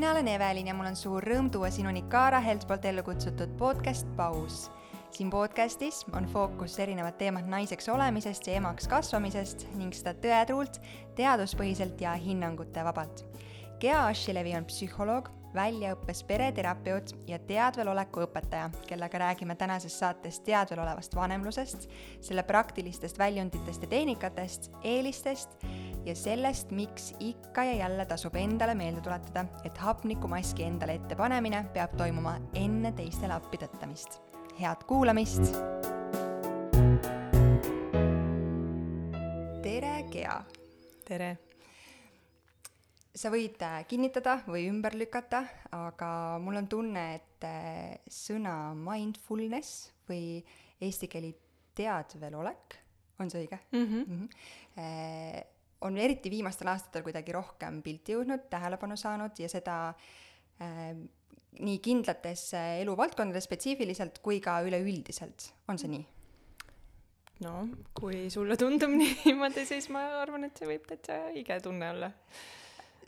mina 0.00 0.12
olen 0.12 0.28
Evelin 0.28 0.66
ja 0.66 0.72
mul 0.74 0.86
on 0.88 0.94
suur 0.96 1.24
rõõm 1.28 1.50
tuua 1.52 1.68
sinuni 1.68 2.00
Kaara 2.08 2.38
Helt 2.40 2.62
poolt 2.64 2.86
ellu 2.88 3.02
kutsutud 3.04 3.50
podcast 3.60 4.06
Paus. 4.16 4.70
siin 5.12 5.28
podcastis 5.30 5.98
on 6.16 6.24
fookus 6.24 6.78
erinevad 6.78 7.18
teemad 7.20 7.44
naiseks 7.44 7.88
olemisest 7.88 8.46
ja 8.46 8.54
emaks 8.56 8.88
kasvamisest 8.88 9.66
ning 9.76 9.92
seda 9.92 10.14
tõetruult, 10.22 10.80
teaduspõhiselt 11.20 12.00
ja 12.00 12.14
hinnangute 12.16 12.84
vabalt. 12.84 13.26
Gea 13.80 14.06
Ashilevi 14.06 14.56
on 14.56 14.64
psühholoog, 14.64 15.28
väljaõppes 15.54 16.24
pereterapeut 16.24 17.12
ja 17.28 17.38
teadveloleku 17.38 18.24
õpetaja, 18.24 18.70
kellega 18.88 19.18
räägime 19.18 19.54
tänases 19.54 19.98
saates 19.98 20.40
teadvel 20.40 20.80
olevast 20.80 21.14
vanemlusest, 21.14 21.90
selle 22.24 22.42
praktilistest 22.42 23.18
väljunditest 23.18 23.82
ja 23.82 23.92
tehnikatest, 23.98 24.72
eelistest 24.80 25.60
ja 26.06 26.14
sellest, 26.16 26.70
miks 26.70 27.12
ikka 27.20 27.64
ja 27.64 27.74
jälle 27.84 28.06
tasub 28.06 28.36
endale 28.36 28.74
meelde 28.74 29.00
tuletada, 29.00 29.44
et 29.64 29.78
hapnikumaski 29.78 30.64
endale 30.64 30.96
ette 30.96 31.16
panemine 31.16 31.64
peab 31.74 31.96
toimuma 31.98 32.38
enne 32.56 32.92
teistele 32.96 33.36
appi 33.36 33.60
tõttamist. 33.60 34.20
head 34.60 34.84
kuulamist! 34.88 35.52
tere, 39.62 39.94
Gea! 40.12 40.40
tere! 41.04 41.30
sa 43.20 43.28
võid 43.28 43.60
äh, 43.66 43.82
kinnitada 43.84 44.38
või 44.48 44.64
ümber 44.70 44.96
lükata, 44.96 45.44
aga 45.76 46.10
mul 46.40 46.62
on 46.62 46.68
tunne, 46.70 47.06
et 47.20 47.44
äh, 47.44 48.00
sõna 48.08 48.72
mindfulness 48.72 49.90
või 50.08 50.40
eesti 50.80 51.10
keeli 51.12 51.34
teadvelolek, 51.76 52.78
on 53.20 53.28
see 53.28 53.44
õige 53.44 53.60
mm? 53.72 53.84
-hmm. 53.84 54.04
Mm 54.06 54.28
-hmm 54.76 55.58
on 55.86 55.96
eriti 55.98 56.30
viimastel 56.32 56.70
aastatel 56.72 57.04
kuidagi 57.06 57.34
rohkem 57.34 57.80
pilti 57.84 58.16
jõudnud, 58.16 58.46
tähelepanu 58.52 58.98
saanud 59.00 59.38
ja 59.40 59.48
seda 59.50 59.76
äh, 60.60 60.92
nii 61.60 61.80
kindlates 61.84 62.50
äh, 62.58 62.70
eluvaldkondades 62.84 63.48
spetsiifiliselt 63.48 64.20
kui 64.24 64.40
ka 64.44 64.60
üleüldiselt, 64.66 65.50
on 65.68 65.80
see 65.80 65.92
nii? 65.96 66.06
no 67.46 67.54
kui 67.96 68.26
sulle 68.32 68.58
tundub 68.60 68.92
niimoodi, 69.00 69.66
siis 69.68 69.88
ma 69.92 70.04
arvan, 70.20 70.48
et 70.48 70.60
see 70.60 70.68
võib 70.68 70.84
täitsa 70.88 71.22
õige 71.32 71.60
tunne 71.64 71.92
olla. 71.94 72.12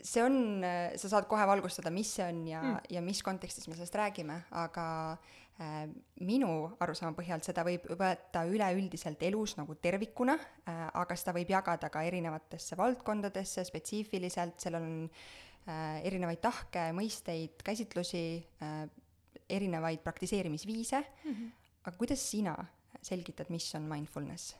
see 0.01 0.25
on, 0.25 0.35
äh, 0.65 0.89
sa 0.99 1.13
saad 1.13 1.29
kohe 1.29 1.45
valgustada, 1.47 1.93
mis 1.93 2.17
see 2.17 2.25
on 2.25 2.43
ja 2.49 2.61
mm., 2.63 2.91
ja 2.97 3.05
mis 3.05 3.23
kontekstis 3.23 3.69
me 3.69 3.77
sellest 3.77 4.01
räägime, 4.01 4.41
aga 4.65 4.87
Äh, 5.15 5.42
minu 6.25 6.49
arusaama 6.81 7.13
põhjal 7.17 7.43
seda 7.45 7.63
võib 7.65 7.85
võtta 7.99 8.41
üleüldiselt 8.49 9.21
elus 9.27 9.55
nagu 9.59 9.75
tervikuna, 9.81 10.33
äh, 10.65 10.83
aga 10.97 11.17
seda 11.19 11.35
võib 11.37 11.51
jagada 11.53 11.89
ka 11.93 12.01
erinevatesse 12.07 12.77
valdkondadesse 12.79 13.65
spetsiifiliselt, 13.67 14.57
seal 14.63 14.79
on 14.79 14.89
äh, 15.05 16.01
erinevaid 16.09 16.41
tahke, 16.41 16.89
mõisteid, 16.97 17.61
käsitlusi, 17.63 18.25
erinevaid 19.53 20.01
praktiseerimisviise 20.01 20.99
mm, 20.99 21.31
-hmm. 21.31 21.49
aga 21.85 21.97
kuidas 21.97 22.29
sina 22.31 22.57
selgitad, 23.01 23.49
mis 23.49 23.75
on 23.75 23.87
mindfulness? 23.89 24.55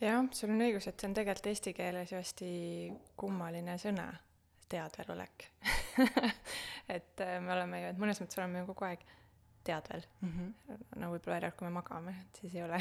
jah, 0.00 0.24
sul 0.32 0.50
on 0.50 0.60
õigus, 0.64 0.88
et 0.88 1.00
see 1.00 1.08
on 1.08 1.14
tegelikult 1.14 1.46
eesti 1.52 1.72
keeles 1.72 2.12
ju 2.12 2.16
hästi 2.18 2.48
kummaline 3.16 3.76
sõna 3.78 4.08
teadvelolek 4.68 5.48
et 6.96 7.20
äh, 7.20 7.36
me 7.40 7.52
oleme 7.54 7.82
ju, 7.82 7.92
et 7.92 8.00
mõnes 8.00 8.20
mõttes 8.22 8.40
oleme 8.40 8.62
ju 8.62 8.70
kogu 8.72 8.88
aeg 8.88 9.04
teadvel 9.64 10.02
mm. 10.20 10.32
-hmm. 10.32 10.82
no 11.00 11.10
võib-olla 11.12 11.38
ainult, 11.38 11.56
kui 11.56 11.68
me 11.68 11.74
magame, 11.78 12.16
et 12.20 12.40
siis 12.40 12.54
ei 12.54 12.64
ole 12.64 12.80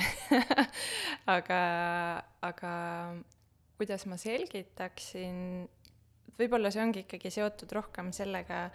aga, 1.37 1.59
aga 2.41 2.73
kuidas 3.77 4.05
ma 4.05 4.17
selgitaksin, 4.17 5.37
võib-olla 6.39 6.71
see 6.71 6.83
ongi 6.83 7.05
ikkagi 7.05 7.31
seotud 7.31 7.71
rohkem 7.71 8.11
sellega, 8.15 8.69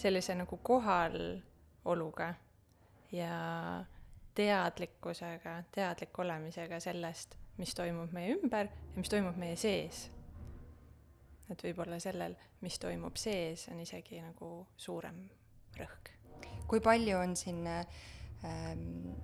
sellise 0.00 0.34
nagu 0.34 0.56
kohaloluga 0.56 2.34
ja 3.12 3.84
teadlikkusega, 4.34 5.62
teadlik 5.74 6.18
olemisega 6.18 6.80
sellest, 6.80 7.36
mis 7.58 7.74
toimub 7.74 8.12
meie 8.12 8.36
ümber 8.38 8.70
ja 8.70 8.96
mis 8.96 9.12
toimub 9.12 9.36
meie 9.36 9.56
sees 9.56 10.08
et 11.50 11.62
võib-olla 11.66 11.98
sellel, 12.02 12.36
mis 12.62 12.78
toimub 12.78 13.16
sees, 13.18 13.66
on 13.72 13.80
isegi 13.82 14.20
nagu 14.22 14.66
suurem 14.76 15.24
rõhk. 15.78 16.14
kui 16.70 16.80
palju 16.80 17.16
on 17.18 17.36
siin 17.36 17.66
ähm, 17.66 19.14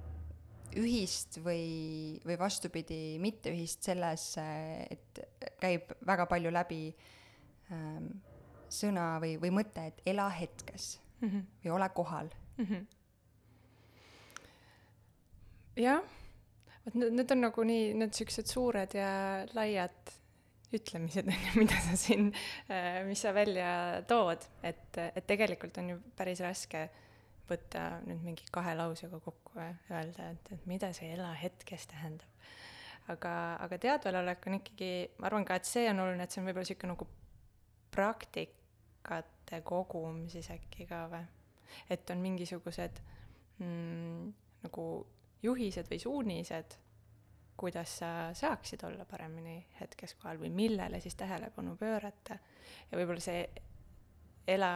ühist 0.76 1.38
või, 1.44 2.20
või 2.26 2.38
vastupidi, 2.38 3.18
mitteühist 3.22 3.86
selles, 3.86 4.24
et 4.90 5.20
käib 5.62 5.92
väga 6.06 6.26
palju 6.30 6.50
läbi 6.52 6.82
ähm, 7.72 8.10
sõna 8.68 9.16
või, 9.22 9.36
või 9.40 9.52
mõte, 9.60 9.86
et 9.86 10.02
ela 10.06 10.28
hetkes 10.32 10.96
mm 11.20 11.28
-hmm. 11.28 11.46
või 11.64 11.72
ole 11.78 11.88
kohal 11.94 12.28
mm. 12.56 12.64
-hmm. 12.64 12.86
jah, 15.76 16.02
vot 16.84 16.94
need, 16.94 17.12
need 17.12 17.30
on 17.30 17.40
nagu 17.40 17.64
nii, 17.64 17.94
need 17.94 18.12
siuksed 18.12 18.46
suured 18.46 18.94
ja 18.94 19.10
laiad 19.54 20.14
ütlemised, 20.74 21.28
on 21.30 21.42
ju, 21.46 21.56
mida 21.60 21.80
sa 21.84 21.96
siin, 22.00 22.30
äh, 22.72 23.02
mis 23.06 23.22
sa 23.22 23.34
välja 23.36 24.02
tood, 24.08 24.46
et, 24.66 24.98
et 25.06 25.26
tegelikult 25.26 25.78
on 25.82 25.94
ju 25.94 25.98
päris 26.18 26.42
raske 26.44 26.88
võtta 27.46 28.00
nüüd 28.06 28.24
mingi 28.26 28.46
kahe 28.52 28.74
lausega 28.74 29.20
kokku 29.22 29.54
ja 29.60 29.70
öelda, 29.90 30.32
et, 30.34 30.48
et 30.56 30.66
mida 30.66 30.90
see 30.96 31.12
ela 31.14 31.30
hetkes 31.38 31.86
tähendab. 31.92 32.46
aga, 33.12 33.32
aga 33.62 33.78
teadvelolek 33.78 34.48
on 34.50 34.58
ikkagi, 34.58 34.90
ma 35.20 35.28
arvan 35.28 35.46
ka, 35.46 35.60
et 35.60 35.68
see 35.68 35.86
on 35.90 36.02
oluline, 36.02 36.26
et 36.26 36.34
see 36.34 36.42
on 36.42 36.48
võib-olla 36.48 36.66
niisugune 36.66 36.94
nagu 36.96 37.06
praktikate 37.94 39.60
kogum 39.64 40.24
siis 40.32 40.50
äkki 40.50 40.88
ka 40.90 41.04
või? 41.12 41.22
et 41.92 42.10
on 42.10 42.22
mingisugused 42.24 42.98
mm, 43.62 44.32
nagu 44.66 44.86
juhised 45.44 45.86
või 45.90 46.00
suunised 46.02 46.76
kuidas 47.56 47.98
sa 47.98 48.34
saaksid 48.34 48.82
olla 48.84 49.04
paremini 49.04 49.66
hetkes 49.80 50.14
kohal 50.14 50.40
või 50.40 50.50
millele 50.50 51.00
siis 51.00 51.16
tähelepanu 51.16 51.76
pöörata. 51.76 52.38
ja 52.90 52.98
võib-olla 52.98 53.20
see 53.20 53.46
ela 54.46 54.70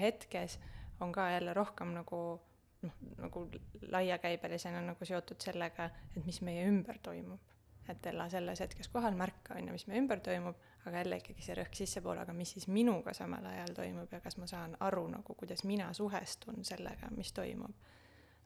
hetkes 0.00 0.58
on 1.00 1.12
ka 1.12 1.30
jälle 1.30 1.54
rohkem 1.54 1.94
nagu 1.94 2.40
noh, 2.82 2.92
nagu 3.18 3.46
laiakäibelisena 3.90 4.80
nagu 4.80 5.04
seotud 5.04 5.40
sellega, 5.40 5.90
et 6.16 6.26
mis 6.26 6.40
meie 6.42 6.66
ümber 6.68 6.98
toimub. 7.02 7.40
et 7.88 8.06
ela 8.06 8.28
selles 8.30 8.60
hetkes 8.62 8.88
kohal, 8.88 9.16
märka, 9.18 9.56
on 9.58 9.66
ju, 9.66 9.72
mis 9.74 9.86
meie 9.90 9.98
ümber 9.98 10.20
toimub, 10.22 10.58
aga 10.86 11.00
jälle 11.02 11.16
ikkagi 11.18 11.42
see 11.42 11.56
rõhk 11.58 11.74
sissepoole, 11.74 12.22
aga 12.22 12.32
mis 12.32 12.52
siis 12.54 12.68
minuga 12.70 13.10
samal 13.14 13.46
ajal 13.50 13.74
toimub 13.74 14.12
ja 14.12 14.20
kas 14.22 14.38
ma 14.38 14.46
saan 14.46 14.76
aru 14.80 15.08
nagu, 15.10 15.34
kuidas 15.34 15.64
mina 15.66 15.88
suhestun 15.92 16.62
sellega, 16.64 17.10
mis 17.10 17.32
toimub, 17.34 17.74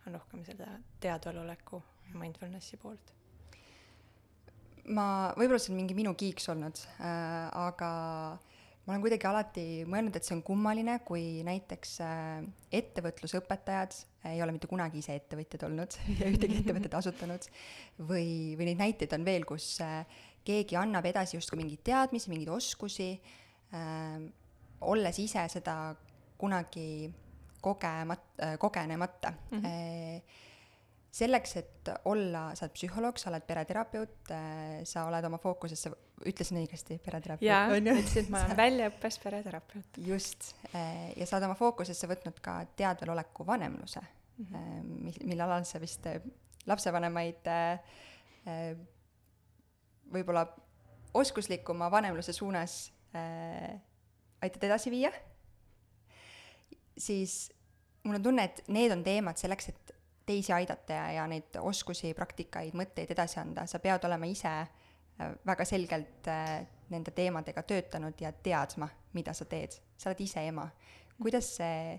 on 0.07 0.17
rohkem 0.17 0.45
seda 0.45 0.71
teadvaloleku 1.01 1.83
ja 2.09 2.17
mindfulnessi 2.19 2.81
poolt 2.81 3.13
ma, 4.95 5.07
võib-olla 5.37 5.61
see 5.63 5.73
on 5.75 5.81
mingi 5.81 5.97
minu 5.99 6.13
kiiks 6.19 6.51
olnud 6.53 6.79
äh,, 7.01 7.49
aga 7.59 7.91
ma 8.87 8.95
olen 8.95 9.03
kuidagi 9.03 9.27
alati 9.27 9.65
mõelnud, 9.91 10.15
et 10.15 10.27
see 10.27 10.37
on 10.37 10.45
kummaline, 10.47 11.01
kui 11.07 11.43
näiteks 11.47 11.97
äh, 12.07 12.47
ettevõtlusõpetajad 12.79 13.99
ei 14.31 14.41
ole 14.43 14.55
mitte 14.55 14.71
kunagi 14.71 15.03
ise 15.03 15.17
ettevõtjad 15.19 15.67
olnud 15.69 15.99
ja 16.21 16.31
ühtegi 16.31 16.59
ettevõtet 16.63 16.95
asutanud, 17.01 17.51
või, 17.99 18.55
või 18.59 18.71
neid 18.71 18.83
näiteid 18.85 19.19
on 19.19 19.27
veel, 19.27 19.47
kus 19.49 19.73
äh, 19.85 20.03
keegi 20.47 20.79
annab 20.79 21.09
edasi 21.11 21.39
justkui 21.39 21.59
mingeid 21.63 21.83
teadmisi, 21.87 22.31
mingeid 22.31 22.55
oskusi 22.55 23.13
äh,, 23.75 24.19
olles 24.87 25.19
ise 25.19 25.47
seda 25.51 25.77
kunagi 26.39 27.09
kogemat- 27.65 28.37
äh,, 28.43 28.59
kogenemata 28.63 29.35
mm. 29.51 29.63
-hmm 29.63 30.45
selleks, 31.17 31.55
et 31.61 31.91
olla, 32.11 32.51
sa 32.57 32.67
oled 32.67 32.75
psühholoog, 32.77 33.19
sa 33.21 33.31
oled 33.31 33.45
pereterapeut, 33.49 34.31
äh, 34.35 34.81
sa 34.89 35.07
oled 35.09 35.25
oma 35.29 35.39
fookusesse, 35.41 35.93
ütlesin 36.29 36.61
õigesti, 36.61 36.99
pereterapeut? 37.05 37.47
jaa, 37.47 37.71
ütlesid, 37.73 38.29
ma 38.33 38.43
olen 38.45 38.59
väljaõppes 38.59 39.19
pereterapeut. 39.23 40.01
just, 40.07 40.51
äh, 40.73 41.09
ja 41.17 41.29
sa 41.29 41.39
oled 41.39 41.49
oma 41.49 41.59
fookusesse 41.59 42.11
võtnud 42.11 42.41
ka 42.45 42.59
teadveloleku 42.77 43.47
vanemluse 43.49 44.03
mm, 44.03 44.45
-hmm. 44.51 44.93
mis, 45.09 45.21
mille 45.25 45.47
alal 45.47 45.65
sa 45.69 45.81
vist 45.81 46.07
lapsevanemaid 46.67 47.49
võib-olla 50.13 50.45
oskuslikuma 51.15 51.89
vanemluse 51.91 52.33
suunas 52.33 52.93
aitad 54.43 54.65
edasi 54.69 54.91
viia, 54.91 55.11
siis 56.99 57.53
mul 58.07 58.19
on 58.19 58.23
tunne, 58.23 58.45
et 58.45 58.63
need 58.69 58.93
on 58.95 59.03
teemad 59.07 59.39
selleks, 59.41 59.71
et 59.73 59.86
teisi 60.27 60.53
aidata 60.53 60.93
ja, 60.93 61.07
ja 61.21 61.27
neid 61.31 61.57
oskusi, 61.61 62.13
praktikaid, 62.15 62.75
mõtteid 62.79 63.13
edasi 63.15 63.41
anda, 63.41 63.67
sa 63.67 63.79
pead 63.83 64.05
olema 64.09 64.29
ise 64.31 64.53
äh, 64.53 65.33
väga 65.47 65.65
selgelt 65.69 66.29
äh, 66.31 66.59
nende 66.91 67.15
teemadega 67.15 67.63
töötanud 67.67 68.21
ja 68.21 68.33
teadma, 68.33 68.89
mida 69.15 69.35
sa 69.35 69.47
teed. 69.49 69.79
sa 69.97 70.11
oled 70.11 70.21
ise 70.21 70.47
ema. 70.47 70.69
kuidas 71.23 71.57
see 71.57 71.97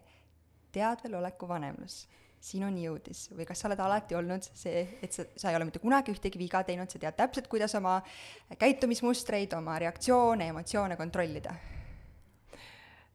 teadveloleku 0.72 1.48
vanemlus 1.48 2.06
sinuni 2.40 2.84
jõudis 2.86 3.28
või 3.34 3.48
kas 3.50 3.62
sa 3.62 3.70
oled 3.70 3.80
alati 3.82 4.16
olnud 4.16 4.46
see, 4.46 4.84
et 5.02 5.14
sa, 5.14 5.26
sa 5.36 5.50
ei 5.50 5.58
ole 5.58 5.66
mitte 5.68 5.82
kunagi 5.84 6.14
ühtegi 6.14 6.40
viga 6.40 6.62
teinud, 6.64 6.92
sa 6.92 7.02
tead 7.02 7.18
täpselt, 7.18 7.50
kuidas 7.52 7.74
oma 7.80 7.98
käitumismustreid, 8.60 9.56
oma 9.58 9.80
reaktsioone, 9.82 10.52
emotsioone 10.54 11.00
kontrollida? 11.00 11.56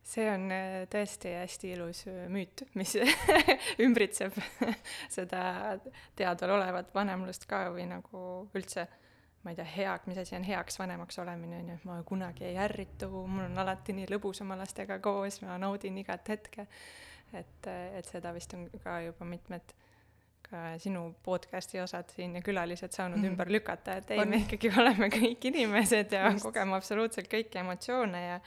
See 0.02 0.26
on 0.30 0.48
äh, 0.50 0.80
tõesti 0.90 1.34
hästi 1.36 1.74
ilus 1.76 2.06
äh, 2.10 2.24
müüt, 2.32 2.64
mis 2.78 2.96
ümbritseb 3.84 4.34
seda 5.16 5.76
teadaolevat 6.18 6.90
vanemlust 6.94 7.46
ka 7.50 7.68
või 7.74 7.86
nagu 7.90 8.24
üldse 8.56 8.88
ma 9.42 9.50
ei 9.50 9.58
tea, 9.58 9.66
hea, 9.66 9.94
mis 10.06 10.18
asi 10.22 10.36
on 10.38 10.44
heaks 10.46 10.78
vanemaks 10.78 11.18
olemine, 11.18 11.58
on 11.58 11.70
ju, 11.72 11.78
et 11.80 11.86
ma 11.88 11.96
kunagi 12.06 12.46
ei 12.46 12.58
ärritu, 12.62 13.08
mul 13.10 13.48
on 13.48 13.58
alati 13.58 13.94
nii 13.96 14.06
lõbus 14.10 14.42
oma 14.44 14.54
lastega 14.60 15.00
koos, 15.02 15.40
ma 15.42 15.56
naudin 15.58 15.98
igat 15.98 16.30
hetke. 16.30 16.66
et, 17.32 17.66
et 17.66 18.06
seda 18.06 18.30
vist 18.36 18.54
on 18.54 18.68
ka 18.84 19.00
juba 19.02 19.26
mitmed 19.26 19.74
ka 20.46 20.62
sinu 20.82 21.06
podcast'i 21.24 21.80
osad 21.80 22.10
siin 22.12 22.36
ja 22.36 22.42
külalised 22.44 22.92
saanud 22.92 23.18
mm 23.18 23.24
-hmm. 23.24 23.30
ümber 23.32 23.52
lükata, 23.52 23.96
et 23.96 24.10
ei, 24.10 24.24
me 24.24 24.42
ikkagi 24.44 24.70
oleme 24.82 25.08
kõik 25.08 25.46
inimesed 25.50 26.12
ja 26.12 26.30
just. 26.30 26.44
kogeme 26.44 26.76
absoluutselt 26.76 27.30
kõiki 27.32 27.58
emotsioone 27.58 28.26
ja 28.26 28.40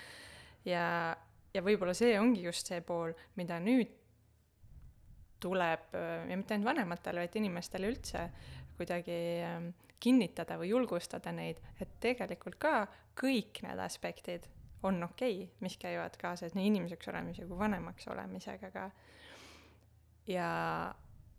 ja, 0.65 1.15
ja 1.55 1.63
võib-olla 1.63 1.95
see 1.95 2.17
ongi 2.19 2.43
just 2.43 2.67
see 2.67 2.81
pool, 2.85 3.15
mida 3.39 3.61
nüüd 3.63 3.93
tuleb 5.43 5.95
ja 5.95 6.35
mitte 6.35 6.55
ainult 6.55 6.71
vanematele, 6.71 7.23
vaid 7.23 7.35
inimestele 7.39 7.89
üldse 7.91 8.27
kuidagi 8.75 9.17
äh, 9.45 9.67
kinnitada 9.99 10.57
või 10.59 10.69
julgustada 10.73 11.31
neid, 11.35 11.61
et 11.81 11.97
tegelikult 12.03 12.59
ka 12.61 12.85
kõik 13.17 13.63
need 13.65 13.79
aspektid 13.81 14.47
on 14.85 15.01
okei 15.03 15.45
okay,, 15.45 15.53
mis 15.65 15.77
käivad 15.81 16.17
kaasas 16.21 16.55
nii 16.55 16.69
inimeseks 16.71 17.09
olemise 17.09 17.47
kui 17.47 17.57
vanemaks 17.57 18.07
olemisega 18.11 18.71
ka. 18.73 18.89
ja, 20.29 20.49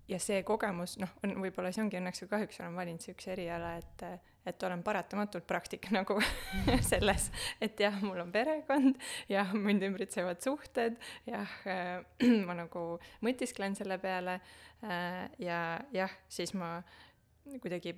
ja 0.09 0.19
see 0.23 0.43
kogemus, 0.47 0.97
noh, 1.03 1.11
on 1.25 1.35
võib-olla 1.43 1.73
see 1.75 1.83
ongi 1.85 1.99
õnneks 1.99 2.23
või 2.25 2.33
kahjuks 2.35 2.61
olen 2.63 2.79
valinud 2.79 3.03
siukse 3.03 3.33
eriala, 3.35 3.75
et, 3.81 4.05
et 4.47 4.67
olen 4.69 4.83
paratamatult 4.87 5.47
praktik 5.49 5.89
nagu 5.95 6.19
selles, 6.91 7.31
et 7.63 7.81
jah, 7.83 7.97
mul 8.05 8.23
on 8.23 8.33
perekond, 8.35 8.99
jah, 9.33 9.55
mind 9.55 9.87
ümbritsevad 9.89 10.43
suhted, 10.45 10.99
jah 11.29 11.57
äh,, 11.67 12.03
ma 12.49 12.59
nagu 12.59 12.89
mõtisklen 13.27 13.79
selle 13.79 13.99
peale 14.03 14.39
äh, 14.39 15.25
ja 15.43 15.63
jah, 15.95 16.19
siis 16.29 16.55
ma 16.59 16.77
kuidagi 17.63 17.95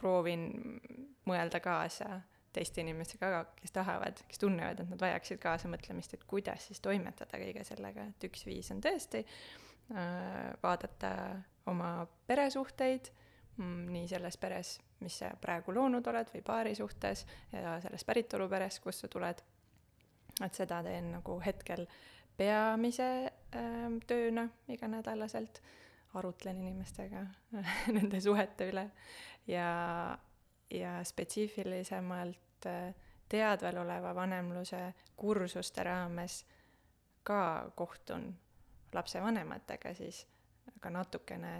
proovin 0.00 0.48
mõelda 1.28 1.60
kaasa 1.64 2.20
teiste 2.54 2.84
inimestega, 2.84 3.40
kes 3.58 3.72
tahavad, 3.74 4.20
kes 4.28 4.38
tunnevad, 4.38 4.78
et 4.78 4.90
nad 4.92 5.00
vajaksid 5.02 5.40
kaasamõtlemist, 5.42 6.12
et 6.14 6.26
kuidas 6.30 6.68
siis 6.68 6.78
toimetada 6.84 7.40
kõige 7.40 7.64
sellega, 7.66 8.04
et 8.12 8.26
üks 8.28 8.44
viis 8.46 8.70
on 8.70 8.82
tõesti 8.84 9.24
äh, 9.24 9.63
vaadata 10.62 11.10
oma 11.66 12.06
peresuhteid, 12.26 13.10
mm, 13.56 13.86
nii 13.92 14.08
selles 14.08 14.36
peres, 14.40 14.78
mis 15.00 15.18
sa 15.20 15.30
praegu 15.40 15.74
loonud 15.74 16.06
oled 16.06 16.30
või 16.34 16.42
paari 16.44 16.74
suhtes 16.74 17.26
ja 17.52 17.76
selles 17.84 18.04
päritoluperes, 18.04 18.80
kust 18.80 19.04
sa 19.04 19.08
tuled. 19.08 19.42
et 20.42 20.54
seda 20.54 20.80
teen 20.82 21.12
nagu 21.12 21.36
hetkel 21.44 21.86
peamise 22.36 23.08
äh, 23.54 23.86
tööna 24.06 24.48
iganädalaselt, 24.68 25.60
arutlen 26.14 26.60
inimestega 26.62 27.26
nende 27.96 28.20
suhete 28.20 28.68
üle 28.70 28.88
ja, 29.46 30.18
ja 30.70 30.98
spetsiifilisemalt 31.04 32.66
äh, 32.66 32.94
teadvel 33.28 33.78
oleva 33.82 34.14
vanemluse 34.14 34.92
kursuste 35.16 35.82
raames 35.86 36.44
ka 37.22 37.70
kohtun 37.74 38.34
lapsevanematega 38.94 39.94
siis, 39.94 40.24
aga 40.76 40.90
natukene 40.90 41.54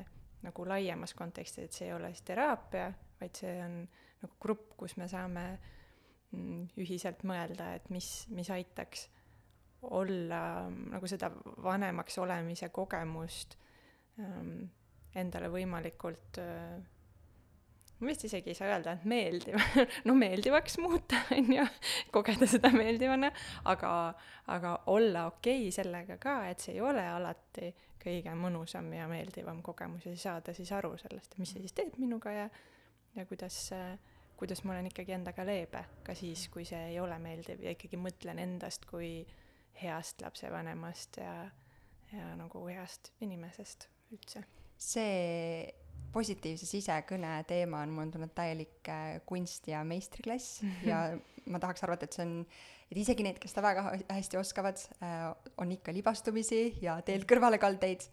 nagu 0.45 0.67
laiemas 0.69 1.15
kontekstis, 1.17 1.65
et 1.65 1.77
see 1.77 1.89
ei 1.89 1.97
ole 1.97 2.11
siis 2.13 2.27
teraapia, 2.29 2.91
vaid 3.21 3.41
see 3.41 3.55
on 3.65 3.81
nagu 4.23 4.37
grupp, 4.41 4.75
kus 4.81 4.97
me 5.01 5.09
saame 5.09 5.45
mm, 6.31 6.71
ühiselt 6.85 7.25
mõelda, 7.29 7.73
et 7.79 7.91
mis, 7.95 8.11
mis 8.35 8.51
aitaks 8.53 9.09
olla 9.85 10.41
nagu 10.71 11.09
seda 11.09 11.29
vanemaks 11.65 12.17
olemise 12.23 12.71
kogemust 12.73 13.59
ähm, 14.21 14.65
endale 15.15 15.51
võimalikult 15.53 16.41
äh, 16.41 16.79
ma 18.01 18.11
vist 18.11 18.25
isegi 18.27 18.53
ei 18.53 18.59
saa 18.59 18.73
öelda, 18.73 18.97
et 18.97 19.07
meeldiv 19.09 19.59
no 20.09 20.17
meeldivaks 20.19 20.79
muuta, 20.83 21.21
on 21.37 21.51
ju, 21.57 21.67
kogeda 22.15 22.49
seda 22.51 22.71
meeldivana, 22.75 23.31
aga, 23.71 23.91
aga 24.55 24.77
olla 24.93 25.27
okei 25.31 25.69
okay 25.69 25.75
sellega 25.75 26.19
ka, 26.23 26.41
et 26.51 26.65
see 26.65 26.77
ei 26.77 26.83
ole 26.85 27.05
alati 27.09 27.71
kõige 28.05 28.35
mõnusam 28.37 28.91
ja 28.93 29.07
meeldivam 29.09 29.63
kogemus 29.65 30.09
ja 30.09 30.17
saada 30.21 30.55
siis 30.57 30.73
aru 30.77 30.95
sellest, 31.01 31.39
mis 31.41 31.55
see 31.55 31.65
siis 31.65 31.77
teeb 31.77 31.97
minuga 32.03 32.35
ja, 32.35 32.49
ja 33.17 33.25
kuidas, 33.29 33.71
kuidas 34.37 34.65
ma 34.65 34.75
olen 34.75 34.91
ikkagi 34.91 35.17
endaga 35.17 35.47
leebe 35.47 35.85
ka 36.05 36.17
siis, 36.19 36.49
kui 36.53 36.67
see 36.69 36.91
ei 36.91 37.01
ole 37.01 37.17
meeldiv 37.23 37.63
ja 37.65 37.73
ikkagi 37.75 38.01
mõtlen 38.01 38.43
endast 38.43 38.85
kui 38.91 39.23
heast 39.81 40.23
lapsevanemast 40.23 41.19
ja, 41.23 41.33
ja 42.13 42.35
nagu 42.39 42.67
heast 42.69 43.15
inimesest 43.25 43.89
üldse. 44.13 44.45
see 44.79 45.73
positiivse 46.15 46.69
sisekõne 46.69 47.37
teema 47.49 47.83
on 47.85 47.93
mul 47.97 48.13
tulnud 48.13 48.33
täielik 48.37 48.89
äh, 48.93 49.19
kunst 49.27 49.69
ja 49.71 49.83
meistriklass 49.87 50.63
ja 50.87 51.07
ma 51.51 51.61
tahaks 51.63 51.85
arvata, 51.85 52.09
et 52.09 52.17
see 52.17 52.25
on, 52.25 52.39
et 52.91 53.03
isegi 53.03 53.27
need, 53.27 53.41
kes 53.43 53.55
seda 53.55 53.67
väga 53.67 53.85
hästi 54.15 54.41
oskavad, 54.41 54.81
äh, 55.03 55.29
on 55.61 55.75
ikka 55.75 55.95
libastumisi 55.95 56.63
ja 56.85 56.97
teelt 57.07 57.29
kõrvalekaldeid, 57.31 58.07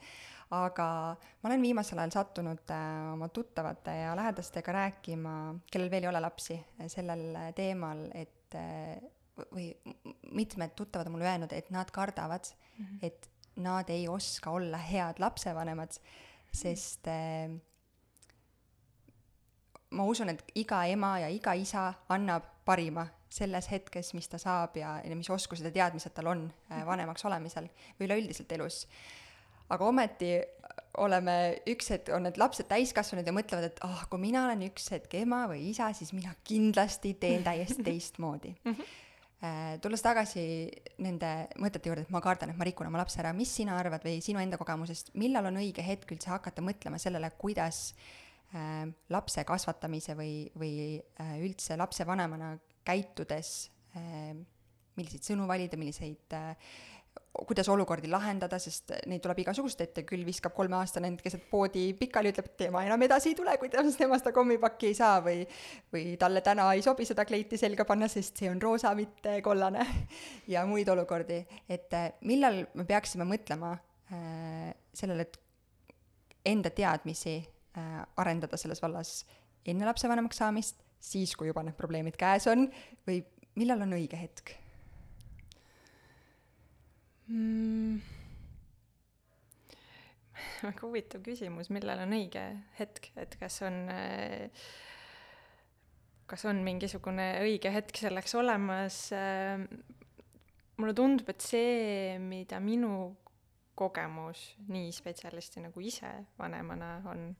aga 0.57 0.87
ma 1.15 1.49
olen 1.49 1.63
viimasel 1.63 2.01
ajal 2.01 2.15
sattunud 2.17 2.75
äh, 2.75 2.85
oma 3.13 3.31
tuttavate 3.31 3.95
ja 4.03 4.15
lähedastega 4.19 4.77
rääkima, 4.79 5.35
kellel 5.71 5.93
veel 5.93 6.07
ei 6.07 6.11
ole 6.11 6.23
lapsi, 6.23 6.59
sellel 6.91 7.53
teemal, 7.55 8.07
et 8.17 8.37
või 9.55 9.69
mitmed 10.35 10.73
tuttavad 10.75 11.07
on 11.07 11.15
mulle 11.15 11.29
öelnud, 11.29 11.53
et 11.55 11.69
nad 11.71 11.89
kardavad 11.95 12.49
mm, 12.51 12.85
-hmm. 12.85 13.05
et 13.07 13.29
nad 13.55 13.89
ei 13.89 14.07
oska 14.07 14.51
olla 14.51 14.77
head 14.77 15.19
lapsevanemad, 15.19 15.95
sest 16.53 17.07
äh, 17.07 17.51
ma 19.97 20.05
usun, 20.07 20.31
et 20.31 20.43
iga 20.55 20.83
ema 20.89 21.15
ja 21.23 21.31
iga 21.31 21.53
isa 21.57 21.91
annab 22.13 22.47
parima 22.65 23.07
selles 23.31 23.69
hetkes, 23.71 24.13
mis 24.15 24.27
ta 24.31 24.39
saab 24.41 24.75
ja, 24.79 24.97
ja 25.03 25.15
mis 25.15 25.29
oskused 25.31 25.65
ja 25.65 25.71
teadmised 25.73 26.13
tal 26.15 26.31
on 26.33 26.45
äh, 26.47 26.77
mhm. 26.77 26.87
vanemaks 26.89 27.25
olemisel 27.27 27.69
või 27.99 28.09
üleüldiselt 28.09 28.51
elus. 28.57 28.85
aga 29.71 29.87
ometi 29.87 30.33
oleme 30.99 31.35
üks 31.71 31.93
hetk, 31.93 32.11
on 32.15 32.25
need 32.27 32.39
lapsed 32.39 32.67
täiskasvanud 32.67 33.27
ja 33.27 33.33
mõtlevad, 33.35 33.69
et 33.69 33.79
ah 33.85 33.93
oh,, 33.93 34.01
kui 34.11 34.19
mina 34.19 34.43
olen 34.47 34.65
üks 34.67 34.89
hetk 34.91 35.15
ema 35.21 35.45
või 35.51 35.69
isa, 35.69 35.91
siis 35.95 36.11
mina 36.15 36.33
kindlasti 36.47 37.13
teen 37.19 37.43
täiesti 37.47 37.83
teistmoodi 37.91 38.55
mm. 38.63 38.73
-hmm 38.73 39.07
tulles 39.81 40.03
tagasi 40.05 40.41
nende 41.01 41.47
mõtete 41.57 41.89
juurde, 41.89 42.03
et 42.05 42.11
ma 42.13 42.19
kardan, 42.21 42.51
et 42.51 42.57
ma 42.59 42.65
rikun 42.67 42.85
oma 42.85 42.99
lapse 43.01 43.17
ära, 43.17 43.31
mis 43.33 43.49
sina 43.49 43.73
arvad 43.73 44.03
või 44.05 44.19
sinu 44.21 44.37
enda 44.37 44.59
kogemusest, 44.61 45.09
millal 45.17 45.47
on 45.49 45.57
õige 45.57 45.81
hetk 45.81 46.11
üldse 46.13 46.29
hakata 46.29 46.61
mõtlema 46.61 46.99
sellele, 47.01 47.31
kuidas 47.41 47.79
äh, 47.89 48.03
Äh, 48.05 48.30
lapse 49.11 49.43
kasvatamise 49.47 50.15
või, 50.17 50.45
või 50.59 50.97
äh, 51.21 51.35
üldse 51.39 51.77
lapsevanemana 51.79 52.57
käitudes, 52.87 53.69
äh, 53.95 54.33
milliseid 54.97 55.23
sõnu 55.23 55.47
valida, 55.47 55.79
milliseid 55.79 56.35
kuidas 57.31 57.67
olukordi 57.71 58.09
lahendada, 58.11 58.59
sest 58.59 58.91
neid 59.07 59.21
tuleb 59.23 59.39
igasugust 59.43 59.79
ette, 59.83 60.03
küll 60.07 60.23
viskab 60.27 60.53
kolmeaastane 60.55 61.07
end 61.11 61.21
keset 61.23 61.45
poodi 61.51 61.85
pikali, 61.97 62.31
ütleb, 62.33 62.49
et 62.51 62.57
tema 62.65 62.83
enam 62.87 63.03
edasi 63.07 63.31
ei 63.31 63.37
tule, 63.39 63.55
kuidas 63.59 63.95
tema 63.99 64.19
seda 64.19 64.33
kommipakki 64.35 64.91
ei 64.91 64.97
saa 64.99 65.21
või 65.23 65.45
või 65.93 66.17
talle 66.19 66.43
täna 66.43 66.67
ei 66.75 66.83
sobi 66.83 67.07
seda 67.07 67.25
kleiti 67.27 67.59
selga 67.59 67.87
panna, 67.87 68.11
sest 68.11 68.43
see 68.43 68.51
on 68.51 68.59
roosa, 68.63 68.91
mitte 68.99 69.37
kollane 69.43 69.85
ja 70.53 70.65
muid 70.67 70.91
olukordi, 70.91 71.39
et 71.71 71.95
millal 72.27 72.65
me 72.75 72.87
peaksime 72.87 73.27
mõtlema 73.27 73.73
äh, 74.11 74.75
sellele, 74.93 75.27
et 75.27 75.41
enda 76.51 76.71
teadmisi 76.75 77.37
äh, 77.39 77.49
arendada 77.75 78.57
selles 78.59 78.81
vallas 78.83 79.21
enne 79.65 79.85
lapsevanemaks 79.87 80.41
saamist, 80.41 80.81
siis, 81.01 81.35
kui 81.37 81.49
juba 81.49 81.63
need 81.65 81.77
probleemid 81.77 82.17
käes 82.19 82.47
on, 82.51 82.67
või 83.07 83.21
millal 83.59 83.85
on 83.85 83.95
õige 83.97 84.19
hetk 84.19 84.55
mm.? 87.31 88.01
väga 90.67 90.85
huvitav 90.85 91.23
küsimus, 91.25 91.71
millal 91.73 92.03
on 92.05 92.15
õige 92.17 92.43
hetk, 92.79 93.11
et 93.19 93.37
kas 93.39 93.61
on 93.65 93.83
äh, 93.93 94.49
kas 96.31 96.45
on 96.47 96.61
mingisugune 96.63 97.27
õige 97.43 97.71
hetk 97.73 97.97
selleks 97.99 98.35
olemas, 98.39 99.03
äh, 99.15 99.59
mulle 100.79 100.95
tundub, 100.97 101.29
et 101.33 101.43
see, 101.43 102.17
mida 102.23 102.61
minu 102.63 103.11
kogemus 103.77 104.51
nii 104.71 104.91
spetsialisti 104.93 105.63
nagu 105.65 105.83
ise 105.83 106.11
vanemana 106.39 106.99
on 107.11 107.31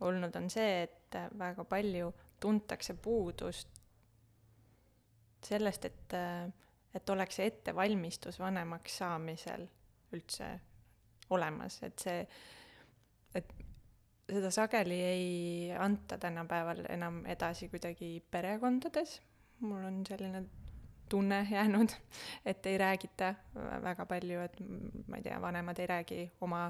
olnud, 0.00 0.36
on 0.36 0.50
see, 0.50 0.82
et 0.82 1.18
väga 1.38 1.64
palju 1.68 2.12
tuntakse 2.40 2.94
puudust 2.94 3.80
sellest, 5.44 5.84
et, 5.84 6.14
et 6.94 7.10
oleks 7.10 7.40
ettevalmistus 7.40 8.38
vanemaks 8.40 8.98
saamisel 9.02 9.66
üldse 10.12 10.50
olemas, 11.30 11.78
et 11.86 11.98
see, 12.02 12.22
et 13.34 13.52
seda 14.30 14.50
sageli 14.54 15.00
ei 15.02 15.26
anta 15.78 16.18
tänapäeval 16.18 16.84
enam 16.88 17.22
edasi 17.26 17.68
kuidagi 17.68 18.18
perekondades, 18.30 19.20
mul 19.60 19.84
on 19.84 20.02
selline 20.08 20.44
tunne 21.10 21.46
jäänud, 21.50 21.90
et 22.46 22.66
ei 22.66 22.78
räägita 22.78 23.34
väga 23.82 24.06
palju, 24.06 24.40
et 24.40 24.60
ma 25.08 25.18
ei 25.18 25.22
tea, 25.22 25.40
vanemad 25.42 25.78
ei 25.78 25.86
räägi 25.86 26.20
oma 26.40 26.68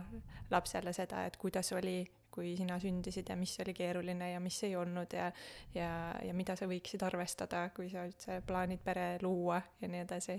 lapsele 0.50 0.92
seda, 0.96 1.24
et 1.28 1.36
kuidas 1.36 1.72
oli, 1.76 2.04
kui 2.30 2.54
sina 2.58 2.78
sündisid 2.80 3.30
ja 3.30 3.36
mis 3.36 3.56
oli 3.62 3.74
keeruline 3.76 4.32
ja 4.32 4.40
mis 4.40 4.58
ei 4.66 4.76
olnud 4.76 5.12
ja 5.16 5.30
ja, 5.74 5.90
ja 6.24 6.34
mida 6.34 6.56
sa 6.56 6.68
võiksid 6.70 7.02
arvestada, 7.06 7.68
kui 7.76 7.90
sa 7.92 8.04
üldse 8.08 8.40
plaanid 8.46 8.82
pere 8.84 9.16
luua 9.22 9.60
ja 9.80 9.88
nii 9.88 10.04
edasi. 10.04 10.38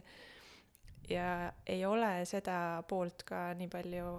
ja 1.10 1.52
ei 1.68 1.86
ole 1.86 2.14
seda 2.26 2.84
poolt 2.88 3.24
ka 3.28 3.52
nii 3.58 3.68
palju 3.72 4.14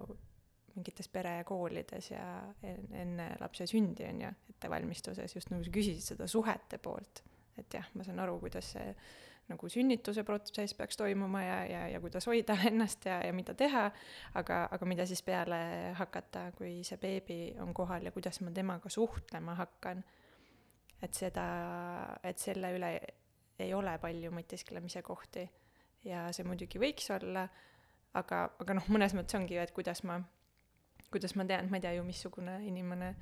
mingites 0.74 1.08
perekoolides 1.12 2.10
ja 2.10 2.26
enne 2.64 3.28
lapse 3.40 3.66
sündi, 3.68 4.06
on 4.08 4.22
ju, 4.24 4.30
ettevalmistuses, 4.54 5.34
just 5.36 5.52
nagu 5.52 5.64
sa 5.64 5.74
küsisid 5.74 6.14
seda 6.14 6.28
suhete 6.30 6.78
poolt. 6.78 7.22
et 7.58 7.74
jah, 7.74 7.88
ma 7.94 8.04
saan 8.04 8.22
aru, 8.24 8.38
kuidas 8.40 8.72
see 8.72 8.94
nagu 9.52 9.70
sünnituse 9.72 10.24
protsess 10.26 10.74
peaks 10.78 10.98
toimuma 11.00 11.42
ja, 11.44 11.58
ja, 11.68 11.82
ja 11.94 12.00
kuidas 12.02 12.26
hoida 12.30 12.56
ennast 12.70 13.06
ja, 13.08 13.20
ja 13.26 13.32
mida 13.36 13.54
teha, 13.58 13.86
aga, 14.40 14.64
aga 14.72 14.88
mida 14.88 15.06
siis 15.08 15.22
peale 15.26 15.62
hakata, 15.98 16.48
kui 16.58 16.80
see 16.86 16.98
beebi 17.02 17.40
on 17.62 17.74
kohal 17.76 18.08
ja 18.08 18.14
kuidas 18.14 18.42
ma 18.42 18.52
temaga 18.54 18.92
suhtlema 18.92 19.56
hakkan. 19.60 20.04
et 21.02 21.18
seda, 21.18 21.44
et 22.22 22.38
selle 22.38 22.68
üle 22.76 22.92
ei 23.62 23.72
ole 23.74 23.96
palju 23.98 24.30
mõtisklemise 24.34 25.02
kohti 25.02 25.42
ja 26.06 26.28
see 26.34 26.46
muidugi 26.46 26.78
võiks 26.82 27.10
olla, 27.14 27.46
aga, 28.18 28.44
aga 28.62 28.76
noh, 28.78 28.86
mõnes 28.90 29.14
mõttes 29.14 29.38
ongi 29.38 29.56
ju, 29.56 29.62
et 29.62 29.74
kuidas 29.74 30.04
ma 30.06 30.20
kuidas 31.12 31.36
ma 31.36 31.44
tean, 31.44 31.68
ma 31.70 31.78
ei 31.78 31.84
tea 31.84 31.92
ju, 31.98 32.04
missugune 32.06 32.56
inimene 32.66 33.12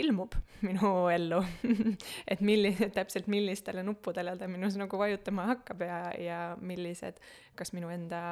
ilmub 0.00 0.34
minu 0.66 0.92
ellu 1.12 1.40
et 2.32 2.40
milline, 2.44 2.88
täpselt 2.94 3.28
millistele 3.32 3.84
nuppudele 3.84 4.34
ta 4.40 4.48
minus 4.48 4.76
nagu 4.80 4.98
vajutama 4.98 5.46
hakkab 5.50 5.84
ja, 5.84 5.98
ja 6.18 6.38
millised, 6.60 7.20
kas 7.58 7.74
minu 7.76 7.90
enda 7.92 8.22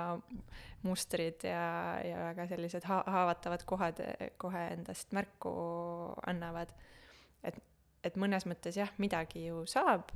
mustrid 0.87 1.45
ja, 1.45 2.00
ja 2.05 2.25
väga 2.31 2.49
sellised 2.55 2.87
ha-, 2.88 3.05
haavatavad 3.07 3.67
kohad 3.69 4.00
kohe 4.40 4.64
endast 4.73 5.12
märku 5.17 5.52
annavad. 6.31 6.73
et, 7.45 7.61
et 8.05 8.17
mõnes 8.17 8.49
mõttes 8.49 8.81
jah, 8.81 8.93
midagi 8.99 9.47
ju 9.50 9.64
saab 9.69 10.09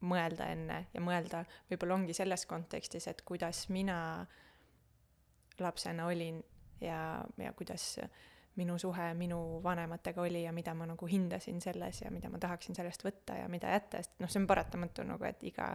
mõelda 0.00 0.46
enne 0.54 0.84
ja 0.94 1.02
mõelda 1.04 1.42
võib-olla 1.68 1.98
ongi 1.98 2.14
selles 2.16 2.46
kontekstis, 2.48 3.08
et 3.10 3.20
kuidas 3.26 3.66
mina 3.68 4.26
lapsena 5.60 6.06
olin 6.08 6.38
ja, 6.80 7.20
ja 7.36 7.52
kuidas 7.52 7.98
minu 8.58 8.78
suhe 8.78 9.12
minu 9.14 9.60
vanematega 9.62 10.22
oli 10.22 10.42
ja 10.42 10.52
mida 10.52 10.74
ma 10.74 10.88
nagu 10.90 11.06
hindasin 11.06 11.60
selles 11.62 12.02
ja 12.02 12.10
mida 12.10 12.30
ma 12.30 12.40
tahaksin 12.42 12.74
sellest 12.74 13.04
võtta 13.06 13.38
ja 13.38 13.48
mida 13.48 13.70
jätta, 13.70 14.02
sest 14.02 14.18
noh, 14.20 14.30
see 14.30 14.42
on 14.42 14.48
paratamatu 14.50 15.04
nagu, 15.06 15.24
et 15.28 15.42
iga, 15.46 15.68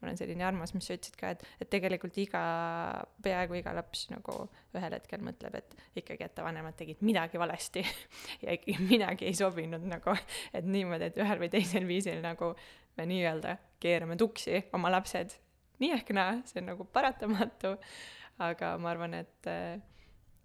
ma 0.00 0.08
olen 0.08 0.18
selline 0.18 0.46
armas, 0.46 0.74
mis 0.74 0.88
sa 0.88 0.96
ütlesid 0.96 1.18
ka, 1.20 1.30
et, 1.36 1.44
et 1.62 1.70
tegelikult 1.70 2.18
iga, 2.20 2.42
peaaegu 3.24 3.60
iga 3.60 3.76
laps 3.76 4.08
nagu 4.10 4.40
ühel 4.74 4.98
hetkel 4.98 5.22
mõtleb, 5.24 5.60
et 5.60 5.78
ikkagi, 6.02 6.26
et 6.26 6.42
vanemad 6.48 6.76
tegid 6.80 7.04
midagi 7.06 7.40
valesti 7.40 7.84
ja 8.44 8.58
ikkagi 8.58 8.76
midagi 8.82 9.30
ei 9.30 9.38
sobinud 9.38 9.86
nagu, 9.86 10.18
et 10.52 10.66
niimoodi, 10.66 11.12
et 11.12 11.22
ühel 11.22 11.40
või 11.46 11.52
teisel 11.54 11.86
viisil 11.88 12.20
nagu 12.24 12.52
me 12.98 13.08
nii-öelda 13.10 13.56
keerame 13.82 14.18
tuksi 14.18 14.66
oma 14.74 14.90
lapsed. 14.92 15.38
Nii 15.82 15.90
ehk 15.96 16.12
naa, 16.14 16.36
see 16.46 16.60
on 16.60 16.70
nagu 16.70 16.84
paratamatu, 16.94 17.74
aga 18.42 18.76
ma 18.82 18.92
arvan, 18.92 19.16
et 19.22 19.50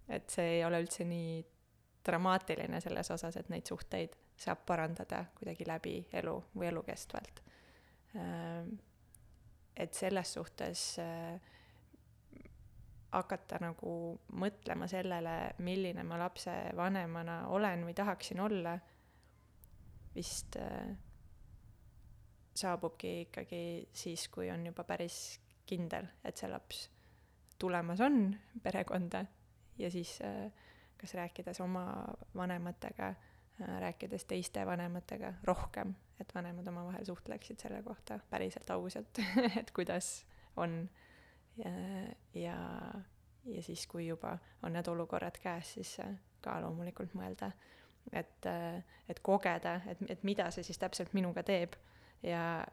et 0.09 0.29
see 0.33 0.57
ei 0.57 0.65
ole 0.65 0.81
üldse 0.81 1.05
nii 1.05 1.39
dramaatiline 2.05 2.81
selles 2.81 3.11
osas, 3.11 3.37
et 3.37 3.49
neid 3.51 3.67
suhteid 3.69 4.15
saab 4.39 4.63
parandada 4.65 5.25
kuidagi 5.37 5.67
läbi 5.67 5.95
elu 6.21 6.35
või 6.55 6.69
elukestvalt. 6.71 7.41
Ehm, 8.15 8.71
et 9.75 9.93
selles 9.95 10.33
suhtes 10.33 10.83
äh, 11.03 11.35
hakata 13.11 13.59
nagu 13.63 13.91
mõtlema 14.39 14.87
sellele, 14.89 15.35
milline 15.65 16.03
ma 16.07 16.19
lapsevanemana 16.23 17.41
olen 17.53 17.85
või 17.87 17.95
tahaksin 17.97 18.41
olla, 18.43 18.77
vist 20.15 20.57
äh, 20.59 20.93
saabubki 22.59 23.13
ikkagi 23.27 23.63
siis, 23.93 24.27
kui 24.31 24.49
on 24.51 24.65
juba 24.71 24.83
päris 24.87 25.39
kindel, 25.69 26.07
et 26.23 26.37
see 26.37 26.49
laps 26.49 26.87
tulemas 27.59 27.99
on 28.01 28.31
perekonda 28.63 29.25
ja 29.79 29.91
siis 29.91 30.19
äh, 30.21 30.51
kas 30.97 31.13
rääkides 31.13 31.61
oma 31.61 32.05
vanematega, 32.35 33.07
äh, 33.07 33.79
rääkides 33.79 34.25
teiste 34.25 34.65
vanematega 34.65 35.33
rohkem, 35.43 35.95
et 36.19 36.35
vanemad 36.35 36.67
omavahel 36.67 37.05
suhtleksid 37.05 37.59
selle 37.59 37.83
kohta 37.83 38.19
päriselt 38.29 38.69
ausalt 38.69 39.21
et 39.59 39.71
kuidas 39.71 40.25
on. 40.57 40.89
Ja, 41.59 41.71
ja, 42.33 42.57
ja 43.45 43.63
siis, 43.63 43.87
kui 43.87 44.07
juba 44.07 44.37
on 44.63 44.73
need 44.73 44.87
olukorrad 44.87 45.39
käes, 45.43 45.73
siis 45.73 45.97
äh, 45.99 46.13
ka 46.41 46.59
loomulikult 46.63 47.13
mõelda, 47.19 47.51
et, 48.15 48.47
et 49.09 49.19
kogeda, 49.19 49.81
et, 49.91 49.99
et 50.07 50.23
mida 50.23 50.47
see 50.55 50.63
siis 50.63 50.79
täpselt 50.79 51.11
minuga 51.13 51.43
teeb. 51.43 51.75
Ja, 52.23 52.63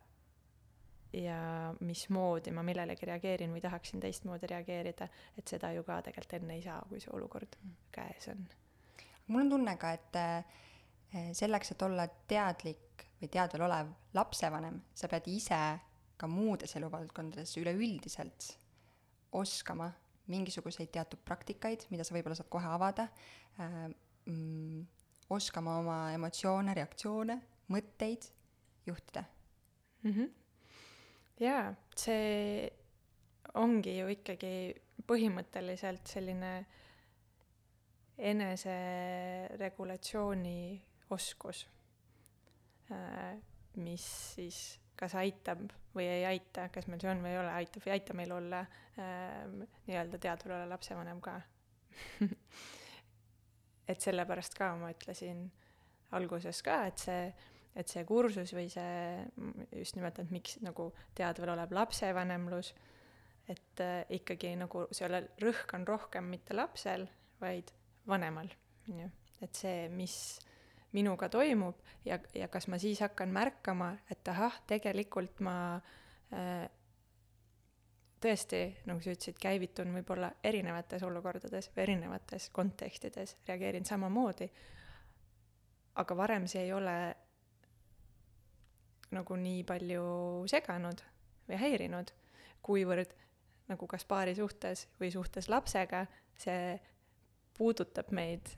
ja 1.12 1.74
mismoodi 1.80 2.52
ma 2.54 2.62
millelegi 2.66 3.06
reageerin 3.08 3.52
või 3.54 3.62
tahaksin 3.64 4.00
teistmoodi 4.02 4.48
reageerida, 4.50 5.08
et 5.38 5.48
seda 5.48 5.72
ju 5.76 5.84
ka 5.86 6.00
tegelikult 6.04 6.38
enne 6.40 6.56
ei 6.58 6.64
saa, 6.64 6.80
kui 6.88 7.00
see 7.02 7.12
olukord 7.16 7.58
käes 7.94 8.28
on. 8.32 8.46
mul 9.28 9.44
on 9.44 9.50
tunne 9.50 9.76
ka, 9.80 9.92
et 9.96 10.18
eh, 10.20 11.30
selleks, 11.36 11.72
et 11.72 11.82
olla 11.86 12.08
teadlik 12.28 13.06
või 13.20 13.30
teadvel 13.32 13.66
olev 13.68 13.92
lapsevanem, 14.14 14.80
sa 14.94 15.08
pead 15.08 15.28
ise 15.32 15.60
ka 16.16 16.28
muudes 16.30 16.76
eluvaldkondades 16.76 17.56
üleüldiselt 17.60 18.52
oskama 19.36 19.90
mingisuguseid 20.32 20.90
teatud 20.90 21.20
praktikaid, 21.24 21.86
mida 21.90 22.04
sa 22.04 22.14
võib-olla 22.16 22.36
saad 22.38 22.50
kohe 22.50 22.66
avada 22.66 23.08
äh,, 23.60 23.84
oskama 25.30 25.78
oma 25.80 25.98
emotsioone, 26.14 26.74
reaktsioone, 26.74 27.36
mõtteid 27.70 28.26
juhtida 28.86 29.22
mm. 30.02 30.10
-hmm 30.10 30.45
jaa, 31.40 31.74
see 31.96 32.70
ongi 33.60 33.98
ju 33.98 34.08
ikkagi 34.12 34.74
põhimõtteliselt 35.06 36.06
selline 36.10 36.66
eneseregulatsiooni 38.16 40.82
oskus, 41.12 41.66
äh, 42.90 43.36
mis 43.76 44.34
siis 44.34 44.80
kas 44.96 45.14
aitab 45.20 45.60
või 45.94 46.06
ei 46.08 46.24
aita, 46.24 46.68
kas 46.72 46.86
meil 46.88 47.00
see 47.02 47.10
on 47.12 47.22
või 47.24 47.30
ei 47.34 47.38
ole, 47.40 47.50
aitab 47.52 47.82
või 47.84 47.90
ei 47.92 47.96
aita 47.98 48.12
meil 48.16 48.32
olla 48.32 48.60
äh, 48.64 48.68
nii-öelda 49.88 50.18
teadvel 50.22 50.52
olla 50.56 50.68
lapsevanem 50.72 51.20
ka. 51.24 51.34
Et 53.90 54.00
sellepärast 54.02 54.54
ka 54.58 54.66
ma 54.80 54.88
ütlesin 54.90 55.50
alguses 56.16 56.58
ka, 56.64 56.86
et 56.88 56.98
see 56.98 57.34
et 57.76 57.92
see 57.92 58.04
kursus 58.08 58.52
või 58.56 58.70
see 58.72 59.24
just 59.76 59.98
nimelt, 59.98 60.18
et 60.22 60.32
miks 60.32 60.56
nagu 60.64 60.88
teadvel 61.16 61.52
olev 61.52 61.74
lapsevanemlus, 61.76 62.72
et 63.52 63.82
äh, 63.84 64.00
ikkagi 64.16 64.54
nagu 64.58 64.86
selle 64.96 65.22
rõhk 65.42 65.76
on 65.76 65.86
rohkem 65.86 66.30
mitte 66.32 66.56
lapsel, 66.56 67.06
vaid 67.40 67.70
vanemal, 68.08 68.48
on 68.88 69.04
ju. 69.04 69.10
et 69.44 69.58
see, 69.58 69.88
mis 69.92 70.16
minuga 70.96 71.28
toimub 71.28 71.82
ja, 72.06 72.18
ja 72.34 72.48
kas 72.48 72.68
ma 72.72 72.78
siis 72.80 73.02
hakkan 73.04 73.32
märkama, 73.34 73.92
et 74.10 74.28
ahah, 74.32 74.56
tegelikult 74.70 75.42
ma 75.44 75.56
äh, 75.76 76.64
tõesti, 78.22 78.62
nagu 78.88 79.04
sa 79.04 79.12
ütlesid, 79.12 79.36
käivitun 79.40 79.92
võib-olla 79.98 80.32
erinevates 80.44 81.04
olukordades 81.06 81.68
või 81.74 81.84
erinevates 81.84 82.48
kontekstides, 82.56 83.36
reageerin 83.48 83.84
samamoodi, 83.84 84.48
aga 86.00 86.16
varem 86.16 86.48
see 86.50 86.64
ei 86.64 86.72
ole 86.72 86.96
nagu 89.14 89.36
nii 89.38 89.62
palju 89.66 90.04
seganud 90.50 91.02
või 91.46 91.60
häirinud, 91.60 92.10
kuivõrd 92.66 93.12
nagu 93.70 93.88
kas 93.90 94.06
paari 94.06 94.34
suhtes 94.34 94.86
või 95.00 95.10
suhtes 95.14 95.48
lapsega, 95.50 96.04
see 96.38 96.76
puudutab 97.56 98.10
meid 98.14 98.50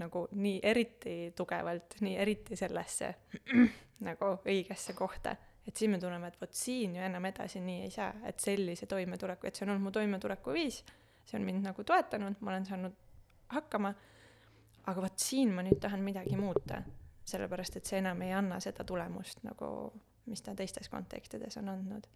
nagu 0.00 0.26
nii 0.36 0.60
eriti 0.62 1.16
tugevalt, 1.36 1.98
nii 2.04 2.16
eriti 2.20 2.56
sellesse 2.58 3.12
nagu 4.08 4.32
õigesse 4.44 4.94
kohta, 4.96 5.36
et 5.66 5.76
siis 5.76 5.90
me 5.90 6.00
tunneme, 6.00 6.28
et 6.28 6.40
vot 6.40 6.52
siin 6.54 6.96
ju 6.98 7.02
enam 7.02 7.24
edasi 7.30 7.62
nii 7.64 7.86
ei 7.86 7.94
saa, 7.94 8.12
et 8.28 8.40
sellise 8.42 8.88
toimetuleku, 8.90 9.48
et 9.48 9.56
see 9.56 9.66
on 9.66 9.74
olnud 9.74 9.88
mu 9.88 9.94
toimetulekuviis, 9.94 10.82
see 11.26 11.38
on 11.40 11.46
mind 11.48 11.64
nagu 11.70 11.86
toetanud, 11.86 12.38
ma 12.40 12.52
olen 12.52 12.68
saanud 12.68 13.00
hakkama, 13.56 13.94
aga 14.86 15.02
vot 15.02 15.18
siin 15.18 15.54
ma 15.54 15.64
nüüd 15.66 15.80
tahan 15.82 16.04
midagi 16.04 16.36
muuta 16.38 16.82
sellepärast 17.26 17.80
et 17.80 17.88
see 17.88 17.98
enam 17.98 18.22
ei 18.22 18.32
anna 18.36 18.60
seda 18.62 18.84
tulemust 18.86 19.42
nagu, 19.46 19.68
mis 20.30 20.42
ta 20.42 20.54
teistes 20.54 20.88
kontekstides 20.92 21.58
on 21.60 21.68
andnud. 21.74 22.06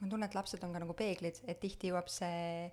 ma 0.00 0.08
tunnen, 0.08 0.26
et 0.26 0.34
lapsed 0.34 0.64
on 0.66 0.72
ka 0.74 0.82
nagu 0.82 0.94
peeglid, 0.98 1.38
et 1.46 1.60
tihti 1.62 1.92
jõuab 1.92 2.08
see 2.10 2.72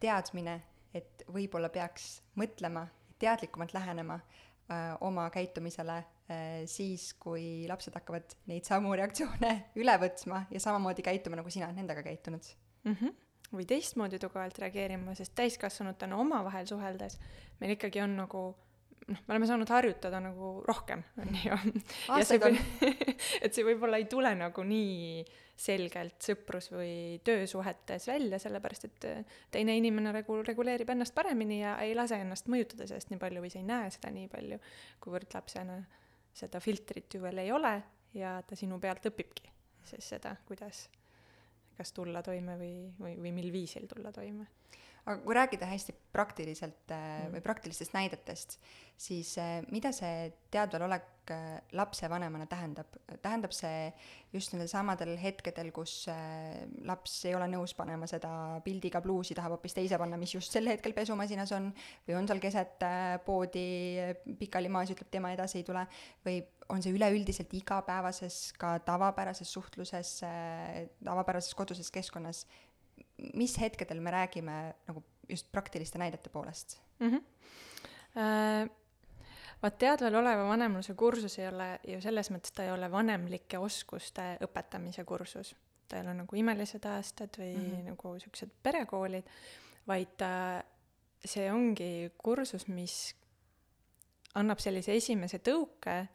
teadmine, 0.00 0.56
et 0.96 1.24
võib-olla 1.30 1.68
peaks 1.72 2.20
mõtlema, 2.40 2.86
teadlikumalt 3.20 3.74
lähenema 3.76 4.16
öö, 4.16 4.94
oma 5.06 5.26
käitumisele 5.30 5.98
äh, 6.00 6.62
siis, 6.70 7.12
kui 7.20 7.66
lapsed 7.68 7.94
hakkavad 7.94 8.36
neid 8.50 8.64
samu 8.68 8.94
reaktsioone 8.96 9.52
üle 9.82 9.96
võtma 10.00 10.46
ja 10.50 10.62
samamoodi 10.62 11.04
käituma, 11.04 11.40
nagu 11.40 11.52
sina 11.52 11.68
oled 11.68 11.82
nendega 11.82 12.02
käitunud 12.06 12.48
mm. 12.84 12.96
-hmm. 12.96 13.14
või 13.52 13.68
teistmoodi 13.68 14.18
tugevalt 14.22 14.58
reageerima, 14.58 15.14
sest 15.14 15.36
täiskasvanutena 15.36 16.16
omavahel 16.16 16.66
suheldes 16.66 17.20
meil 17.60 17.76
ikkagi 17.76 18.00
on 18.00 18.16
nagu 18.22 18.44
noh, 19.08 19.20
me 19.26 19.34
oleme 19.34 19.48
saanud 19.48 19.70
harjutada 19.72 20.20
nagu 20.22 20.52
rohkem, 20.66 21.02
on 21.20 21.36
ju. 21.44 21.58
aastaid 22.14 22.46
on. 22.48 22.58
et 23.44 23.54
see 23.54 23.66
võib-olla 23.66 24.00
ei 24.00 24.08
tule 24.10 24.32
nagu 24.38 24.64
nii 24.66 25.24
selgelt 25.60 26.24
sõprus- 26.24 26.70
või 26.72 27.20
töösuhetes 27.24 28.08
välja, 28.08 28.38
sellepärast 28.40 28.88
et 28.88 29.08
teine 29.52 29.76
inimene 29.76 30.14
regu-, 30.16 30.40
reguleerib 30.46 30.92
ennast 30.94 31.14
paremini 31.16 31.60
ja 31.60 31.76
ei 31.84 31.92
lase 31.96 32.20
ennast 32.22 32.48
mõjutada 32.52 32.88
sellest 32.88 33.12
nii 33.12 33.20
palju 33.20 33.44
või 33.44 33.52
sa 33.52 33.60
ei 33.60 33.68
näe 33.68 33.90
seda 33.92 34.12
nii 34.14 34.28
palju, 34.32 34.60
kuivõrd 35.04 35.36
lapsena 35.36 35.80
seda 36.36 36.62
filtrit 36.64 37.12
ju 37.12 37.20
veel 37.24 37.42
ei 37.42 37.52
ole 37.52 37.74
ja 38.16 38.38
ta 38.46 38.56
sinu 38.56 38.78
pealt 38.80 39.10
õpibki 39.10 39.50
siis 39.90 40.08
seda, 40.14 40.34
kuidas, 40.48 40.86
kas 41.76 41.92
tulla 41.96 42.22
toime 42.22 42.56
või, 42.60 42.74
või, 43.00 43.16
või 43.20 43.34
mil 43.34 43.52
viisil 43.52 43.88
tulla 43.90 44.12
toime 44.14 44.46
aga 45.10 45.22
kui 45.24 45.36
rääkida 45.36 45.68
hästi 45.70 45.94
praktiliselt 46.14 46.92
äh, 46.92 47.00
mm. 47.00 47.34
või 47.34 47.42
praktilistest 47.44 47.94
näidetest, 47.94 48.56
siis 49.00 49.32
äh, 49.40 49.60
mida 49.72 49.92
see 49.94 50.30
teadvalolek 50.52 51.32
äh, 51.34 51.58
lapsevanemana 51.78 52.46
tähendab? 52.50 52.98
tähendab 53.22 53.54
see 53.54 53.90
just 54.32 54.54
nendel 54.54 54.70
samadel 54.70 55.16
hetkedel, 55.20 55.72
kus 55.74 56.06
laps 56.86 57.16
ei 57.26 57.34
ole 57.34 57.48
nõus 57.50 57.74
panema 57.78 58.06
seda 58.10 58.60
pildiga 58.64 59.02
pluusi, 59.02 59.34
tahab 59.34 59.56
hoopis 59.56 59.74
teise 59.76 59.98
panna, 59.98 60.18
mis 60.20 60.34
just 60.36 60.54
sel 60.54 60.70
hetkel 60.70 60.94
pesumasinas 60.96 61.52
on, 61.56 61.70
või 62.06 62.18
on 62.18 62.30
seal 62.30 62.42
keset 62.42 62.86
poodi 63.26 63.66
pikali 64.38 64.70
maas, 64.70 64.94
ütleb 64.94 65.10
tema 65.10 65.34
edasi 65.34 65.60
ei 65.60 65.66
tule, 65.66 65.82
või 66.26 66.38
on 66.70 66.82
see 66.82 66.94
üleüldiselt 66.94 67.50
igapäevases, 67.58 68.52
ka 68.58 68.76
tavapärases 68.86 69.50
suhtluses, 69.50 70.20
tavapärases 71.02 71.58
koduses 71.58 71.90
keskkonnas 71.90 72.44
mis 73.34 73.56
hetkedel 73.60 74.00
me 74.00 74.10
räägime 74.10 74.74
nagu 74.88 75.02
just 75.28 75.52
praktiliste 75.52 75.98
näidete 75.98 76.30
poolest 76.30 76.80
mm? 76.98 77.10
-hmm. 77.10 77.22
Äh, 78.20 78.70
vaat 79.62 79.78
teadvel 79.78 80.14
oleva 80.14 80.48
vanemluse 80.48 80.94
kursus 80.94 81.38
ei 81.38 81.48
ole 81.48 81.68
ju 81.86 82.00
selles 82.00 82.30
mõttes, 82.30 82.52
ta 82.54 82.64
ei 82.64 82.72
ole 82.72 82.90
vanemlike 82.90 83.58
oskuste 83.58 84.36
õpetamise 84.46 85.04
kursus. 85.04 85.54
ta 85.88 85.96
ei 85.96 86.02
ole 86.02 86.14
nagu 86.14 86.36
imelised 86.36 86.84
aastad 86.86 87.38
või 87.38 87.56
mm 87.56 87.70
-hmm. 87.70 87.84
nagu 87.84 88.18
siuksed 88.18 88.50
perekoolid, 88.62 89.24
vaid 89.86 90.08
ta, 90.16 90.62
see 91.24 91.52
ongi 91.52 92.10
kursus, 92.18 92.68
mis 92.68 93.14
annab 94.34 94.58
sellise 94.58 94.94
esimese 94.94 95.38
tõuke 95.38 96.06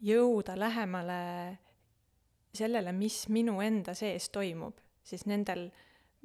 jõuda 0.00 0.58
lähemale 0.58 1.58
sellele, 2.54 2.92
mis 2.92 3.28
minu 3.28 3.60
enda 3.60 3.94
sees 3.94 4.28
toimub, 4.28 4.78
siis 5.02 5.26
nendel 5.26 5.70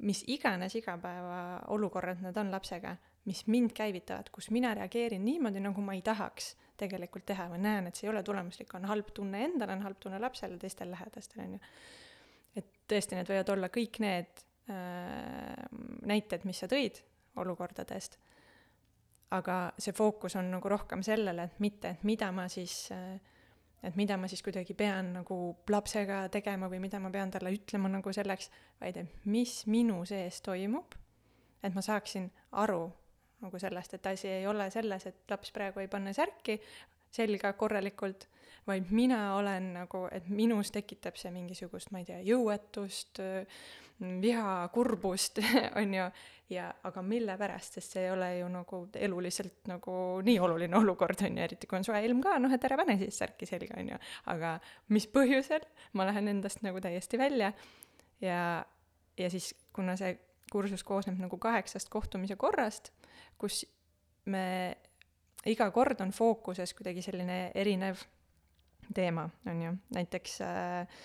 mis 0.00 0.22
iganes 0.32 0.74
igapäevaolukorrad 0.78 2.22
nad 2.24 2.36
on 2.40 2.50
lapsega, 2.52 2.96
mis 3.28 3.44
mind 3.46 3.74
käivitavad, 3.76 4.30
kus 4.32 4.50
mina 4.50 4.72
reageerin 4.74 5.24
niimoodi, 5.24 5.60
nagu 5.60 5.82
ma 5.84 5.94
ei 5.96 6.02
tahaks 6.02 6.54
tegelikult 6.80 7.26
teha 7.28 7.50
või 7.52 7.60
näen, 7.64 7.88
et 7.88 7.98
see 7.98 8.06
ei 8.08 8.12
ole 8.14 8.22
tulemuslik, 8.24 8.72
on 8.74 8.88
halb 8.88 9.10
tunne 9.14 9.42
endal, 9.44 9.74
on 9.74 9.84
halb 9.84 10.00
tunne 10.00 10.20
lapsel 10.22 10.56
ja 10.56 10.60
teistel 10.62 10.90
lähedastel, 10.94 11.44
on 11.44 11.58
ju. 11.58 11.60
et 12.56 12.70
tõesti, 12.88 13.18
need 13.18 13.28
võivad 13.28 13.52
olla 13.54 13.68
kõik 13.72 14.00
need 14.00 14.44
äh, 14.72 15.68
näited, 16.08 16.48
mis 16.48 16.62
sa 16.64 16.70
tõid 16.70 17.02
olukordadest, 17.40 18.16
aga 19.36 19.58
see 19.78 19.94
fookus 19.94 20.34
on 20.40 20.48
nagu 20.56 20.72
rohkem 20.72 21.04
sellele, 21.06 21.44
et 21.50 21.60
mitte, 21.60 21.94
et 21.94 22.08
mida 22.08 22.32
ma 22.34 22.48
siis 22.50 22.86
äh, 22.96 23.20
et 23.82 23.96
mida 23.96 24.16
ma 24.20 24.28
siis 24.28 24.42
kuidagi 24.44 24.74
pean 24.76 25.12
nagu 25.14 25.36
lapsega 25.70 26.22
tegema 26.32 26.68
või 26.68 26.82
mida 26.84 27.00
ma 27.00 27.10
pean 27.10 27.30
talle 27.30 27.52
ütlema 27.54 27.88
nagu 27.88 28.12
selleks, 28.12 28.50
vaid 28.80 29.00
et 29.00 29.24
mis 29.24 29.54
minu 29.66 30.02
sees 30.08 30.40
toimub, 30.44 30.94
et 31.62 31.74
ma 31.74 31.84
saaksin 31.84 32.30
aru 32.60 32.82
nagu 33.40 33.58
sellest, 33.58 33.94
et 33.96 34.06
asi 34.06 34.28
ei 34.28 34.46
ole 34.46 34.68
selles, 34.70 35.06
et 35.06 35.32
laps 35.32 35.52
praegu 35.56 35.80
ei 35.80 35.88
pane 35.88 36.12
särki 36.16 36.58
selga 37.10 37.54
korralikult, 37.58 38.26
vaid 38.70 38.90
mina 38.94 39.20
olen 39.36 39.72
nagu, 39.80 40.06
et 40.14 40.28
minus 40.30 40.70
tekitab 40.74 41.18
see 41.20 41.32
mingisugust, 41.34 41.90
ma 41.92 42.02
ei 42.02 42.08
tea, 42.08 42.20
jõuetust, 42.24 43.20
viha, 44.00 44.52
kurbust, 44.72 45.42
on 45.80 45.94
ju, 45.94 46.06
ja 46.50 46.68
aga 46.88 47.02
mille 47.06 47.36
pärast, 47.38 47.76
sest 47.76 47.96
see 47.96 48.06
ei 48.06 48.12
ole 48.14 48.30
ju 48.38 48.48
nagu 48.50 48.80
eluliselt 48.98 49.68
nagu 49.70 49.94
nii 50.26 50.38
oluline 50.42 50.78
olukord, 50.80 51.22
on 51.26 51.38
ju, 51.38 51.44
eriti 51.44 51.68
kui 51.70 51.80
on 51.80 51.86
soe 51.86 52.00
ilm 52.06 52.22
ka, 52.24 52.38
noh, 52.42 52.52
et 52.54 52.64
ära 52.66 52.78
pane 52.80 52.96
siis 53.00 53.20
särki 53.20 53.48
selga, 53.48 53.78
on 53.80 53.92
ju. 53.92 54.00
aga 54.32 54.56
mis 54.94 55.06
põhjusel, 55.12 55.66
ma 55.98 56.08
lähen 56.08 56.32
endast 56.32 56.64
nagu 56.66 56.80
täiesti 56.82 57.20
välja. 57.20 57.52
Ja, 58.20 58.40
ja 59.16 59.30
siis, 59.32 59.52
kuna 59.76 59.96
see 60.00 60.16
kursus 60.50 60.82
koosneb 60.84 61.20
nagu 61.20 61.38
kaheksast 61.40 61.92
kohtumise 61.92 62.36
korrast, 62.40 62.90
kus 63.38 63.62
me, 64.32 64.76
iga 65.48 65.70
kord 65.74 66.00
on 66.02 66.10
fookuses 66.12 66.74
kuidagi 66.76 67.04
selline 67.04 67.42
erinev 67.54 68.02
teema, 68.94 69.28
on 69.46 69.62
ju, 69.62 69.72
näiteks 69.96 70.40
äh, 70.46 71.00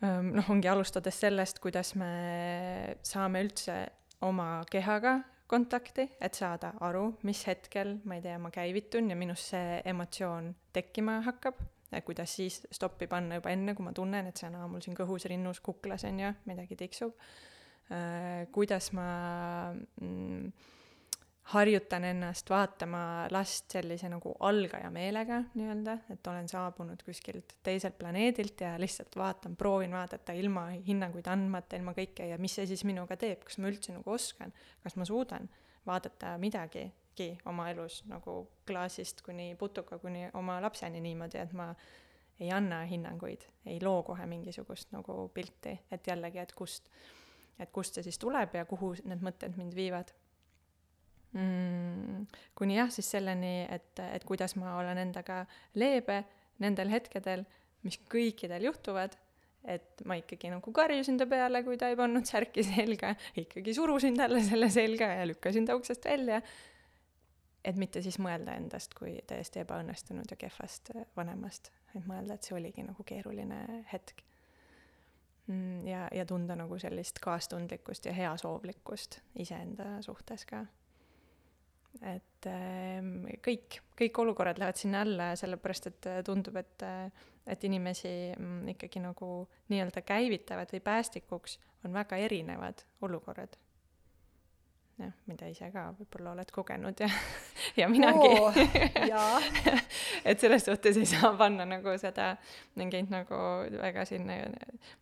noh, 0.00 0.52
ongi 0.52 0.70
alustades 0.70 1.20
sellest, 1.20 1.60
kuidas 1.62 1.94
me 1.98 2.12
saame 3.06 3.42
üldse 3.44 3.82
oma 4.26 4.60
kehaga 4.70 5.18
kontakti, 5.50 6.06
et 6.22 6.36
saada 6.38 6.74
aru, 6.86 7.16
mis 7.26 7.42
hetkel, 7.48 7.96
ma 8.06 8.18
ei 8.18 8.24
tea, 8.24 8.38
ma 8.38 8.52
käivitun 8.54 9.10
ja 9.10 9.18
minus 9.18 9.48
see 9.50 9.80
emotsioon 9.90 10.52
tekkima 10.76 11.18
hakkab, 11.26 11.58
kuidas 12.06 12.36
siis 12.38 12.60
stoppi 12.70 13.08
panna 13.10 13.40
juba 13.40 13.50
enne, 13.50 13.74
kui 13.74 13.86
ma 13.86 13.94
tunnen, 13.96 14.30
et 14.30 14.38
see 14.38 14.46
on 14.50 14.60
mul 14.70 14.84
siin 14.84 14.94
kõhus, 14.98 15.26
rinnus, 15.30 15.62
kuklas 15.64 16.06
on 16.06 16.20
ju, 16.22 16.34
midagi 16.46 16.78
tiksub. 16.78 17.16
Äh, 17.90 18.44
kuidas 18.54 18.92
ma 18.94 19.08
mm, 19.74 20.52
harjutan 21.50 22.04
ennast 22.04 22.50
vaatama 22.50 23.26
last 23.30 23.72
sellise 23.72 24.08
nagu 24.08 24.32
algaja 24.46 24.90
meelega 24.94 25.40
nii-öelda, 25.54 25.96
et 26.14 26.26
olen 26.30 26.48
saabunud 26.48 27.02
kuskilt 27.04 27.56
teiselt 27.66 27.96
planeedilt 27.98 28.60
ja 28.60 28.76
lihtsalt 28.78 29.16
vaatan, 29.16 29.56
proovin 29.56 29.92
vaadata 29.92 30.32
ilma 30.32 30.68
hinnanguid 30.86 31.26
andmata, 31.26 31.76
ilma 31.80 31.94
kõike 31.96 32.28
ja 32.30 32.38
mis 32.38 32.54
see 32.58 32.68
siis 32.70 32.84
minuga 32.86 33.18
teeb, 33.18 33.42
kas 33.46 33.58
ma 33.58 33.72
üldse 33.72 33.96
nagu 33.96 34.14
oskan, 34.14 34.54
kas 34.84 34.94
ma 35.00 35.08
suudan 35.08 35.50
vaadata 35.86 36.36
midagigi 36.38 37.32
oma 37.50 37.66
elus 37.72 38.04
nagu 38.10 38.36
klaasist 38.66 39.24
kuni 39.26 39.54
putuka 39.58 39.98
kuni 39.98 40.28
oma 40.38 40.60
lapseni 40.62 41.02
niimoodi, 41.02 41.42
et 41.42 41.52
ma 41.56 41.72
ei 42.40 42.52
anna 42.54 42.84
hinnanguid, 42.86 43.42
ei 43.66 43.82
loo 43.82 44.04
kohe 44.06 44.26
mingisugust 44.26 44.94
nagu 44.94 45.26
pilti, 45.34 45.74
et 45.90 46.06
jällegi, 46.06 46.38
et 46.38 46.54
kust, 46.56 46.88
et 47.58 47.74
kust 47.74 47.98
see 47.98 48.06
siis 48.06 48.22
tuleb 48.22 48.54
ja 48.54 48.64
kuhu 48.64 48.94
need 49.04 49.26
mõtted 49.26 49.58
mind 49.58 49.74
viivad 49.76 50.14
mm,. 51.32 52.26
kuni 52.58 52.76
jah, 52.78 52.90
siis 52.92 53.10
selleni, 53.10 53.64
et, 53.70 54.04
et 54.10 54.24
kuidas 54.28 54.56
ma 54.60 54.76
olen 54.78 54.98
endaga 55.02 55.44
leebe 55.78 56.22
nendel 56.60 56.92
hetkedel, 56.92 57.44
mis 57.86 57.96
kõikidel 58.12 58.66
juhtuvad, 58.68 59.14
et 59.68 60.02
ma 60.08 60.16
ikkagi 60.20 60.50
nagu 60.52 60.72
karjusin 60.72 61.18
ta 61.20 61.26
peale, 61.28 61.62
kui 61.64 61.76
ta 61.80 61.90
ei 61.92 61.98
pannud 61.98 62.26
särki 62.28 62.64
selga, 62.64 63.14
ikkagi 63.40 63.74
surusin 63.76 64.16
talle 64.16 64.42
selle 64.44 64.70
selga 64.72 65.10
ja 65.20 65.28
lükkasin 65.28 65.68
ta 65.68 65.76
uksest 65.76 66.04
välja. 66.04 66.40
et 67.64 67.76
mitte 67.76 68.00
siis 68.00 68.16
mõelda 68.18 68.54
endast 68.56 68.94
kui 68.96 69.18
täiesti 69.28 69.60
ebaõnnestunud 69.60 70.30
ja 70.32 70.36
kehvast 70.40 70.94
vanemast, 71.16 71.68
et 71.94 72.06
mõelda, 72.08 72.34
et 72.34 72.46
see 72.46 72.56
oligi 72.56 72.82
nagu 72.86 73.04
keeruline 73.04 73.84
hetk 73.92 74.22
mm,. 75.46 75.86
ja, 75.86 76.08
ja 76.12 76.24
tunda 76.26 76.56
nagu 76.56 76.78
sellist 76.80 77.20
kaastundlikkust 77.20 78.08
ja 78.08 78.16
heasoovlikkust 78.16 79.20
iseenda 79.44 79.98
suhtes 80.02 80.46
ka 80.48 80.64
et 81.98 82.48
ehm, 82.48 83.24
kõik, 83.44 83.80
kõik 83.98 84.20
olukorrad 84.22 84.60
lähevad 84.60 84.78
sinna 84.78 85.02
alla, 85.04 85.32
sellepärast 85.38 85.90
et 85.90 86.10
äh, 86.10 86.20
tundub, 86.26 86.56
et, 86.60 86.84
äh, 86.86 87.24
et 87.50 87.64
inimesi 87.66 88.12
mm, 88.36 88.68
ikkagi 88.76 89.02
nagu 89.02 89.32
nii-öelda 89.72 90.04
käivitavad 90.06 90.70
või 90.72 90.84
päästikuks 90.86 91.58
on 91.84 91.96
väga 91.96 92.20
erinevad 92.20 92.84
olukorrad. 93.02 93.58
jah, 95.00 95.12
mida 95.26 95.48
ise 95.48 95.70
ka 95.72 95.86
võib-olla 95.96 96.34
oled 96.34 96.50
kogenud 96.52 96.98
ja, 97.00 97.08
ja 97.80 97.88
minagi 97.88 98.30
oh,. 98.36 98.56
et 100.28 100.40
selles 100.40 100.64
suhtes 100.64 100.96
ei 101.00 101.08
saa 101.08 101.32
panna 101.36 101.64
nagu 101.64 101.96
seda 101.98 102.34
mingeid 102.76 103.08
nagu 103.12 103.38
väga 103.80 104.04
sinna 104.04 104.42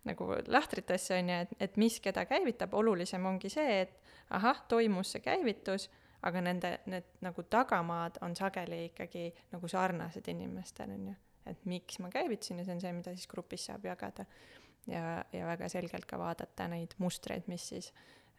nagu 0.06 0.32
lahtrit 0.46 0.90
asja, 0.94 1.18
on 1.18 1.32
ju, 1.34 1.40
et, 1.46 1.56
et 1.60 1.76
mis 1.76 2.00
keda 2.00 2.24
käivitab, 2.30 2.74
olulisem 2.78 3.26
ongi 3.26 3.50
see, 3.52 3.82
et 3.82 4.14
ahah, 4.30 4.62
toimus 4.70 5.16
see 5.16 5.24
käivitus 5.24 5.90
aga 6.22 6.40
nende, 6.42 6.72
need 6.86 7.10
nagu 7.22 7.42
tagamaad 7.50 8.18
on 8.26 8.36
sageli 8.36 8.84
ikkagi 8.88 9.28
nagu 9.52 9.68
sarnased 9.68 10.28
inimestel, 10.28 10.90
on 10.94 11.10
ju. 11.12 11.16
et 11.46 11.64
miks 11.64 11.98
ma 12.04 12.10
käivitasin 12.12 12.58
ja 12.58 12.64
see 12.64 12.74
on 12.74 12.80
see, 12.80 12.92
mida 12.92 13.14
siis 13.16 13.30
grupis 13.30 13.68
saab 13.70 13.84
jagada. 13.84 14.26
ja, 14.86 15.24
ja 15.32 15.46
väga 15.46 15.68
selgelt 15.68 16.06
ka 16.06 16.18
vaadata 16.18 16.68
neid 16.68 16.94
mustreid, 16.98 17.46
mis 17.46 17.68
siis 17.68 17.92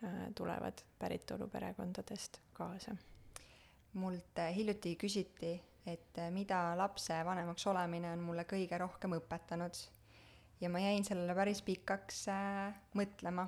äh, 0.04 0.28
tulevad 0.36 0.84
päritoluperekondadest 1.00 2.42
kaasa. 2.54 2.96
mult 3.94 4.40
äh, 4.40 4.56
hiljuti 4.56 4.96
küsiti 4.96 5.60
et 5.94 6.18
äh, 6.18 6.32
mida 6.32 6.74
lapsevanemaks 6.78 7.68
olemine 7.68 8.12
on 8.14 8.24
mulle 8.24 8.46
kõige 8.50 8.78
rohkem 8.82 9.16
õpetanud. 9.18 9.80
ja 10.62 10.70
ma 10.70 10.82
jäin 10.84 11.06
sellele 11.08 11.36
päris 11.36 11.62
pikaks 11.66 12.26
äh, 12.34 12.76
mõtlema 13.00 13.48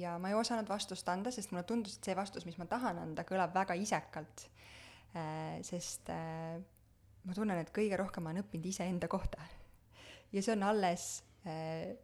ja 0.00 0.16
ma 0.18 0.30
ei 0.32 0.38
osanud 0.38 0.68
vastust 0.68 1.08
anda, 1.08 1.32
sest 1.34 1.52
mulle 1.52 1.64
tundus, 1.68 1.98
et 1.98 2.10
see 2.10 2.16
vastus, 2.16 2.46
mis 2.48 2.58
ma 2.60 2.66
tahan 2.70 3.00
anda, 3.02 3.26
kõlab 3.28 3.54
väga 3.56 3.76
isekalt 3.80 4.48
äh,. 5.14 5.60
sest 5.66 6.10
äh, 6.12 6.56
ma 7.24 7.36
tunnen, 7.36 7.60
et 7.60 7.72
kõige 7.74 7.98
rohkem 8.00 8.24
ma 8.24 8.32
olen 8.32 8.44
õppinud 8.44 8.72
iseenda 8.72 9.08
kohta. 9.08 9.42
ja 10.32 10.42
see 10.42 10.56
on 10.56 10.66
alles 10.70 11.22
äh, 11.46 11.94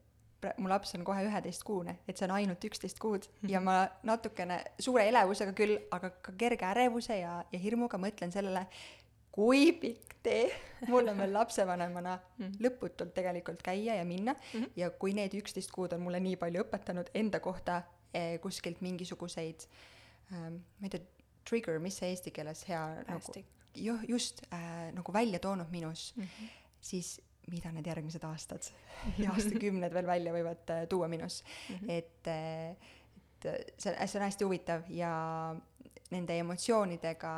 mu 0.57 0.71
laps 0.71 0.95
on 0.97 1.05
kohe 1.05 1.25
üheteistkuune, 1.27 1.97
et 2.09 2.17
see 2.17 2.27
on 2.27 2.35
ainult 2.39 2.65
üksteist 2.65 3.01
kuud 3.03 3.27
ja 3.49 3.61
ma 3.65 3.83
natukene 4.07 4.61
suure 4.81 5.05
elevusega 5.11 5.53
küll, 5.57 5.77
aga 5.93 6.13
ka 6.25 6.35
kerge 6.41 6.67
ärevuse 6.71 7.19
ja, 7.21 7.35
ja 7.53 7.61
hirmuga 7.61 8.01
mõtlen 8.01 8.33
sellele, 8.33 8.65
kui 9.33 9.73
pikk 9.73 10.17
tee 10.23 10.51
mul 10.89 11.09
on 11.09 11.19
veel 11.19 11.33
lapsevanemana 11.41 12.19
mhm. 12.39 12.59
lõputult 12.65 13.15
tegelikult 13.17 13.63
käia 13.65 13.97
ja 14.01 14.05
minna 14.05 14.33
mm 14.33 14.61
-hmm. 14.61 14.71
ja 14.77 14.91
kui 14.91 15.15
need 15.15 15.35
üksteist 15.35 15.73
kuud 15.73 15.93
on 15.93 16.01
mulle 16.01 16.21
nii 16.21 16.37
palju 16.37 16.65
õpetanud 16.65 17.11
enda 17.15 17.41
kohta 17.41 17.83
eh, 18.15 18.41
kuskilt 18.41 18.81
mingisuguseid 18.81 19.67
ähm,, 20.33 20.61
ma 20.79 20.87
ei 20.87 20.91
tea, 20.91 21.01
trigger, 21.49 21.79
mis 21.79 21.99
see 21.99 22.11
eesti 22.11 22.31
keeles 22.31 22.69
hea 22.69 22.83
Päästik. 23.07 23.47
nagu, 23.47 23.59
ju, 23.75 23.99
just 24.09 24.43
äh, 24.53 24.93
nagu 24.93 25.13
välja 25.13 25.39
toonud 25.39 25.71
minus 25.71 26.15
mm, 26.17 26.23
-hmm. 26.25 26.49
siis 26.81 27.21
mida 27.51 27.73
need 27.73 27.87
järgmised 27.87 28.25
aastad 28.25 28.63
ja 29.23 29.33
aastakümned 29.33 29.95
veel 29.95 30.07
välja 30.07 30.33
võivad 30.33 30.71
äh, 30.71 30.89
tuua 30.89 31.09
minus 31.09 31.45
mm. 31.69 31.77
-hmm. 31.77 31.91
et, 31.91 32.27
äh, 32.27 32.71
et 33.17 33.75
see, 33.79 34.07
see 34.07 34.21
on 34.21 34.25
hästi 34.25 34.45
huvitav 34.45 34.83
ja 34.89 35.13
nende 36.11 36.37
emotsioonidega 36.43 37.33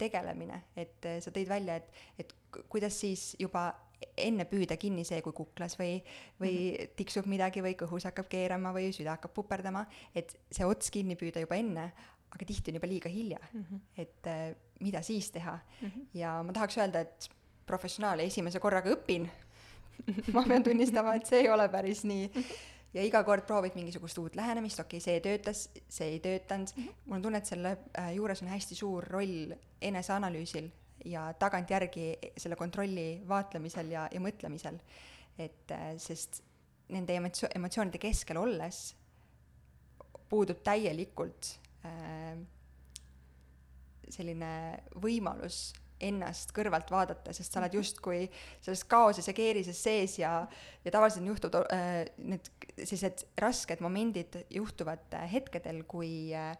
tegelemine, 0.00 0.62
et 0.76 1.06
äh, 1.08 1.20
sa 1.24 1.32
tõid 1.34 1.48
välja, 1.48 1.78
et, 1.80 2.02
et 2.18 2.34
kuidas 2.68 3.00
siis 3.00 3.30
juba 3.40 3.70
enne 4.18 4.44
püüda 4.48 4.76
kinni 4.78 5.04
see, 5.06 5.18
kui 5.24 5.34
kuklas 5.34 5.74
või, 5.78 5.96
või 6.40 6.52
-hmm. 6.70 6.92
tiksub 6.98 7.26
midagi 7.26 7.62
või 7.64 7.74
kõhus 7.78 8.06
hakkab 8.06 8.28
keerama 8.30 8.72
või 8.74 8.92
süda 8.94 9.16
hakkab 9.16 9.34
puperdama, 9.34 9.86
et 10.14 10.36
see 10.50 10.66
ots 10.66 10.90
kinni 10.94 11.16
püüda 11.18 11.42
juba 11.42 11.58
enne, 11.58 11.90
aga 12.28 12.44
tihti 12.44 12.70
on 12.70 12.78
juba 12.78 12.86
liiga 12.86 13.08
hilja 13.08 13.38
mm. 13.40 13.64
-hmm. 13.64 13.80
et 13.96 14.26
äh, 14.26 14.54
mida 14.80 15.02
siis 15.02 15.30
teha 15.30 15.58
mm. 15.80 15.88
-hmm. 15.88 16.06
ja 16.14 16.42
ma 16.42 16.52
tahaks 16.52 16.78
öelda, 16.78 17.00
et 17.00 17.30
professionaal 17.66 18.20
esimese 18.20 18.60
korraga 18.60 18.90
õpin 18.90 19.28
ma 20.34 20.44
pean 20.48 20.62
tunnistama, 20.62 21.14
et 21.14 21.26
see 21.26 21.40
ei 21.44 21.50
ole 21.50 21.68
päris 21.68 22.04
nii. 22.04 22.30
ja 22.94 23.04
iga 23.04 23.22
kord 23.24 23.46
proovid 23.46 23.76
mingisugust 23.76 24.18
uut 24.18 24.36
lähenemist, 24.38 24.80
okei 24.80 24.98
okay,, 24.98 25.04
see 25.04 25.20
töötas, 25.24 25.68
see 25.88 26.12
ei 26.14 26.20
töötanud 26.24 26.72
mm. 26.74 26.84
-hmm. 26.84 27.06
mul 27.06 27.16
on 27.16 27.22
tunne, 27.22 27.38
et 27.38 27.46
selle 27.46 27.76
äh, 27.98 28.12
juures 28.14 28.42
on 28.42 28.48
hästi 28.48 28.74
suur 28.74 29.04
roll 29.04 29.54
eneseanalüüsil 29.80 30.70
ja 31.04 31.32
tagantjärgi 31.38 32.18
selle 32.36 32.56
kontrolli 32.56 33.22
vaatlemisel 33.28 33.90
ja, 33.90 34.08
ja 34.12 34.20
mõtlemisel. 34.20 34.78
et 35.38 35.70
äh, 35.70 35.96
sest 35.96 36.42
nende 36.88 37.14
emotsioon, 37.14 37.52
emotsioonide 37.54 37.98
keskel 37.98 38.36
olles 38.36 38.94
puudub 40.28 40.62
täielikult 40.64 41.58
äh, 41.84 42.38
selline 44.08 44.50
võimalus 45.02 45.72
ennast 46.00 46.52
kõrvalt 46.56 46.90
vaadata, 46.92 47.34
sest 47.36 47.52
sa 47.52 47.62
oled 47.62 47.74
justkui 47.78 48.24
selles 48.62 48.84
kaoses 48.88 49.28
ja 49.28 49.34
keerises 49.36 49.80
sees 49.82 50.18
ja, 50.20 50.32
ja 50.84 50.94
tavaliselt 50.94 51.26
juhtuvad 51.26 51.72
äh, 51.74 52.02
need 52.18 52.50
sellised 52.78 53.26
rasked 53.42 53.82
momendid 53.84 54.40
juhtuvad 54.54 55.18
äh, 55.18 55.26
hetkedel, 55.32 55.82
kui 55.90 56.30
äh, 56.36 56.52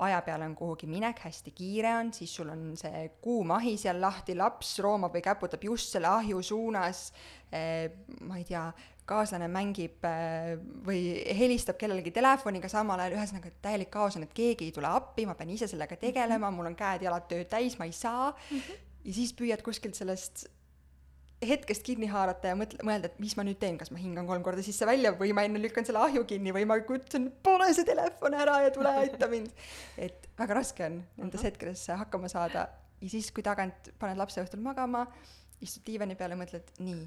aja 0.00 0.20
peale 0.24 0.46
on 0.48 0.54
kuhugi 0.56 0.88
minek, 0.88 1.18
hästi 1.26 1.52
kiire 1.56 1.92
on, 1.98 2.12
siis 2.16 2.32
sul 2.34 2.48
on 2.52 2.70
see 2.80 3.02
kuum 3.22 3.52
ahi 3.56 3.76
seal 3.80 4.00
lahti, 4.00 4.36
laps 4.38 4.78
roomab 4.84 5.14
või 5.16 5.24
käputab 5.24 5.64
just 5.66 5.92
selle 5.96 6.08
ahju 6.08 6.40
suunas 6.44 7.10
eh,, 7.52 7.90
ma 8.24 8.40
ei 8.40 8.46
tea, 8.48 8.64
kaaslane 9.10 9.48
mängib 9.50 10.06
äh, 10.06 10.54
või 10.86 11.02
helistab 11.36 11.80
kellelegi 11.80 12.12
telefoniga 12.14 12.70
samal 12.70 13.02
ajal, 13.02 13.18
ühesõnaga 13.18 13.52
täielik 13.64 13.90
kaos 13.92 14.18
on, 14.18 14.28
et 14.28 14.36
keegi 14.36 14.70
ei 14.70 14.76
tule 14.76 14.90
appi, 14.90 15.26
ma 15.28 15.36
pean 15.38 15.50
ise 15.54 15.68
sellega 15.70 15.98
tegelema, 16.00 16.46
mhm. 16.46 16.56
mul 16.56 16.70
on 16.70 16.78
käed-jalad 16.78 17.28
tööd 17.30 17.50
täis, 17.50 17.76
ma 17.80 17.88
ei 17.88 17.96
saa 17.96 18.30
mm. 18.30 18.56
-hmm. 18.56 18.88
ja 19.04 19.18
siis 19.18 19.34
püüad 19.36 19.62
kuskilt 19.66 19.98
sellest 19.98 20.46
hetkest 21.40 21.84
kinni 21.86 22.08
haarata 22.10 22.52
ja 22.52 22.56
mõtle, 22.58 22.82
mõelda, 22.84 23.08
et 23.08 23.20
mis 23.22 23.32
ma 23.38 23.44
nüüd 23.46 23.58
teen, 23.60 23.78
kas 23.80 23.90
ma 23.92 24.00
hingan 24.00 24.26
kolm 24.28 24.42
korda 24.44 24.62
sisse 24.64 24.86
välja 24.88 25.12
või 25.16 25.32
ma 25.36 25.44
enne 25.46 25.60
lükkan 25.62 25.86
selle 25.88 26.02
ahju 26.04 26.26
kinni 26.28 26.52
või 26.52 26.66
ma 26.68 26.76
kutsun, 26.84 27.30
pane 27.42 27.70
see 27.76 27.86
telefon 27.88 28.36
ära 28.36 28.58
ja 28.66 28.74
tule 28.74 28.92
aita 29.02 29.28
mind. 29.30 29.48
et 29.96 30.28
väga 30.38 30.58
raske 30.60 30.84
on 30.84 31.00
nendes 31.16 31.44
hetkedes 31.46 31.86
hakkama 32.02 32.28
saada 32.28 32.68
ja 33.00 33.08
siis, 33.08 33.30
kui 33.32 33.44
tagant 33.46 33.92
paned 33.98 34.20
lapse 34.20 34.42
õhtul 34.42 34.60
magama, 34.64 35.06
istud 35.64 35.86
diivani 35.86 36.16
peal 36.16 36.36
ja 36.36 36.40
mõtled, 36.40 36.74
nii, 36.84 37.04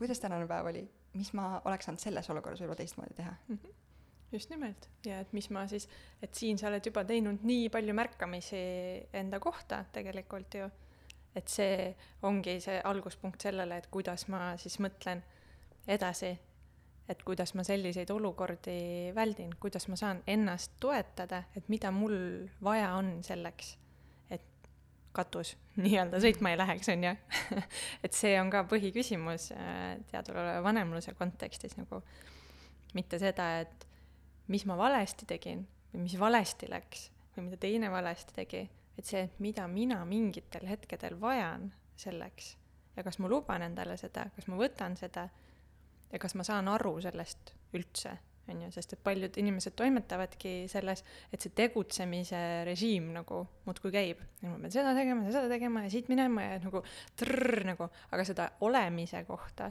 kuidas 0.00 0.22
tänane 0.22 0.48
päev 0.48 0.72
oli 0.72 0.86
mis 1.14 1.32
ma 1.36 1.60
oleks 1.64 1.88
saanud 1.88 2.02
selles 2.02 2.30
olukorras 2.30 2.60
võib-olla 2.62 2.82
teistmoodi 2.82 3.18
teha. 3.22 3.34
Mm. 3.48 3.58
-hmm 3.62 3.80
just 4.34 4.50
nimelt. 4.50 4.88
Ja 5.06 5.20
et 5.20 5.32
mis 5.32 5.50
ma 5.50 5.66
siis, 5.70 5.88
et 6.22 6.34
siin 6.34 6.58
sa 6.58 6.66
oled 6.66 6.86
juba 6.86 7.04
teinud 7.06 7.44
nii 7.46 7.68
palju 7.70 7.94
märkamisi 7.94 8.62
enda 9.14 9.38
kohta 9.40 9.84
tegelikult 9.94 10.56
ju, 10.58 10.66
et 11.34 11.48
see 11.48 11.94
ongi 12.22 12.58
see 12.62 12.80
alguspunkt 12.84 13.46
sellele, 13.46 13.78
et 13.78 13.86
kuidas 13.94 14.26
ma 14.32 14.56
siis 14.60 14.80
mõtlen 14.82 15.22
edasi, 15.86 16.32
et 17.08 17.22
kuidas 17.22 17.54
ma 17.54 17.64
selliseid 17.66 18.10
olukordi 18.10 19.12
väldin, 19.14 19.54
kuidas 19.60 19.88
ma 19.88 19.96
saan 20.00 20.22
ennast 20.26 20.78
toetada, 20.80 21.44
et 21.56 21.68
mida 21.68 21.92
mul 21.94 22.48
vaja 22.64 22.94
on 22.98 23.18
selleks 23.22 23.76
katus. 25.14 25.54
Nii-öelda 25.84 26.20
sõitma 26.22 26.52
ei 26.52 26.58
läheks, 26.60 26.90
on 26.92 27.06
ju. 27.06 27.14
et 28.04 28.16
see 28.16 28.34
on 28.40 28.52
ka 28.52 28.64
põhiküsimus 28.70 29.50
äh, 29.56 29.96
teadvaloleva 30.10 30.62
vanemluse 30.66 31.14
kontekstis 31.18 31.78
nagu, 31.78 32.02
mitte 32.94 33.18
seda, 33.22 33.48
et 33.64 33.86
mis 34.52 34.66
ma 34.68 34.76
valesti 34.78 35.26
tegin 35.28 35.64
või 35.92 36.04
mis 36.06 36.18
valesti 36.20 36.68
läks 36.70 37.08
või 37.34 37.48
mida 37.48 37.58
teine 37.62 37.90
valesti 37.90 38.36
tegi, 38.36 38.60
et 38.98 39.06
see, 39.06 39.24
et 39.26 39.40
mida 39.42 39.66
mina 39.70 40.02
mingitel 40.06 40.68
hetkedel 40.68 41.16
vajan 41.20 41.70
selleks. 41.98 42.54
Ja 42.94 43.02
kas 43.02 43.18
ma 43.18 43.30
luban 43.30 43.64
endale 43.66 43.96
seda, 43.98 44.28
kas 44.36 44.46
ma 44.46 44.58
võtan 44.58 44.94
seda 44.98 45.26
ja 46.12 46.20
kas 46.22 46.36
ma 46.38 46.46
saan 46.46 46.70
aru 46.70 47.00
sellest 47.02 47.54
üldse 47.74 48.12
on 48.48 48.62
ju, 48.66 48.70
sest 48.74 48.92
et 48.96 49.02
paljud 49.04 49.38
inimesed 49.40 49.76
toimetavadki 49.78 50.54
selles, 50.70 51.04
et 51.32 51.44
see 51.44 51.54
tegutsemise 51.56 52.40
režiim 52.68 53.12
nagu 53.14 53.44
muudkui 53.64 53.92
käib. 53.94 54.20
ma 54.42 54.58
pean 54.58 54.74
seda 54.74 54.94
tegema 54.96 55.30
seda 55.30 55.48
tegema 55.48 55.84
ja 55.86 55.92
siit 55.94 56.10
minema 56.12 56.44
ja 56.44 56.58
nagu 56.64 56.84
trrr 57.16 57.64
nagu, 57.72 57.88
aga 58.12 58.26
seda 58.28 58.50
olemise 58.66 59.24
kohta 59.28 59.70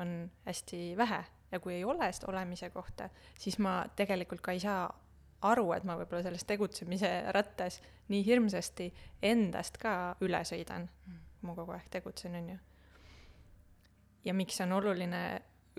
on 0.00 0.30
hästi 0.46 0.94
vähe 0.96 1.24
ja 1.52 1.60
kui 1.60 1.74
ei 1.74 1.84
ole 1.84 2.12
seda 2.12 2.30
olemise 2.32 2.70
kohta, 2.70 3.08
siis 3.38 3.58
ma 3.58 3.84
tegelikult 3.96 4.40
ka 4.40 4.52
ei 4.52 4.60
saa 4.62 4.86
aru, 5.42 5.72
et 5.72 5.84
ma 5.88 5.96
võib-olla 5.98 6.22
selles 6.24 6.44
tegutsemise 6.48 7.10
rattas 7.34 7.80
nii 8.12 8.24
hirmsasti 8.26 8.90
endast 9.22 9.78
ka 9.80 10.16
üle 10.24 10.42
sõidan 10.44 10.86
mm.. 10.88 11.20
ma 11.46 11.54
kogu 11.56 11.74
aeg 11.76 11.88
tegutsen, 11.90 12.36
on 12.36 12.50
ju. 12.54 12.58
ja 14.24 14.34
miks 14.36 14.60
on 14.60 14.72
oluline 14.76 15.22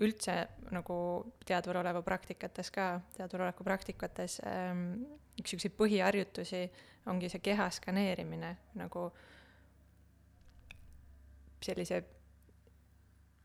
üldse 0.02 0.36
nagu 0.74 0.96
teadvaloleva 1.46 2.02
praktikates 2.02 2.70
ka, 2.74 2.94
teadvaloleku 3.16 3.64
praktikates 3.64 4.40
ähm, 4.46 4.88
üks 5.40 5.54
siukseid 5.54 5.76
põhiharjutusi 5.78 6.66
ongi 7.10 7.30
see 7.32 7.42
keha 7.42 7.68
skaneerimine 7.70 8.56
nagu 8.78 9.10
sellise 11.62 12.02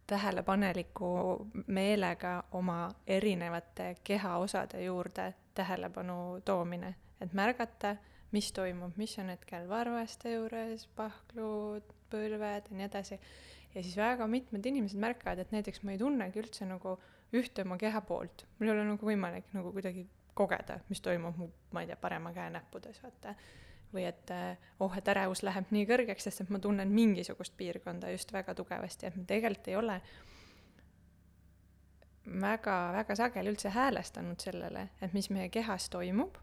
tähelepaneliku 0.07 1.47
meelega 1.67 2.43
oma 2.51 2.89
erinevate 3.07 3.95
kehaosade 4.03 4.83
juurde 4.83 5.33
tähelepanu 5.53 6.41
toomine, 6.45 6.95
et 7.21 7.33
märgata, 7.33 7.95
mis 8.31 8.51
toimub, 8.53 8.93
mis 8.97 9.17
on 9.19 9.29
hetkel 9.33 9.69
varvaste 9.69 10.31
juures, 10.31 10.87
pahklud, 10.95 11.93
põlved 12.11 12.69
ja 12.69 12.77
nii 12.77 12.85
edasi 12.87 13.19
ja 13.77 13.83
siis 13.83 13.97
väga 13.97 14.27
mitmed 14.27 14.65
inimesed 14.65 14.99
märkavad, 14.99 15.39
et 15.43 15.53
näiteks 15.53 15.83
ma 15.85 15.93
ei 15.93 16.01
tunnegi 16.01 16.41
üldse 16.41 16.65
nagu 16.65 16.95
ühte 17.37 17.65
oma 17.65 17.77
keha 17.77 18.01
poolt, 18.07 18.45
mul 18.57 18.69
ei 18.69 18.73
ole 18.73 18.85
nagu 18.87 19.09
võimalik 19.09 19.51
nagu 19.53 19.71
kuidagi 19.75 20.07
kogeda, 20.37 20.79
mis 20.89 21.01
toimub 21.05 21.37
mu, 21.37 21.49
ma 21.73 21.83
ei 21.83 21.89
tea, 21.89 21.97
parema 22.01 22.33
käe 22.33 22.49
näppudes, 22.53 23.01
vaata. 23.03 23.35
või 23.93 24.03
et 24.03 24.31
oh, 24.83 24.95
et 24.97 25.07
ärevus 25.07 25.43
läheb 25.47 25.69
nii 25.71 25.85
kõrgeks, 25.87 26.25
sest 26.27 26.43
et 26.43 26.49
ma 26.51 26.59
tunnen 26.59 26.89
mingisugust 26.91 27.53
piirkonda 27.57 28.09
just 28.11 28.33
väga 28.33 28.55
tugevasti, 28.55 29.07
et 29.07 29.15
me 29.15 29.23
tegelikult 29.29 29.69
ei 29.71 29.77
ole 29.79 30.01
väga, 32.27 32.75
väga 32.97 33.15
sageli 33.15 33.53
üldse 33.53 33.71
häälestanud 33.71 34.43
sellele, 34.43 34.89
et 35.01 35.13
mis 35.13 35.29
meie 35.29 35.49
kehas 35.53 35.89
toimub 35.89 36.35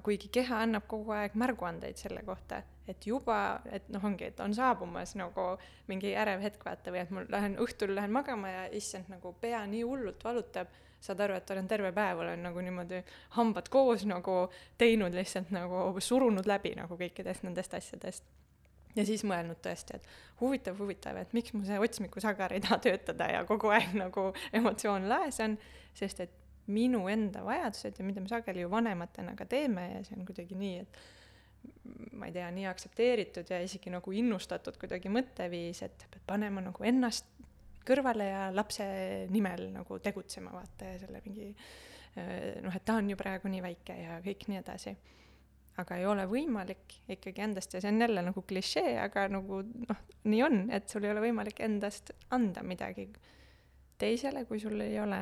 aga 0.00 0.06
kuigi 0.06 0.30
keha 0.32 0.62
annab 0.64 0.86
kogu 0.88 1.12
aeg 1.12 1.34
märguandeid 1.36 1.98
selle 2.00 2.22
kohta, 2.24 2.62
et 2.88 3.04
juba, 3.06 3.60
et 3.68 3.88
noh, 3.92 4.04
ongi, 4.08 4.30
et 4.30 4.38
on 4.40 4.54
saabumas 4.56 5.12
nagu 5.20 5.58
mingi 5.90 6.14
ärev 6.16 6.40
hetk, 6.40 6.64
vaata, 6.64 6.92
või 6.94 7.02
et 7.02 7.12
mul 7.12 7.26
lähen 7.28 7.58
õhtul 7.60 7.92
lähen 7.94 8.12
magama 8.14 8.48
ja 8.48 8.62
issand, 8.72 9.10
nagu 9.12 9.34
pea 9.42 9.60
nii 9.68 9.82
hullult 9.84 10.24
valutab, 10.24 10.72
saad 11.04 11.20
aru, 11.20 11.36
et 11.36 11.52
olen 11.52 11.68
terve 11.68 11.92
päev 11.96 12.24
olen 12.24 12.42
nagu 12.44 12.64
niimoodi 12.64 13.02
hambad 13.36 13.68
koos 13.72 14.06
nagu 14.08 14.48
teinud 14.80 15.14
lihtsalt 15.16 15.52
nagu 15.52 16.00
surunud 16.00 16.48
läbi 16.48 16.74
nagu 16.76 16.96
kõikidest 16.96 17.44
nendest 17.44 17.76
asjadest. 17.76 18.24
ja 18.96 19.04
siis 19.06 19.22
mõelnud 19.24 19.60
tõesti, 19.62 20.00
et 20.00 20.08
huvitav, 20.40 20.80
huvitav, 20.80 21.16
et 21.20 21.32
miks 21.36 21.52
mu 21.52 21.64
see 21.64 21.78
otsmikusagar 21.78 22.56
ei 22.56 22.64
taha 22.64 22.80
töötada 22.88 23.28
ja 23.36 23.44
kogu 23.48 23.68
aeg 23.68 23.92
nagu 24.00 24.30
emotsioon 24.52 25.08
laes 25.08 25.40
on, 25.44 25.58
sest 25.94 26.24
et 26.24 26.40
minu 26.70 27.06
enda 27.10 27.42
vajadused 27.46 27.98
ja 27.98 28.04
mida 28.06 28.20
me 28.20 28.28
sageli 28.30 28.64
ju 28.64 28.70
vanematena 28.70 29.34
ka 29.38 29.46
teeme 29.48 29.86
ja 29.94 30.04
see 30.06 30.18
on 30.18 30.26
kuidagi 30.28 30.58
nii, 30.58 30.84
et 30.84 31.00
ma 32.16 32.28
ei 32.28 32.34
tea, 32.36 32.48
nii 32.54 32.66
aktsepteeritud 32.70 33.50
ja 33.50 33.60
isegi 33.64 33.92
nagu 33.92 34.12
innustatud 34.12 34.76
kuidagi 34.80 35.12
mõtteviis, 35.12 35.82
et 35.86 36.06
pead 36.10 36.24
panema 36.28 36.62
nagu 36.64 36.84
ennast 36.86 37.26
kõrvale 37.86 38.26
ja 38.28 38.42
lapse 38.54 38.84
nimel 39.32 39.70
nagu 39.74 39.98
tegutsema, 40.02 40.52
vaata, 40.54 40.92
ja 40.92 40.98
selle 41.00 41.22
mingi 41.24 41.50
noh, 42.64 42.74
et 42.74 42.84
ta 42.84 42.98
on 42.98 43.10
ju 43.10 43.16
praegu 43.18 43.50
nii 43.50 43.62
väike 43.64 43.96
ja 44.02 44.20
kõik 44.24 44.46
nii 44.50 44.60
edasi. 44.60 44.94
Aga 45.80 45.96
ei 45.96 46.06
ole 46.10 46.26
võimalik 46.28 46.98
ikkagi 47.14 47.44
endast 47.44 47.74
ja 47.74 47.80
see 47.80 47.92
on 47.92 48.02
jälle 48.02 48.24
nagu 48.26 48.42
klišee, 48.44 48.98
aga 49.00 49.28
nagu 49.32 49.62
noh, 49.62 50.00
nii 50.28 50.42
on, 50.44 50.58
et 50.74 50.90
sul 50.90 51.06
ei 51.06 51.12
ole 51.14 51.22
võimalik 51.24 51.62
endast 51.64 52.12
anda 52.34 52.64
midagi 52.66 53.06
teisele, 54.00 54.44
kui 54.48 54.60
sul 54.60 54.80
ei 54.82 54.98
ole, 55.00 55.20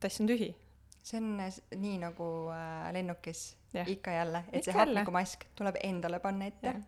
tass 0.00 0.20
on 0.20 0.30
tühi. 0.30 0.54
see 1.02 1.20
on 1.20 1.36
nii 1.80 1.98
nagu 2.00 2.28
äh, 2.54 2.92
lennukis 2.92 3.56
ja. 3.74 3.84
ikka 3.86 4.10
jälle, 4.10 4.44
et 4.48 4.62
ikka 4.62 4.72
see 4.72 4.78
hapnikumask 4.78 5.44
tuleb 5.56 5.76
endale 5.82 6.20
panna 6.20 6.46
ette 6.46 6.66
ja. 6.66 6.80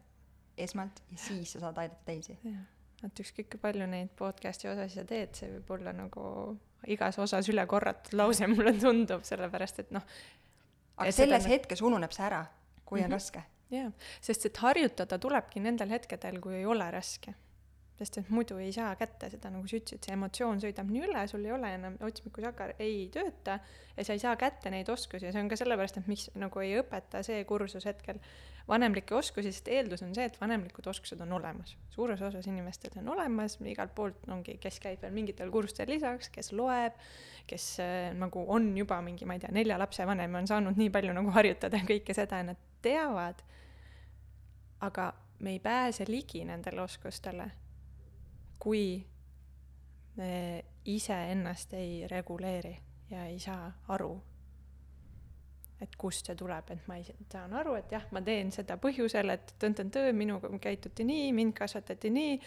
esmalt 0.66 1.02
ja 1.12 1.18
siis 1.18 1.52
sa 1.52 1.60
saad 1.66 1.78
aidata 1.82 2.04
teisi. 2.06 2.38
et 3.04 3.20
ükskõik 3.20 3.50
kui 3.52 3.60
palju 3.60 3.86
neid 3.90 4.14
podcast'i 4.18 4.70
osasid 4.70 5.02
sa 5.02 5.08
teed, 5.08 5.34
see 5.36 5.50
võib 5.52 5.74
olla 5.78 5.92
nagu 5.96 6.24
igas 6.86 7.18
osas 7.18 7.48
üle 7.52 7.66
korratud 7.66 8.16
lause, 8.18 8.46
mulle 8.52 8.72
tundub, 8.80 9.24
sellepärast 9.26 9.82
et 9.84 9.92
noh, 9.96 10.04
aga 10.96 11.12
selles 11.12 11.44
seda... 11.44 11.54
hetkes 11.54 11.82
ununeb 11.84 12.14
see 12.14 12.26
ära, 12.26 12.44
kui 12.84 13.00
on 13.00 13.06
mm 13.06 13.10
-hmm. 13.10 13.18
raske. 13.18 13.42
jaa, 13.70 13.90
sest 14.20 14.46
et 14.46 14.56
harjutada 14.56 15.18
tulebki 15.18 15.60
nendel 15.60 15.90
hetkedel, 15.90 16.40
kui 16.40 16.54
ei 16.54 16.66
ole 16.66 16.90
raske. 16.90 17.34
Sest 17.96 18.18
et 18.20 18.32
muidu 18.32 18.58
ei 18.60 18.72
saa 18.76 18.90
kätte 18.98 19.30
seda, 19.32 19.50
nagu 19.52 19.68
sa 19.68 19.78
ütlesid, 19.78 20.04
see 20.04 20.16
emotsioon 20.16 20.60
sõidab 20.60 20.90
nii 20.92 21.06
üle, 21.06 21.22
sul 21.30 21.46
ei 21.46 21.54
ole 21.54 21.70
enam, 21.78 21.96
otsmikusagar 22.04 22.74
ei 22.82 23.06
tööta 23.12 23.58
ja 23.96 24.04
sa 24.04 24.16
ei 24.16 24.20
saa 24.20 24.34
kätte 24.40 24.72
neid 24.72 24.90
oskusi 24.92 25.28
ja 25.28 25.32
see 25.32 25.40
on 25.40 25.48
ka 25.48 25.56
sellepärast, 25.56 26.02
et 26.02 26.10
miks 26.10 26.28
nagu 26.36 26.60
ei 26.64 26.76
õpeta 26.80 27.22
see 27.26 27.40
kursus 27.48 27.88
hetkel 27.88 28.20
vanemlikke 28.68 29.14
oskusi, 29.14 29.52
sest 29.54 29.68
eeldus 29.70 30.02
on 30.02 30.12
see, 30.14 30.26
et 30.26 30.36
vanemlikud 30.40 30.86
oskused 30.90 31.20
on 31.22 31.32
olemas. 31.38 31.76
suures 31.94 32.22
osas 32.22 32.46
inimestel 32.50 32.98
on 33.00 33.08
olemas, 33.14 33.58
igalt 33.64 33.94
poolt 33.94 34.28
ongi, 34.28 34.58
kes 34.60 34.80
käib 34.82 35.02
veel 35.02 35.14
mingitel 35.14 35.50
kursustel 35.54 35.88
lisaks, 35.90 36.28
kes 36.34 36.52
loeb, 36.52 36.98
kes 37.46 37.66
äh, 37.80 38.10
nagu 38.18 38.44
on 38.52 38.72
juba 38.76 38.98
mingi, 39.06 39.24
ma 39.24 39.38
ei 39.38 39.44
tea, 39.44 39.52
nelja 39.54 39.78
lapse 39.78 40.06
vanem 40.06 40.34
ja 40.34 40.42
on 40.42 40.50
saanud 40.50 40.80
nii 40.80 40.90
palju 40.92 41.14
nagu 41.16 41.30
harjutada 41.36 41.80
kõike 41.86 42.16
seda, 42.16 42.42
nad 42.44 42.58
teavad, 42.84 43.40
aga 44.84 45.12
me 45.38 45.54
ei 45.54 45.62
pääse 45.62 46.04
ligi 46.08 46.44
nendele 46.44 46.82
oskustele, 46.82 47.50
kui 48.58 49.04
me 50.16 50.64
iseennast 50.84 51.74
ei 51.76 52.06
reguleeri 52.08 52.76
ja 53.10 53.26
ei 53.26 53.38
saa 53.38 53.68
aru 53.88 54.14
et 55.80 55.96
kust 56.00 56.28
see 56.28 56.36
tuleb, 56.38 56.70
et 56.72 56.86
ma 56.88 56.96
ei, 56.96 57.04
saan 57.32 57.54
aru, 57.58 57.74
et 57.76 57.90
jah, 57.92 58.06
ma 58.16 58.22
teen 58.24 58.52
seda 58.54 58.78
põhjusel, 58.80 59.32
et 59.34 59.52
tõn-tõn-tõõ, 59.60 60.12
minuga 60.16 60.50
käituti 60.62 61.04
nii, 61.04 61.32
mind 61.36 61.56
kasvatati 61.58 62.12
nii, 62.14 62.38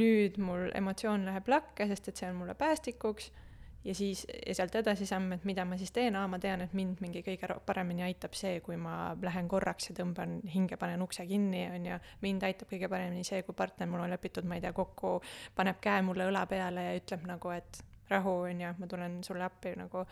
nüüd 0.00 0.38
mul 0.42 0.70
emotsioon 0.74 1.26
läheb 1.28 1.50
lakke, 1.52 1.86
sest 1.90 2.08
et 2.10 2.22
see 2.22 2.30
on 2.30 2.40
mulle 2.40 2.56
päästikuks, 2.58 3.30
ja 3.84 3.94
siis, 3.94 4.24
ja 4.46 4.54
sealt 4.56 4.74
edasi 4.80 5.06
samm, 5.06 5.32
et 5.36 5.44
mida 5.48 5.64
ma 5.68 5.76
siis 5.80 5.92
teen, 5.92 6.16
aa, 6.16 6.28
ma 6.30 6.38
tean, 6.40 6.64
et 6.64 6.72
mind 6.76 7.02
mingi 7.04 7.20
kõige 7.26 7.58
paremini 7.66 8.04
aitab 8.06 8.36
see, 8.38 8.58
kui 8.64 8.78
ma 8.80 9.12
lähen 9.22 9.48
korraks 9.50 9.90
ja 9.90 9.96
tõmban 9.98 10.38
hinge, 10.54 10.78
panen 10.80 11.04
ukse 11.04 11.26
kinni, 11.28 11.66
on 11.74 11.90
ju, 11.90 11.98
mind 12.24 12.46
aitab 12.48 12.70
kõige 12.72 12.88
paremini 12.92 13.26
see, 13.26 13.42
kui 13.44 13.56
partner 13.56 13.90
mul 13.90 14.06
on 14.06 14.14
lepitud, 14.14 14.48
ma 14.48 14.58
ei 14.58 14.64
tea, 14.64 14.72
kokku, 14.76 15.18
paneb 15.56 15.82
käe 15.84 16.00
mulle 16.06 16.30
õla 16.30 16.46
peale 16.50 16.88
ja 16.88 16.96
ütleb 17.00 17.28
nagu, 17.28 17.52
et 17.54 17.82
rahu, 18.08 18.40
on 18.48 18.64
ju, 18.64 18.72
ma 18.80 18.88
tulen 18.88 19.20
sulle 19.26 19.44
appi 19.44 19.76
nagu 19.80 20.04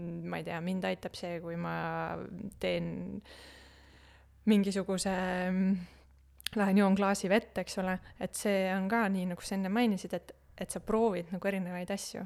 ma 0.00 0.40
ei 0.40 0.44
tea, 0.46 0.60
mind 0.64 0.84
aitab 0.88 1.16
see, 1.18 1.40
kui 1.44 1.56
ma 1.60 2.16
teen 2.62 3.20
mingisuguse, 4.48 5.14
lähen 6.56 6.78
joon 6.78 6.96
klaasi 6.96 7.28
vett, 7.28 7.58
eks 7.60 7.80
ole, 7.82 7.98
et 8.22 8.34
see 8.38 8.68
on 8.72 8.88
ka 8.88 9.04
nii, 9.12 9.28
nagu 9.34 9.44
sa 9.44 9.58
enne 9.58 9.72
mainisid, 9.72 10.14
et, 10.16 10.36
et 10.56 10.70
sa 10.70 10.80
proovid 10.80 11.34
nagu 11.34 11.50
erinevaid 11.50 11.90
asju 11.92 12.24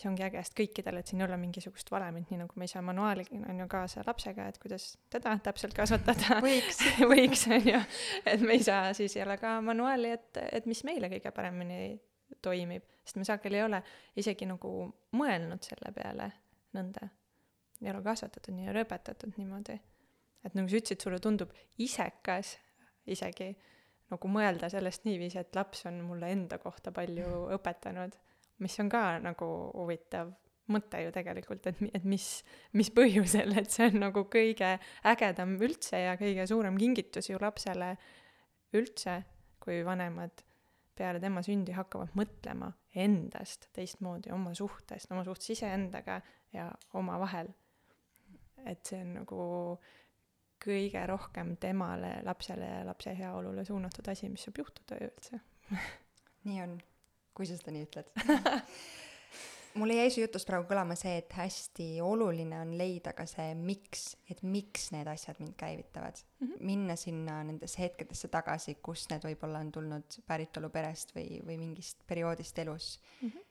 mis 0.00 0.08
ongi 0.08 0.24
äge, 0.24 0.40
sest 0.40 0.54
kõikidel, 0.56 0.96
et 1.00 1.10
siin 1.10 1.20
ei 1.20 1.26
ole 1.26 1.36
mingisugust 1.36 1.90
valemit, 1.92 2.30
nii 2.30 2.38
nagu 2.40 2.56
me 2.56 2.64
ei 2.64 2.72
saa 2.72 2.80
manuaali, 2.84 3.26
on 3.36 3.58
ju, 3.60 3.66
kaasa 3.68 4.04
lapsega, 4.06 4.46
et 4.48 4.58
kuidas 4.62 4.94
teda 5.12 5.34
täpselt 5.44 5.74
kasvatada 5.76 6.38
võiks 6.46 6.80
võiks, 7.12 7.42
on 7.52 7.66
ju. 7.68 7.80
et 8.24 8.40
me 8.40 8.56
ei 8.56 8.64
saa, 8.64 8.94
siis 8.96 9.18
ei 9.18 9.24
ole 9.26 9.36
ka 9.40 9.58
manuaali, 9.64 10.14
et, 10.16 10.40
et 10.56 10.68
mis 10.70 10.80
meile 10.88 11.10
kõige 11.12 11.32
paremini 11.36 11.98
toimib, 12.40 12.86
sest 13.04 13.20
me 13.20 13.26
sageli 13.28 13.60
ei 13.60 13.66
ole 13.66 13.82
isegi 14.22 14.48
nagu 14.48 14.72
mõelnud 15.20 15.68
selle 15.68 15.92
peale 15.92 16.30
nõnda. 16.78 17.10
ei 17.82 17.92
ole 17.92 18.00
kasvatatud 18.06 18.56
nii, 18.56 18.68
ei 18.68 18.72
ole 18.72 18.86
õpetatud 18.86 19.36
niimoodi. 19.36 19.76
et 20.44 20.56
nagu 20.56 20.68
sa 20.70 20.80
ütlesid, 20.80 21.04
sulle 21.04 21.20
tundub 21.20 21.52
isekas 21.76 22.56
isegi 23.04 23.52
nagu 24.10 24.32
mõelda 24.32 24.72
sellest 24.72 25.04
niiviisi, 25.04 25.38
et 25.38 25.54
laps 25.54 25.84
on 25.86 26.00
mulle 26.08 26.32
enda 26.32 26.58
kohta 26.58 26.92
palju 26.92 27.50
õpetanud, 27.58 28.16
mis 28.60 28.76
on 28.82 28.90
ka 28.92 29.02
nagu 29.24 29.48
huvitav 29.74 30.32
mõte 30.70 31.00
ju 31.02 31.10
tegelikult, 31.14 31.66
et, 31.66 31.80
et 31.96 32.04
mis, 32.06 32.26
mis 32.78 32.90
põhjusel, 32.94 33.56
et 33.58 33.70
see 33.72 33.88
on 33.90 34.00
nagu 34.04 34.24
kõige 34.30 34.76
ägedam 35.10 35.56
üldse 35.58 36.04
ja 36.04 36.14
kõige 36.20 36.46
suurem 36.46 36.78
kingitus 36.78 37.30
ju 37.30 37.40
lapsele 37.42 37.94
üldse, 38.78 39.16
kui 39.60 39.80
vanemad 39.86 40.44
peale 40.96 41.20
tema 41.22 41.42
sündi 41.42 41.74
hakkavad 41.74 42.12
mõtlema 42.18 42.70
endast 43.00 43.68
teistmoodi, 43.74 44.30
oma 44.34 44.52
suhtest, 44.54 45.10
oma 45.10 45.24
suhtes 45.26 45.56
iseendaga 45.56 46.20
ja 46.54 46.68
omavahel. 46.98 47.50
et 48.68 48.84
see 48.84 49.00
on 49.00 49.14
nagu 49.16 49.44
kõige 50.60 51.06
rohkem 51.08 51.54
temale, 51.56 52.18
lapsele 52.26 52.66
ja 52.68 52.84
lapse 52.84 53.14
heaolule 53.16 53.64
suunatud 53.64 54.08
asi, 54.12 54.28
mis 54.28 54.44
saab 54.44 54.60
juhtuda 54.60 55.00
üldse 55.00 55.40
nii 56.44 56.60
on, 56.64 56.76
kui 57.34 57.48
sa 57.48 57.58
seda 57.58 57.74
nii 57.74 57.86
ütled 57.88 58.10
mul 59.80 59.92
jäi 59.94 60.10
su 60.10 60.22
jutust 60.22 60.48
praegu 60.48 60.66
kõlama 60.70 60.96
see, 60.98 61.18
et 61.22 61.32
hästi 61.36 61.88
oluline 62.02 62.58
on 62.60 62.72
leida 62.78 63.12
ka 63.16 63.26
see 63.30 63.52
miks, 63.58 64.16
et 64.30 64.42
miks 64.42 64.90
need 64.94 65.08
asjad 65.10 65.38
mind 65.42 65.54
käivitavad 65.60 66.18
mm. 66.18 66.46
-hmm. 66.46 66.64
minna 66.72 66.96
sinna 66.96 67.42
nendesse 67.44 67.82
hetkedesse 67.82 68.28
tagasi, 68.28 68.74
kus 68.82 69.06
need 69.12 69.24
võib-olla 69.24 69.62
on 69.62 69.72
tulnud 69.72 70.20
päritoluperest 70.26 71.14
või, 71.16 71.38
või 71.46 71.58
mingist 71.58 72.02
perioodist 72.06 72.58
elus 72.58 72.98
mm. 73.20 73.28
-hmm 73.28 73.46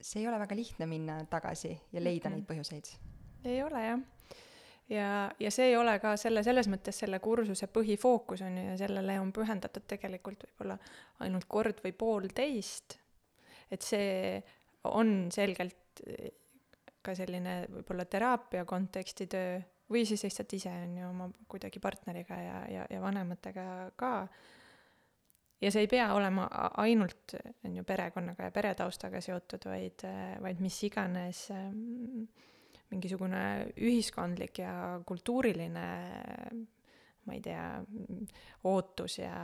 see 0.00 0.20
ei 0.20 0.28
ole 0.28 0.38
väga 0.38 0.56
lihtne 0.56 0.86
minna 0.86 1.24
tagasi 1.30 1.80
ja 1.92 2.04
leida 2.04 2.28
mm 2.28 2.34
-hmm. 2.34 2.38
neid 2.38 2.48
põhjuseid. 2.50 2.96
ei 3.44 3.62
ole 3.62 3.86
jah. 3.86 4.00
Ja, 4.88 5.30
ja 5.40 5.50
see 5.50 5.70
ei 5.70 5.76
ole 5.76 5.98
ka 6.02 6.14
selle, 6.20 6.42
selles 6.46 6.68
mõttes 6.70 6.98
selle 7.02 7.20
kursuse 7.22 7.68
põhifookus 7.72 8.44
on 8.46 8.58
ju 8.58 8.66
ja 8.70 8.76
sellele 8.80 9.18
on 9.20 9.32
pühendatud 9.34 9.86
tegelikult 9.88 10.46
võib-olla 10.46 10.78
ainult 11.24 11.48
kord 11.48 11.82
või 11.84 11.94
poolteist. 11.96 12.98
et 13.70 13.82
see 13.82 14.42
on 14.84 15.30
selgelt 15.34 16.02
ka 17.02 17.14
selline 17.14 17.64
võib-olla 17.70 18.06
teraapia 18.10 18.64
konteksti 18.64 19.26
töö 19.30 19.56
või 19.90 20.04
siis 20.06 20.24
lihtsalt 20.26 20.52
ise 20.52 20.70
on 20.70 20.98
ju 20.98 21.08
oma 21.08 21.30
kuidagi 21.48 21.80
partneriga 21.82 22.38
ja, 22.42 22.60
ja, 22.70 22.86
ja 22.90 23.00
vanematega 23.02 23.66
ka 23.96 24.12
ja 25.62 25.70
see 25.72 25.86
ei 25.86 25.90
pea 25.90 26.08
olema 26.14 26.46
ainult, 26.82 27.36
on 27.64 27.76
ju, 27.78 27.84
perekonnaga 27.86 28.50
ja 28.50 28.54
peretaustaga 28.54 29.22
seotud, 29.24 29.68
vaid, 29.70 30.04
vaid 30.42 30.60
mis 30.62 30.78
iganes 30.88 31.46
ähm, 31.54 32.26
mingisugune 32.92 33.42
ühiskondlik 33.82 34.62
ja 34.62 34.72
kultuuriline 35.06 35.86
ma 37.26 37.34
ei 37.34 37.42
tea, 37.42 37.64
ootus 38.70 39.18
ja, 39.18 39.34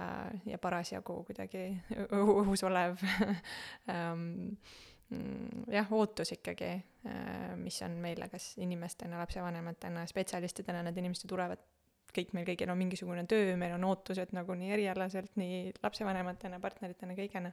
ja 0.47 0.59
parasjagu 0.63 1.19
kuidagi 1.27 1.65
õhus 2.23 2.63
olev 2.69 3.03
ähm, 3.91 4.55
jah, 5.73 5.91
ootus 5.93 6.33
ikkagi, 6.37 6.73
äh, 7.09 7.53
mis 7.61 7.81
on 7.85 7.99
meile 8.03 8.29
kas 8.33 8.53
inimestena, 8.63 9.19
lapsevanematena, 9.23 10.07
spetsialistidena, 10.11 10.85
need 10.87 11.03
inimesed 11.03 11.29
tulevad 11.31 11.63
kõik 12.13 12.35
meil 12.37 12.47
kõigil 12.47 12.71
on 12.71 12.79
mingisugune 12.79 13.25
töö, 13.29 13.55
meil 13.59 13.75
on 13.79 13.87
ootused 13.89 14.35
nagu 14.37 14.55
nii 14.59 14.75
erialaselt, 14.77 15.33
nii 15.41 15.73
lapsevanematena, 15.83 16.61
partneritena, 16.61 17.17
kõigena. 17.17 17.53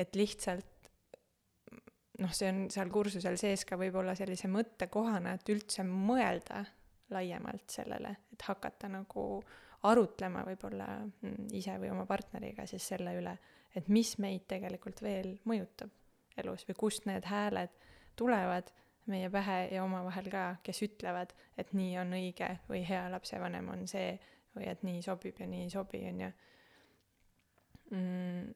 et 0.00 0.16
lihtsalt 0.16 0.79
noh, 2.20 2.32
see 2.36 2.50
on 2.52 2.66
seal 2.72 2.90
kursusel 2.92 3.38
sees 3.40 3.64
ka 3.68 3.78
võib-olla 3.80 4.14
sellise 4.18 4.50
mõttekohana, 4.52 5.34
et 5.36 5.52
üldse 5.52 5.84
mõelda 5.86 6.64
laiemalt 7.10 7.72
sellele, 7.72 8.14
et 8.32 8.44
hakata 8.46 8.90
nagu 8.92 9.24
arutlema 9.88 10.44
võib-olla 10.46 10.88
mm, 11.06 11.48
ise 11.56 11.76
või 11.80 11.90
oma 11.94 12.04
partneriga 12.08 12.66
siis 12.68 12.86
selle 12.92 13.14
üle, 13.16 13.32
et 13.74 13.88
mis 13.88 14.12
meid 14.22 14.44
tegelikult 14.50 15.02
veel 15.02 15.32
mõjutab 15.48 15.92
elus 16.40 16.66
või 16.68 16.76
kust 16.78 17.08
need 17.08 17.26
hääled 17.28 17.72
tulevad 18.18 18.70
meie 19.10 19.30
pähe 19.32 19.62
ja 19.72 19.82
omavahel 19.84 20.28
ka, 20.30 20.44
kes 20.62 20.82
ütlevad, 20.86 21.32
et 21.58 21.72
nii 21.74 21.96
on 22.02 22.14
õige 22.18 22.50
või 22.68 22.82
hea 22.86 23.06
lapsevanem 23.10 23.72
on 23.72 23.86
see, 23.90 24.12
või 24.54 24.68
et 24.70 24.84
nii 24.86 25.00
sobib 25.02 25.40
ja 25.40 25.48
nii 25.50 25.66
ei 25.66 25.72
sobi, 25.72 26.02
on 26.10 26.20
ju 26.26 26.30
mm,. 27.96 28.52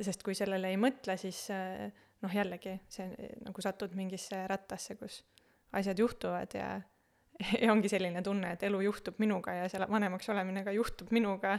sest 0.00 0.24
kui 0.24 0.36
sellele 0.38 0.70
ei 0.72 0.78
mõtle, 0.80 1.18
siis 1.20 1.42
äh, 1.54 1.90
noh, 2.22 2.34
jällegi 2.34 2.76
see 2.88 3.10
nagu 3.44 3.62
satud 3.64 3.94
mingisse 3.98 4.46
rattasse, 4.50 4.96
kus 5.00 5.22
asjad 5.72 5.98
juhtuvad 5.98 6.54
ja 6.54 6.72
ja 7.62 7.72
ongi 7.72 7.88
selline 7.88 8.22
tunne, 8.22 8.54
et 8.54 8.62
elu 8.68 8.80
juhtub 8.84 9.20
minuga 9.22 9.54
ja 9.56 9.68
selle 9.72 9.88
vanemaks 9.90 10.28
olemine 10.32 10.64
ka 10.64 10.74
juhtub 10.76 11.12
minuga 11.14 11.58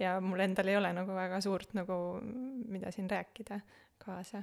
ja 0.00 0.16
mul 0.20 0.40
endal 0.44 0.68
ei 0.68 0.76
ole 0.76 0.92
nagu 0.96 1.14
väga 1.16 1.40
suurt 1.44 1.72
nagu, 1.78 1.94
mida 2.68 2.90
siin 2.92 3.10
rääkida 3.10 3.60
kaasa. 4.02 4.42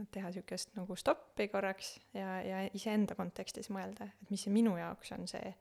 et 0.00 0.10
teha 0.12 0.28
niisugust 0.28 0.74
nagu 0.76 0.96
stoppi 0.96 1.48
korraks 1.48 1.94
ja, 2.14 2.40
ja 2.44 2.64
iseenda 2.74 3.14
kontekstis 3.16 3.70
mõelda, 3.72 4.10
et 4.22 4.30
mis 4.30 4.42
see 4.44 4.52
minu 4.52 4.74
jaoks 4.76 5.12
on 5.16 5.24
see, 5.30 5.54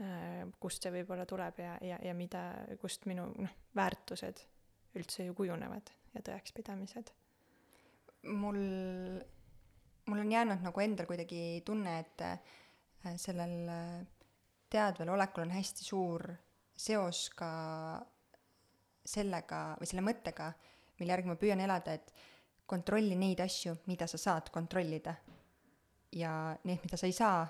äh, 0.00 0.46
kust 0.60 0.82
see 0.82 0.94
võib-olla 0.94 1.26
tuleb 1.28 1.60
ja, 1.60 1.76
ja, 1.84 1.98
ja 2.04 2.14
mida, 2.16 2.44
kust 2.80 3.04
minu 3.10 3.26
noh, 3.36 3.56
väärtused 3.76 4.46
üldse 4.96 5.26
ju 5.28 5.34
kujunevad 5.36 5.92
ja 6.14 6.22
tõekspidamised. 6.30 7.12
Mul, 8.22 8.58
mul 10.06 10.18
on 10.18 10.32
jäänud 10.32 10.64
nagu 10.64 10.80
endal 10.80 11.06
kuidagi 11.06 11.62
tunne, 11.64 11.98
et 12.00 12.26
Äh, 13.06 13.16
sellel 13.16 13.68
äh, 13.68 14.06
teadvel 14.70 15.08
olekul 15.08 15.46
on 15.46 15.54
hästi 15.54 15.84
suur 15.84 16.26
seos 16.76 17.28
ka 17.36 17.50
sellega 19.04 19.60
või 19.80 19.88
selle 19.88 20.04
mõttega, 20.04 20.50
mille 21.00 21.14
järgi 21.14 21.30
ma 21.30 21.36
püüan 21.40 21.62
elada, 21.64 21.96
et 21.96 22.12
kontrolli 22.68 23.16
neid 23.16 23.40
asju, 23.40 23.78
mida 23.88 24.06
sa 24.06 24.20
saad 24.20 24.52
kontrollida. 24.52 25.14
ja 26.12 26.56
need, 26.64 26.80
mida 26.82 26.96
sa 26.98 27.06
ei 27.06 27.14
saa, 27.14 27.44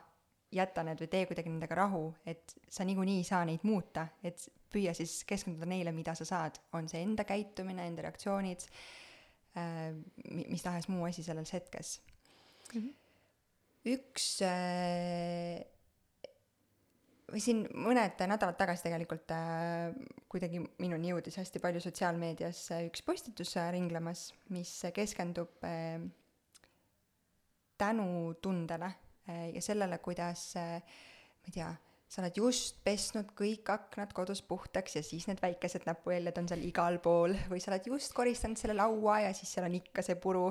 jäta 0.52 0.82
need 0.84 1.00
või 1.00 1.08
tee 1.08 1.26
kuidagi 1.26 1.48
nendega 1.48 1.74
rahu, 1.78 2.02
et 2.26 2.54
sa 2.68 2.84
niikuinii 2.84 3.22
ei 3.22 3.24
saa 3.24 3.44
neid 3.48 3.62
muuta, 3.64 4.06
et 4.22 4.42
püüa 4.70 4.92
siis 4.94 5.22
keskenduda 5.24 5.66
neile, 5.66 5.92
mida 5.96 6.14
sa 6.14 6.26
saad, 6.28 6.60
on 6.76 6.88
see 6.88 7.00
enda 7.02 7.24
käitumine, 7.24 7.86
enda 7.88 8.04
reaktsioonid 8.04 8.66
äh,, 8.66 9.09
mis 9.54 10.62
tahes 10.62 10.86
muu 10.88 11.04
asi 11.08 11.22
selles 11.26 11.52
hetkes 11.52 12.00
mm. 12.74 12.80
-hmm 12.80 13.00
üks 13.88 14.26
äh, 14.44 15.60
või 17.30 17.40
siin 17.40 17.62
mõned 17.72 18.20
nädalad 18.28 18.58
tagasi 18.58 18.84
tegelikult 18.88 19.32
äh, 19.32 19.94
kuidagi 20.30 20.60
minuni 20.82 21.12
jõudis 21.12 21.38
hästi 21.40 21.62
palju 21.62 21.82
sotsiaalmeedias 21.84 22.64
üks 22.90 23.04
postitus 23.06 23.54
ringlemas, 23.72 24.30
mis 24.52 24.74
keskendub 24.94 25.64
äh, 25.64 26.02
tänutundele 27.80 28.90
äh, 29.30 29.46
ja 29.54 29.62
sellele, 29.64 30.00
kuidas 30.04 30.50
äh, 30.60 30.82
ma 31.40 31.48
ei 31.48 31.56
tea 31.56 31.70
sa 32.10 32.24
oled 32.24 32.38
just 32.40 32.80
pesnud 32.82 33.28
kõik 33.38 33.68
aknad 33.70 34.10
kodus 34.14 34.40
puhtaks 34.42 34.96
ja 34.98 35.02
siis 35.06 35.28
need 35.28 35.38
väikesed 35.42 35.84
näpujäljed 35.86 36.40
on 36.40 36.48
seal 36.50 36.62
igal 36.66 36.98
pool 37.02 37.36
või 37.50 37.60
sa 37.62 37.70
oled 37.70 37.86
just 37.86 38.14
koristanud 38.16 38.58
selle 38.58 38.74
laua 38.74 39.20
ja 39.28 39.34
siis 39.36 39.52
seal 39.54 39.68
on 39.68 39.76
ikka 39.78 40.02
see 40.02 40.16
puru 40.18 40.48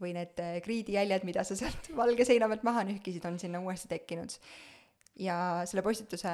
või 0.00 0.14
need 0.16 0.40
äh, 0.40 0.56
kriidijäljed, 0.64 1.26
mida 1.28 1.44
sa 1.44 1.56
sealt 1.58 1.90
valge 2.00 2.24
seina 2.28 2.48
pealt 2.48 2.64
maha 2.64 2.86
nühkisid, 2.88 3.26
on 3.28 3.36
sinna 3.42 3.60
uuesti 3.60 3.90
tekkinud. 3.92 4.38
ja 5.20 5.36
selle 5.68 5.84
postituse 5.84 6.32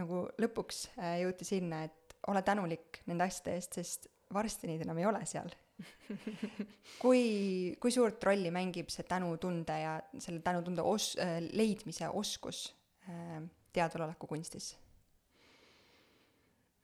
nagu 0.00 0.24
lõpuks 0.42 0.82
äh, 0.98 1.20
jõuti 1.22 1.46
sinna, 1.46 1.84
et 1.86 2.18
ole 2.26 2.42
tänulik 2.42 3.04
nende 3.06 3.28
asjade 3.30 3.54
eest, 3.54 3.78
sest 3.78 4.10
varsti 4.34 4.66
neid 4.66 4.82
enam 4.82 4.98
ei 4.98 5.06
ole 5.06 5.22
seal 5.30 5.54
kui, 7.02 7.76
kui 7.78 7.94
suurt 7.94 8.24
rolli 8.26 8.50
mängib 8.50 8.90
see 8.90 9.06
tänutunde 9.06 9.78
ja 9.84 10.00
selle 10.18 10.42
tänutunde 10.42 10.82
os-, 10.82 11.14
äh, 11.22 11.38
leidmise 11.54 12.10
oskus 12.10 12.72
teadvaloleku 13.76 14.28
kunstis 14.30 14.72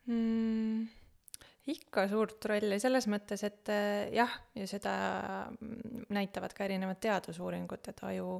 mm,? 0.07 0.89
ikka 1.73 2.09
suurt 2.11 2.45
rolli 2.51 2.79
selles 2.83 3.07
mõttes, 3.11 3.45
et 3.47 3.71
äh, 3.71 4.09
jah, 4.17 4.33
ja 4.59 4.67
seda 4.67 4.95
näitavad 6.13 6.55
ka 6.57 6.67
erinevad 6.67 6.99
teadusuuringud, 7.03 7.91
et 7.93 8.03
aju 8.09 8.39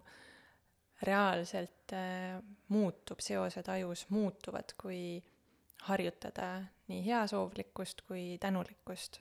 reaalselt 1.07 1.95
äh, 1.95 2.41
muutub, 2.75 3.23
seosed 3.23 3.69
ajus 3.71 4.09
muutuvad, 4.11 4.75
kui 4.79 5.23
harjutada 5.87 6.57
nii 6.91 7.03
heasoovlikkust 7.07 8.05
kui 8.07 8.37
tänulikkust 8.43 9.19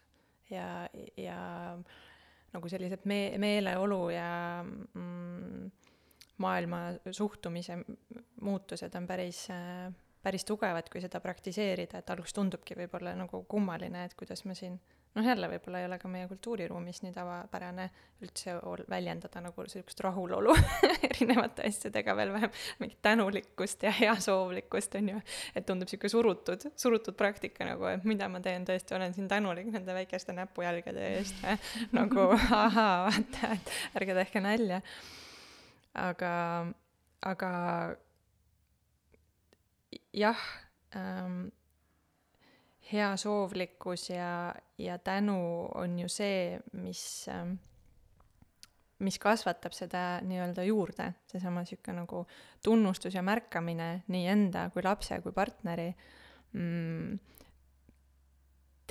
ja, 0.51 0.65
ja 1.17 1.37
nagu 2.51 2.69
sellised 2.69 3.05
me-, 3.09 3.37
meeleolu 3.41 4.01
ja 4.13 4.29
mm, 4.65 5.71
maailma 6.41 6.81
suhtumise 7.11 7.77
muutused 8.41 8.95
on 8.97 9.07
päris, 9.07 9.45
päris 10.21 10.47
tugevad, 10.47 10.89
kui 10.91 11.03
seda 11.03 11.21
praktiseerida, 11.23 12.01
et 12.01 12.09
alguses 12.13 12.35
tundubki 12.37 12.77
võib-olla 12.77 13.13
nagu 13.17 13.43
kummaline, 13.49 14.07
et 14.07 14.17
kuidas 14.19 14.45
ma 14.45 14.57
siin 14.57 14.79
noh, 15.15 15.25
jälle 15.25 15.47
võib-olla 15.51 15.81
ei 15.81 15.85
ole 15.85 15.97
ka 15.99 16.09
meie 16.11 16.27
kultuuriruumis 16.29 17.01
nii 17.03 17.13
tavapärane 17.15 17.87
üldse 18.23 18.55
ol-, 18.67 18.83
väljendada 18.89 19.43
nagu 19.43 19.65
niisugust 19.65 20.03
rahulolu 20.05 20.55
erinevate 21.09 21.65
asjadega, 21.67 22.15
veel 22.17 22.33
vähem 22.35 22.53
mingit 22.79 23.01
tänulikkust 23.03 23.83
ja 23.87 23.93
heasoovlikkust, 23.99 24.95
on 24.99 25.13
ju. 25.15 25.23
et 25.55 25.65
tundub 25.67 25.89
niisugune 25.89 26.13
surutud, 26.15 26.67
surutud 26.79 27.17
praktika 27.19 27.67
nagu, 27.67 27.89
et 27.91 28.05
mida 28.07 28.29
ma 28.31 28.43
teen, 28.43 28.67
tõesti 28.67 28.95
olen 28.97 29.15
siin 29.17 29.27
tänulik 29.31 29.71
nende 29.73 29.95
väikeste 29.95 30.35
näpujälgede 30.37 31.09
eest 31.17 31.43
nagu 31.97 32.29
ahaa, 32.37 33.09
vaata, 33.09 33.55
et 33.57 33.75
ärge 33.99 34.21
tehke 34.21 34.43
nalja 34.43 34.81
aga, 35.93 36.33
aga 37.21 37.51
jah 40.13 40.45
ähm,, 40.95 41.49
heasoovlikkus 42.91 44.09
ja, 44.09 44.53
ja 44.77 44.97
tänu 44.97 45.67
on 45.75 45.99
ju 45.99 46.09
see, 46.09 46.59
mis 46.73 47.27
ähm, 47.31 47.55
mis 49.01 49.17
kasvatab 49.21 49.73
seda 49.75 50.03
nii-öelda 50.25 50.63
juurde, 50.67 51.07
seesama 51.31 51.63
niisugune 51.63 52.03
nagu 52.03 52.23
tunnustus 52.63 53.15
ja 53.17 53.23
märkamine 53.25 54.03
nii 54.11 54.27
enda 54.29 54.67
kui 54.73 54.83
lapse 54.85 55.17
kui 55.23 55.33
partneri. 55.35 55.89
Mm, 56.53 57.17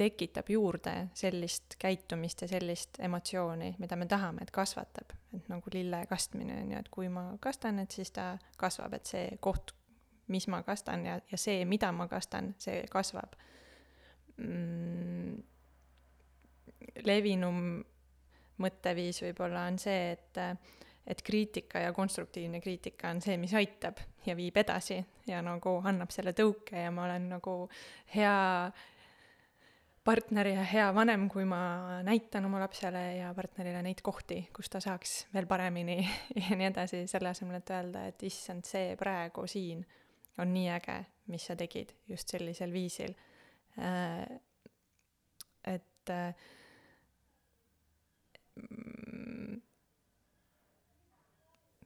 tekitab 0.01 0.49
juurde 0.49 0.95
sellist 1.15 1.77
käitumist 1.79 2.43
ja 2.43 2.49
sellist 2.49 3.01
emotsiooni, 3.05 3.75
mida 3.79 3.99
me 4.01 4.07
tahame, 4.09 4.47
et 4.47 4.51
kasvatab. 4.55 5.13
et 5.37 5.49
nagu 5.49 5.71
lille 5.73 6.05
kastmine 6.09 6.57
on 6.63 6.73
ju, 6.73 6.79
et 6.79 6.89
kui 6.89 7.09
ma 7.13 7.27
kastan, 7.41 7.79
et 7.79 7.91
siis 7.91 8.11
ta 8.11 8.33
kasvab, 8.59 8.97
et 8.97 9.07
see 9.07 9.37
koht, 9.41 9.75
mis 10.33 10.49
ma 10.49 10.63
kastan 10.63 11.05
ja, 11.07 11.21
ja 11.31 11.39
see, 11.39 11.65
mida 11.65 11.93
ma 11.93 12.09
kastan, 12.09 12.55
see 12.59 12.83
kasvab 12.91 13.37
mm,. 14.37 15.39
levinum 17.07 17.81
mõtteviis 18.61 19.23
võib-olla 19.25 19.67
on 19.71 19.81
see, 19.81 20.13
et 20.17 20.45
et 21.11 21.23
kriitika 21.27 21.81
ja 21.81 21.93
konstruktiivne 21.97 22.61
kriitika 22.61 23.09
on 23.11 23.23
see, 23.25 23.35
mis 23.41 23.55
aitab 23.57 23.99
ja 24.27 24.37
viib 24.37 24.57
edasi 24.61 25.01
ja 25.27 25.41
nagu 25.43 25.79
annab 25.89 26.13
selle 26.15 26.35
tõuke 26.37 26.85
ja 26.85 26.93
ma 26.95 27.07
olen 27.09 27.29
nagu 27.33 27.55
hea 28.15 28.35
partner 30.11 30.49
ja 30.51 30.65
hea 30.67 30.89
vanem, 30.95 31.29
kui 31.31 31.45
ma 31.47 32.01
näitan 32.07 32.47
oma 32.49 32.59
lapsele 32.63 33.03
ja 33.21 33.31
partnerile 33.37 33.83
neid 33.85 34.01
kohti, 34.03 34.41
kus 34.55 34.71
ta 34.73 34.81
saaks 34.83 35.13
veel 35.35 35.47
paremini 35.51 35.99
ja 36.43 36.59
nii 36.59 36.71
edasi, 36.71 37.05
selle 37.11 37.31
asemel, 37.31 37.61
et 37.61 37.73
öelda, 37.77 38.07
et 38.11 38.25
issand, 38.27 38.67
see 38.67 38.97
praegu 38.99 39.47
siin 39.51 39.85
on 40.41 40.51
nii 40.55 40.71
äge, 40.75 40.97
mis 41.31 41.47
sa 41.47 41.57
tegid 41.59 41.93
just 42.11 42.33
sellisel 42.33 42.73
viisil. 42.75 43.15
Äh, 43.79 44.25
et 45.71 46.15
mm, 48.57 49.61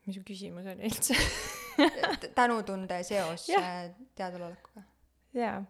mis 0.06 0.16
su 0.16 0.24
küsimus 0.24 0.72
oli 0.72 0.88
üldse? 0.88 1.18
Tänutunde 2.38 3.02
seos 3.04 3.50
teadvalolekuga 4.16 4.93
jaa, 5.34 5.60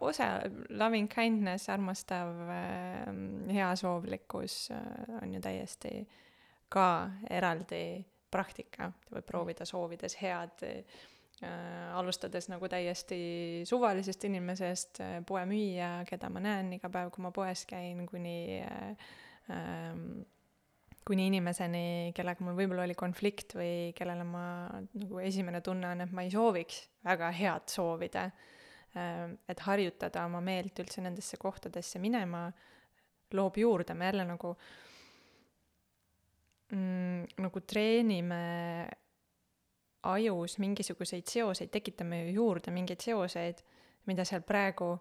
osa 0.00 0.28
loving 0.76 1.08
kindness, 1.12 1.70
armastav 1.72 2.34
heasoovlikkus 3.52 4.56
on 5.22 5.34
ju 5.34 5.40
täiesti 5.40 5.94
ka 6.72 6.88
eraldi 7.30 7.84
praktika, 8.32 8.90
võib 9.12 9.26
proovida 9.28 9.66
soovides 9.68 10.16
head 10.22 10.64
äh, 10.64 11.00
alustades 11.98 12.48
nagu 12.50 12.68
täiesti 12.70 13.18
suvalisest 13.68 14.24
inimesest, 14.28 15.02
poemüüja, 15.28 15.94
keda 16.08 16.30
ma 16.32 16.42
näen 16.44 16.72
iga 16.78 16.90
päev, 16.92 17.12
kui 17.14 17.24
ma 17.24 17.32
poes 17.34 17.66
käin, 17.68 18.04
kuni 18.08 18.62
äh, 18.62 19.10
äh, 19.52 19.90
kuni 21.06 21.26
inimeseni, 21.30 22.12
kellega 22.14 22.44
mul 22.44 22.56
võib-olla 22.56 22.86
oli 22.86 22.94
konflikt 22.98 23.56
või 23.58 23.90
kellele 23.96 24.26
ma 24.26 24.44
nagu 24.70 25.22
esimene 25.22 25.60
tunne 25.64 25.90
on, 25.90 26.04
et 26.04 26.12
ma 26.14 26.24
ei 26.24 26.30
sooviks 26.30 26.82
väga 27.06 27.30
head 27.34 27.72
soovida. 27.72 28.28
Ähm, 28.92 29.38
et 29.48 29.60
harjutada 29.64 30.26
oma 30.28 30.42
meelt 30.44 30.78
üldse 30.82 31.00
nendesse 31.00 31.38
kohtadesse 31.40 31.98
minema, 32.02 32.44
loob 33.32 33.56
juurde, 33.56 33.94
me 33.96 34.10
jälle 34.10 34.26
nagu 34.28 34.50
mm, 36.74 37.38
nagu 37.40 37.62
treenime 37.64 38.42
ajus 40.12 40.58
mingisuguseid 40.58 41.30
seoseid, 41.30 41.70
tekitame 41.72 42.24
ju 42.26 42.36
juurde 42.40 42.74
mingeid 42.74 43.00
seoseid, 43.00 43.62
mida 44.10 44.26
seal 44.28 44.44
praegu 44.44 44.92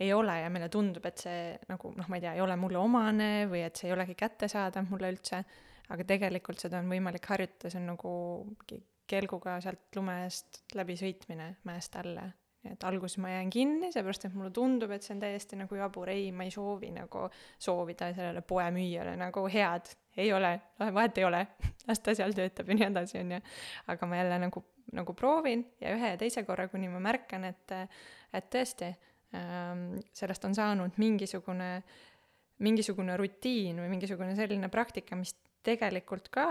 ei 0.00 0.12
ole 0.14 0.40
ja 0.40 0.50
meile 0.52 0.68
tundub, 0.72 1.06
et 1.10 1.22
see 1.24 1.54
nagu 1.68 1.90
noh, 1.96 2.08
ma 2.10 2.18
ei 2.18 2.24
tea, 2.24 2.34
ei 2.38 2.42
ole 2.44 2.56
mulle 2.60 2.78
omane 2.78 3.30
või 3.50 3.64
et 3.66 3.78
see 3.78 3.90
ei 3.90 3.96
olegi 3.96 4.14
kättesaadav 4.18 4.86
mulle 4.90 5.10
üldse, 5.14 5.42
aga 5.90 6.06
tegelikult 6.06 6.60
seda 6.62 6.82
on 6.82 6.90
võimalik 6.92 7.26
harjutada, 7.32 7.72
see 7.72 7.80
on 7.80 7.90
nagu 7.94 8.12
kelguga 9.08 9.56
sealt 9.64 9.96
lume 9.96 10.20
eest 10.26 10.62
läbi 10.78 10.98
sõitmine 11.00 11.54
mäest 11.68 11.96
alla. 11.98 12.28
nii 12.58 12.72
et 12.74 12.84
alguses 12.84 13.20
ma 13.22 13.30
jään 13.30 13.50
kinni, 13.54 13.88
seepärast 13.94 14.24
et 14.26 14.34
mulle 14.34 14.50
tundub, 14.54 14.90
et 14.90 15.04
see 15.06 15.14
on 15.14 15.20
täiesti 15.22 15.56
nagu 15.56 15.76
jabur, 15.78 16.10
ei, 16.10 16.32
ma 16.34 16.42
ei 16.44 16.50
soovi 16.50 16.90
nagu 16.90 17.28
soovida 17.58 18.10
sellele 18.14 18.42
poemüüjale 18.42 19.14
nagu 19.16 19.44
head, 19.50 19.92
ei 20.18 20.32
ole, 20.34 20.50
vahet 20.80 21.18
ei 21.22 21.26
ole, 21.26 21.44
las 21.88 22.02
ta 22.02 22.14
seal 22.18 22.34
töötab 22.34 22.68
ja 22.68 22.78
nii 22.78 22.88
edasi, 22.90 23.20
on 23.22 23.36
ju. 23.36 23.40
aga 23.94 24.10
ma 24.10 24.18
jälle 24.18 24.40
nagu, 24.46 24.64
nagu 24.98 25.14
proovin 25.14 25.64
ja 25.80 25.94
ühe 25.94 26.14
ja 26.14 26.18
teise 26.20 26.42
korra, 26.46 26.66
kuni 26.68 26.90
ma 26.90 27.00
märkan, 27.02 27.46
et, 27.46 27.78
et 28.34 28.50
tõesti 28.50 28.90
sellest 29.32 30.44
on 30.48 30.54
saanud 30.56 30.96
mingisugune, 30.96 31.82
mingisugune 32.64 33.16
rutiin 33.20 33.76
või 33.82 33.90
mingisugune 33.92 34.32
selline 34.38 34.70
praktika, 34.72 35.18
mis 35.20 35.34
tegelikult 35.66 36.30
ka 36.32 36.46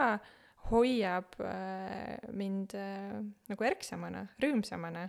hoiab 0.72 1.38
äh, 1.42 2.18
mind 2.36 2.76
äh, 2.78 3.18
nagu 3.50 3.68
ärksamana, 3.70 4.26
rõõmsamana. 4.42 5.08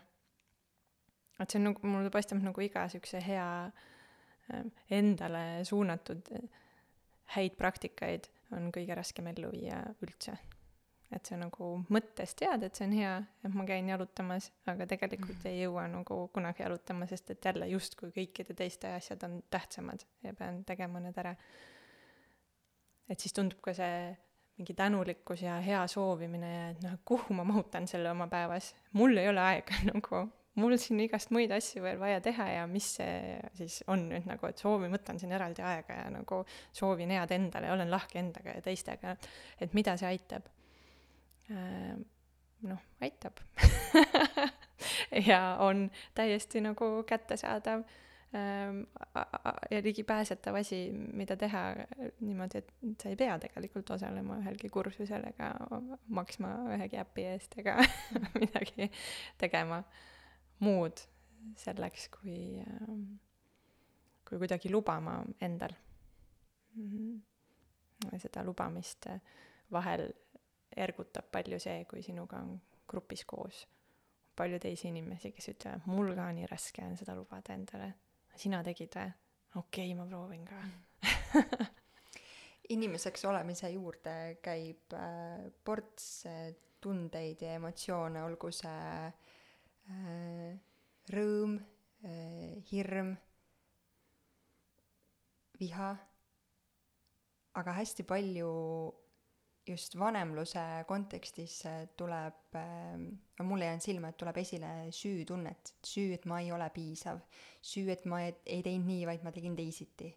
et 1.38 1.50
see 1.50 1.58
on 1.60 1.68
nagu, 1.70 1.86
mulle 1.86 2.10
paistab 2.14 2.40
nagu 2.42 2.62
iga 2.62 2.86
siukse 2.90 3.20
hea 3.22 3.48
äh, 3.66 4.64
endale 4.90 5.64
suunatud 5.68 6.30
häid 7.34 7.58
praktikaid 7.58 8.30
on 8.56 8.70
kõige 8.72 8.96
raskem 8.96 9.26
ellu 9.34 9.50
viia 9.52 9.82
üldse. 10.04 10.38
Et 11.14 11.28
see 11.28 11.38
nagu 11.40 11.70
mõttes 11.88 12.34
tead, 12.36 12.64
et 12.66 12.76
see 12.76 12.84
on 12.88 12.94
hea, 12.98 13.14
et 13.46 13.54
ma 13.56 13.64
käin 13.68 13.88
jalutamas, 13.88 14.50
aga 14.68 14.86
tegelikult 14.90 15.38
mm. 15.38 15.50
ei 15.50 15.62
jõua 15.62 15.86
nagu 15.92 16.20
kunagi 16.34 16.64
jalutama, 16.64 17.08
sest 17.08 17.32
et 17.32 17.50
jälle 17.50 17.68
justkui 17.72 18.12
kõikide 18.14 18.56
teiste 18.58 18.92
asjad 18.92 19.24
on 19.28 19.40
tähtsamad 19.50 20.04
ja 20.26 20.34
pean 20.36 20.62
tegema 20.68 21.00
need 21.00 21.16
ära. 21.18 21.34
et 23.08 23.20
siis 23.20 23.32
tundub 23.32 23.60
ka 23.64 23.72
see 23.76 24.16
mingi 24.58 24.74
tänulikkus 24.74 25.42
ja 25.42 25.60
hea 25.62 25.84
soovimine 25.86 26.48
ja 26.54 26.64
et 26.72 26.82
noh, 26.82 26.98
kuhu 27.06 27.34
ma 27.34 27.46
mahutan 27.46 27.86
selle 27.86 28.10
oma 28.10 28.26
päevas, 28.28 28.74
mul 28.92 29.16
ei 29.16 29.30
ole 29.30 29.40
aega 29.40 29.80
nagu 29.92 30.26
mul 30.58 30.76
siin 30.80 31.00
igast 31.04 31.32
muid 31.34 31.52
asju 31.54 31.82
veel 31.84 31.98
vaja 32.00 32.20
teha 32.24 32.48
ja 32.50 32.66
mis 32.70 32.88
see 32.98 33.38
siis 33.58 33.80
on 33.92 34.08
nüüd 34.10 34.26
nagu, 34.28 34.50
et 34.50 34.60
soovin, 34.60 34.92
võtan 34.92 35.20
siin 35.20 35.32
eraldi 35.34 35.64
aega 35.64 36.00
ja 36.02 36.08
nagu 36.12 36.42
soovin 36.74 37.14
head 37.14 37.34
endale 37.36 37.70
olen 37.72 37.90
lahke 37.90 38.20
endaga 38.20 38.56
ja 38.56 38.64
teistega, 38.64 39.14
et 39.60 39.76
mida 39.78 39.96
see 40.00 40.10
aitab. 40.10 40.48
Äh, 41.50 41.96
noh, 42.62 42.78
aitab 43.00 43.40
ja 45.28 45.56
on 45.60 45.90
täiesti 46.14 46.60
nagu 46.60 47.02
kättesaadav 47.06 47.84
ähm, 48.34 48.82
ja 49.70 49.82
ligipääsetav 49.82 50.54
asi, 50.54 50.90
mida 50.92 51.36
teha 51.36 51.62
niimoodi, 52.20 52.58
et 52.58 52.72
sa 53.02 53.08
ei 53.08 53.16
pea 53.16 53.38
tegelikult 53.38 53.90
osalema 53.96 54.36
ühelgi 54.42 54.68
kursusel 54.68 55.24
ega 55.30 55.52
maksma 56.08 56.52
ühegi 56.74 57.00
äpi 57.00 57.24
eest 57.32 57.56
ega 57.62 57.78
midagi 58.42 58.90
tegema 59.38 59.82
muud 60.58 61.00
selleks, 61.56 62.08
kui, 62.12 62.58
ähm, 62.60 63.04
kui 64.28 64.38
kuidagi 64.38 64.70
lubama 64.72 65.22
endal. 65.40 65.72
-hmm. 66.76 68.18
seda 68.18 68.44
lubamist 68.44 69.06
vahel 69.72 70.12
ergutab 70.78 71.30
palju 71.32 71.58
see, 71.62 71.84
kui 71.90 72.02
sinuga 72.02 72.42
on 72.44 72.56
grupis 72.88 73.24
koos 73.28 73.64
palju 74.38 74.60
teisi 74.62 74.88
inimesi, 74.92 75.32
kes 75.34 75.50
ütlevad, 75.50 75.86
mul 75.90 76.12
ka 76.14 76.28
nii 76.32 76.46
raske 76.46 76.84
on 76.86 76.94
seda 76.96 77.16
lubada 77.18 77.56
endale. 77.58 77.92
sina 78.38 78.62
tegid 78.62 78.94
või? 78.94 79.10
okei 79.58 79.90
okay,, 79.90 79.96
ma 79.98 80.06
proovin 80.06 80.44
ka 80.46 81.66
inimeseks 82.74 83.24
olemise 83.26 83.70
juurde 83.74 84.14
käib 84.42 84.94
äh, 84.94 85.48
ports 85.64 86.26
äh, 86.30 86.52
tundeid 86.80 87.42
ja 87.42 87.56
emotsioone, 87.58 88.22
olgu 88.22 88.52
see 88.54 89.10
Äh, 89.88 90.58
rõõm, 91.08 91.54
äh, 92.04 92.60
hirm, 92.68 93.14
viha, 95.56 95.94
aga 97.56 97.74
hästi 97.78 98.04
palju 98.04 98.50
just 99.68 99.96
vanemluse 99.98 100.62
kontekstis 100.88 101.60
tuleb, 101.96 102.56
no 103.38 103.46
mulle 103.46 103.68
jäänud 103.68 103.84
silma, 103.84 104.12
et 104.12 104.18
tuleb 104.20 104.40
esile 104.40 104.70
süütunnet, 104.94 105.74
süü, 105.84 106.12
et 106.16 106.24
ma 106.30 106.40
ei 106.42 106.52
ole 106.52 106.68
piisav, 106.74 107.20
süü, 107.60 107.88
et 107.92 108.06
ma 108.08 108.22
ei, 108.26 108.34
ei 108.46 108.62
teinud 108.66 108.88
nii, 108.88 109.04
vaid 109.10 109.26
ma 109.26 109.32
tegin 109.34 109.56
teisiti. 109.58 110.14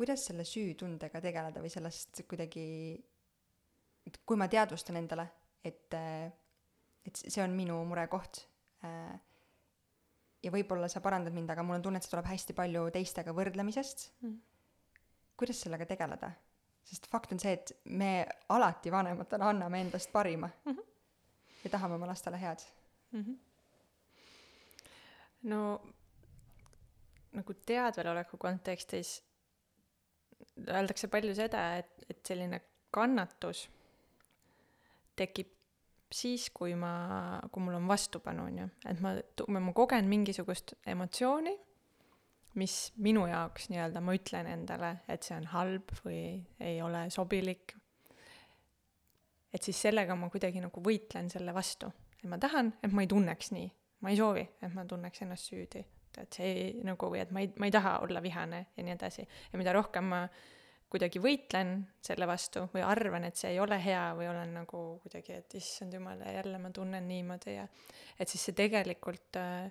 kuidas 0.00 0.22
selle 0.30 0.46
süütundega 0.48 1.20
tegeleda 1.20 1.60
või 1.60 1.72
sellest 1.72 2.22
kuidagi, 2.28 2.62
et 4.06 4.22
kui 4.24 4.38
ma 4.40 4.48
teadvustan 4.48 4.96
endale, 4.96 5.26
et 5.64 5.98
et 7.06 7.16
see 7.16 7.42
on 7.42 7.54
minu 7.56 7.78
murekoht. 7.88 8.44
Äh, 8.84 9.16
ja 10.44 10.52
võib-olla 10.52 10.88
sa 10.88 11.02
parandad 11.04 11.34
mind, 11.36 11.52
aga 11.52 11.64
mul 11.64 11.78
on 11.78 11.84
tunne, 11.84 12.00
et 12.00 12.06
see 12.06 12.12
tuleb 12.14 12.28
hästi 12.30 12.56
palju 12.56 12.86
teistega 12.94 13.34
võrdlemisest 13.36 14.06
mm.. 14.22 14.38
kuidas 15.40 15.60
sellega 15.66 15.88
tegeleda? 15.88 16.32
Sest 16.84 17.06
fakt 17.10 17.32
on 17.32 17.40
see, 17.40 17.52
et 17.52 17.72
me 17.84 18.26
alati 18.48 18.92
vanematena 18.92 19.48
anname 19.48 19.80
endast 19.80 20.12
parima 20.12 20.48
mm. 20.64 20.72
-hmm. 20.72 20.86
ja 21.64 21.70
tahame 21.70 21.94
oma 21.94 22.06
lastele 22.06 22.40
head 22.40 22.58
mm. 23.12 23.24
-hmm. 23.24 23.38
no 25.42 25.80
nagu 27.32 27.54
teadveloleku 27.54 28.36
kontekstis 28.36 29.22
öeldakse 30.68 31.08
palju 31.08 31.34
seda, 31.34 31.76
et, 31.76 32.04
et 32.10 32.26
selline 32.26 32.60
kannatus 32.90 33.68
tekib 35.16 35.52
siis, 36.12 36.48
kui 36.50 36.74
ma, 36.74 37.38
kui 37.52 37.62
mul 37.62 37.78
on 37.78 37.88
vastupanu, 37.88 38.48
on 38.50 38.58
ju, 38.58 38.68
et 38.90 39.02
ma, 39.04 39.14
ma 39.60 39.72
kogen 39.76 40.08
mingisugust 40.10 40.74
emotsiooni, 40.86 41.54
mis 42.58 42.92
minu 42.98 43.26
jaoks 43.30 43.68
nii-öelda, 43.70 44.02
ma 44.02 44.14
ütlen 44.16 44.48
endale, 44.50 44.94
et 45.08 45.26
see 45.26 45.36
on 45.36 45.46
halb 45.52 45.92
või 46.04 46.22
ei 46.60 46.80
ole 46.82 47.06
sobilik. 47.14 47.76
et 49.52 49.62
siis 49.62 49.80
sellega 49.82 50.14
ma 50.14 50.28
kuidagi 50.30 50.60
nagu 50.62 50.82
võitlen 50.82 51.30
selle 51.30 51.54
vastu, 51.54 51.90
et 52.20 52.28
ma 52.30 52.38
tahan, 52.38 52.72
et 52.82 52.92
ma 52.92 53.02
ei 53.02 53.10
tunneks 53.10 53.50
nii, 53.54 53.70
ma 54.00 54.10
ei 54.10 54.18
soovi, 54.18 54.46
et 54.62 54.74
ma 54.74 54.84
tunneks 54.86 55.22
ennast 55.22 55.50
süüdi, 55.50 55.82
et 56.18 56.32
see 56.32 56.46
ei, 56.46 56.70
nagu, 56.86 57.10
et 57.14 57.30
ma 57.30 57.42
ei, 57.42 57.50
ma 57.58 57.66
ei 57.66 57.74
taha 57.74 57.98
olla 58.04 58.22
vihane 58.22 58.66
ja 58.76 58.86
nii 58.86 58.94
edasi. 58.94 59.26
ja 59.52 59.58
mida 59.58 59.74
rohkem 59.74 60.10
ma 60.10 60.24
kuidagi 60.90 61.22
võitlen 61.22 61.76
selle 62.02 62.26
vastu 62.26 62.64
või 62.72 62.82
arvan, 62.82 63.24
et 63.28 63.38
see 63.38 63.52
ei 63.54 63.60
ole 63.62 63.78
hea 63.82 64.08
või 64.18 64.26
olen 64.30 64.56
nagu 64.58 64.82
kuidagi, 65.04 65.38
et 65.38 65.54
issand 65.54 65.94
jumal, 65.94 66.22
jälle 66.26 66.58
ma 66.58 66.70
tunnen 66.74 67.06
niimoodi 67.06 67.54
ja 67.54 67.66
et 68.18 68.28
siis 68.28 68.48
see 68.48 68.58
tegelikult 68.58 69.38
äh, 69.38 69.70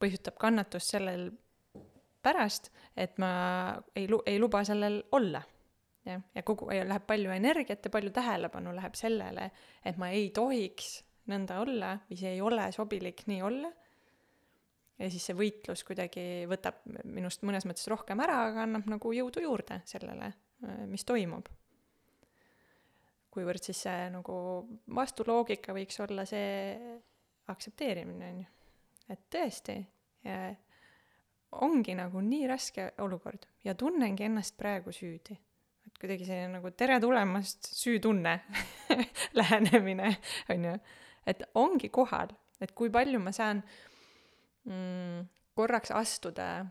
põhjustab 0.00 0.38
kannatust 0.40 0.96
sellel 0.96 1.28
pärast, 2.22 2.70
et 2.96 3.18
ma 3.18 3.30
ei 3.96 4.08
lu-, 4.10 4.22
ei 4.26 4.38
luba 4.40 4.64
sellel 4.64 5.02
olla. 5.12 5.42
jah, 6.06 6.22
ja 6.34 6.42
kogu, 6.42 6.70
ja 6.72 6.86
läheb 6.88 7.04
palju 7.06 7.30
energiat 7.30 7.84
ja 7.84 7.92
palju 7.92 8.10
tähelepanu 8.16 8.72
läheb 8.74 8.94
sellele, 8.96 9.50
et 9.84 9.98
ma 10.00 10.08
ei 10.16 10.30
tohiks 10.34 11.02
nõnda 11.30 11.60
olla 11.60 11.98
või 12.08 12.16
see 12.18 12.34
ei 12.34 12.40
ole 12.40 12.70
sobilik 12.72 13.20
nii 13.28 13.42
olla 13.44 13.70
ja 15.00 15.08
siis 15.08 15.24
see 15.30 15.36
võitlus 15.36 15.82
kuidagi 15.88 16.24
võtab 16.50 16.82
minust 17.08 17.44
mõnes 17.46 17.66
mõttes 17.68 17.88
rohkem 17.90 18.20
ära, 18.20 18.44
aga 18.50 18.64
annab 18.66 18.88
nagu 18.90 19.12
jõudu 19.16 19.42
juurde 19.44 19.80
sellele, 19.88 20.32
mis 20.90 21.06
toimub. 21.08 21.48
kuivõrd 23.30 23.62
siis 23.64 23.84
see 23.86 24.08
nagu 24.12 24.34
vastuloogika 24.96 25.72
võiks 25.76 26.00
olla 26.04 26.26
see 26.28 26.74
aktsepteerimine, 27.50 28.32
on 28.32 28.42
ju. 28.42 28.50
et 29.14 29.22
tõesti, 29.32 29.78
ongi 31.52 31.94
nagu 31.98 32.20
nii 32.22 32.46
raske 32.50 32.90
olukord 33.02 33.46
ja 33.64 33.74
tunnengi 33.74 34.24
ennast 34.28 34.56
praegu 34.58 34.92
süüdi. 34.92 35.36
et 35.86 35.98
kuidagi 35.98 36.24
selline 36.24 36.52
nagu 36.58 36.70
tere 36.70 37.00
tulemast 37.00 37.72
süütunne 37.74 38.40
lähenemine, 39.40 40.16
on 40.50 40.64
ju. 40.64 40.74
et 41.26 41.42
ongi 41.54 41.88
kohal, 41.88 42.30
et 42.60 42.72
kui 42.72 42.90
palju 42.90 43.18
ma 43.18 43.32
saan 43.32 43.62
mm, 44.64 45.26
korraks 45.54 45.90
astuda 45.90 46.66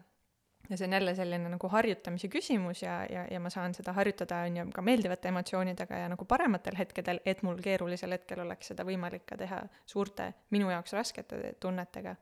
ja 0.70 0.78
see 0.78 0.88
on 0.88 0.94
jälle 0.94 1.16
selline 1.16 1.50
nagu 1.50 1.70
harjutamise 1.70 2.28
küsimus 2.28 2.84
ja, 2.84 3.06
ja, 3.10 3.26
ja 3.32 3.40
ma 3.40 3.50
saan 3.50 3.74
seda 3.74 3.94
harjutada, 3.94 4.44
on 4.46 4.58
ju, 4.58 4.66
ka 4.74 4.82
meeldivate 4.86 5.32
emotsioonidega 5.34 6.04
ja 6.04 6.10
nagu 6.12 6.26
parematel 6.26 6.78
hetkedel, 6.78 7.22
et 7.26 7.42
mul 7.44 7.60
keerulisel 7.64 8.14
hetkel 8.14 8.44
oleks 8.46 8.72
seda 8.72 8.86
võimalik 8.86 9.26
ka 9.30 9.38
teha 9.38 9.64
suurte, 9.86 10.32
minu 10.54 10.70
jaoks 10.70 10.94
raskete 10.94 11.56
tunnetega. 11.60 12.16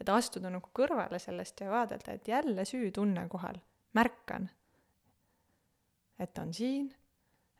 Et 0.00 0.12
astuda 0.12 0.50
nagu 0.52 0.70
kõrvale 0.76 1.18
sellest 1.22 1.62
ja 1.64 1.70
vaadelda, 1.72 2.16
et 2.16 2.28
jälle 2.28 2.64
süütunne 2.68 3.26
kohal, 3.32 3.58
märkan, 3.96 4.48
et 6.20 6.32
ta 6.34 6.44
on 6.44 6.52
siin, 6.56 6.90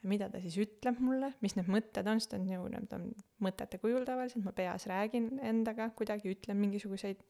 mida 0.07 0.29
ta 0.31 0.41
siis 0.43 0.57
ütleb 0.63 1.01
mulle, 1.03 1.33
mis 1.45 1.57
need 1.57 1.71
mõtted 1.73 2.07
on, 2.09 2.21
sest 2.21 2.35
ta 2.35 2.41
on 2.41 2.49
ju, 2.51 2.67
need 2.73 2.93
on 2.97 3.09
mõtete 3.45 3.81
kujul 3.83 4.07
tavaliselt, 4.09 4.45
ma 4.47 4.55
peas 4.57 4.87
räägin 4.91 5.31
endaga 5.45 5.89
kuidagi, 5.97 6.35
ütlen 6.37 6.61
mingisuguseid 6.61 7.23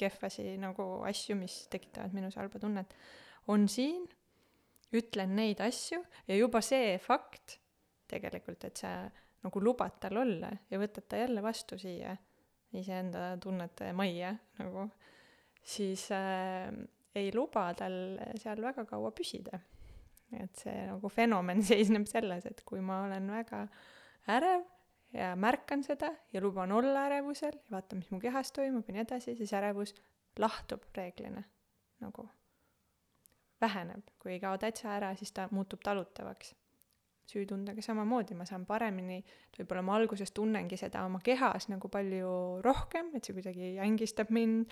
kehvasi 0.00 0.56
nagu 0.60 0.86
asju, 1.08 1.36
mis 1.38 1.66
tekitavad 1.72 2.14
minus 2.16 2.38
halba 2.40 2.60
tunnet, 2.62 2.94
on 3.52 3.68
siin, 3.68 4.06
ütlen 4.96 5.34
neid 5.36 5.60
asju 5.60 6.00
ja 6.28 6.36
juba 6.38 6.62
see 6.64 6.96
fakt 7.04 7.58
tegelikult, 8.08 8.64
et 8.64 8.80
sa 8.80 8.92
nagu 9.44 9.60
lubad 9.62 9.98
tal 10.02 10.22
olla 10.22 10.50
ja 10.70 10.80
võtad 10.80 11.06
ta 11.08 11.20
jälle 11.20 11.42
vastu 11.44 11.78
siia 11.78 12.16
iseenda 12.76 13.36
tunnete 13.40 13.92
majja 13.96 14.34
nagu, 14.58 14.88
siis 15.64 16.08
äh, 16.12 16.68
ei 17.16 17.30
luba 17.34 17.70
tal 17.78 18.18
seal 18.40 18.60
väga 18.62 18.84
kaua 18.88 19.12
püsida. 19.16 19.60
et 20.36 20.60
see 20.60 20.82
nagu 20.90 21.08
fenomen 21.08 21.62
seisneb 21.70 22.04
selles, 22.06 22.44
et 22.46 22.60
kui 22.68 22.82
ma 22.84 23.04
olen 23.06 23.30
väga 23.32 23.62
ärev 24.28 24.66
ja 25.16 25.32
märkan 25.36 25.82
seda 25.82 26.12
ja 26.32 26.42
luban 26.44 26.72
olla 26.72 27.06
ärevusel 27.08 27.56
ja 27.56 27.70
vaatan, 27.78 28.02
mis 28.02 28.10
mu 28.10 28.20
kehas 28.20 28.52
toimub 28.52 28.88
ja 28.88 28.98
nii 28.98 29.06
edasi, 29.06 29.36
siis 29.38 29.54
ärevus 29.56 29.94
lahtub 30.38 30.84
reeglina 30.96 31.42
nagu 32.04 32.28
väheneb, 33.60 34.04
kui 34.18 34.36
ei 34.36 34.40
kao 34.40 34.58
täitsa 34.60 34.92
ära, 34.96 35.14
siis 35.18 35.32
ta 35.32 35.48
muutub 35.50 35.80
talutavaks. 35.84 36.54
Süütundega 37.28 37.82
samamoodi, 37.84 38.36
ma 38.38 38.46
saan 38.48 38.64
paremini, 38.68 39.18
võib-olla 39.58 39.82
ma 39.84 39.96
alguses 39.98 40.32
tunnengi 40.36 40.78
seda 40.80 41.04
oma 41.08 41.20
kehas 41.24 41.68
nagu 41.68 41.90
palju 41.92 42.30
rohkem, 42.64 43.12
et 43.16 43.28
see 43.28 43.36
kuidagi 43.36 43.74
ängistab 43.84 44.32
mind 44.34 44.70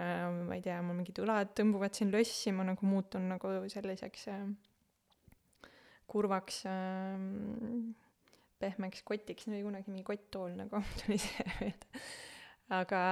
äh,, 0.00 0.24
ma 0.48 0.56
ei 0.56 0.64
tea, 0.64 0.78
mul 0.84 0.96
mingid 1.00 1.20
õlad 1.24 1.52
tõmbuvad 1.58 1.98
siin 1.98 2.12
lössi, 2.14 2.54
ma 2.56 2.66
nagu 2.68 2.88
muutun 2.88 3.28
nagu 3.34 3.52
selliseks 3.72 4.28
äh, 4.32 4.44
kurvaks 6.08 6.62
äh, 6.68 7.16
pehmeks 8.58 9.04
kotiks, 9.06 9.48
neil 9.48 9.60
oli 9.60 9.68
kunagi 9.68 9.92
mingi 9.92 10.06
kotttool 10.06 10.56
nagu 10.58 10.80
tuli 11.02 11.18
see 11.22 11.44
meelde. 11.58 12.04
aga, 12.78 13.02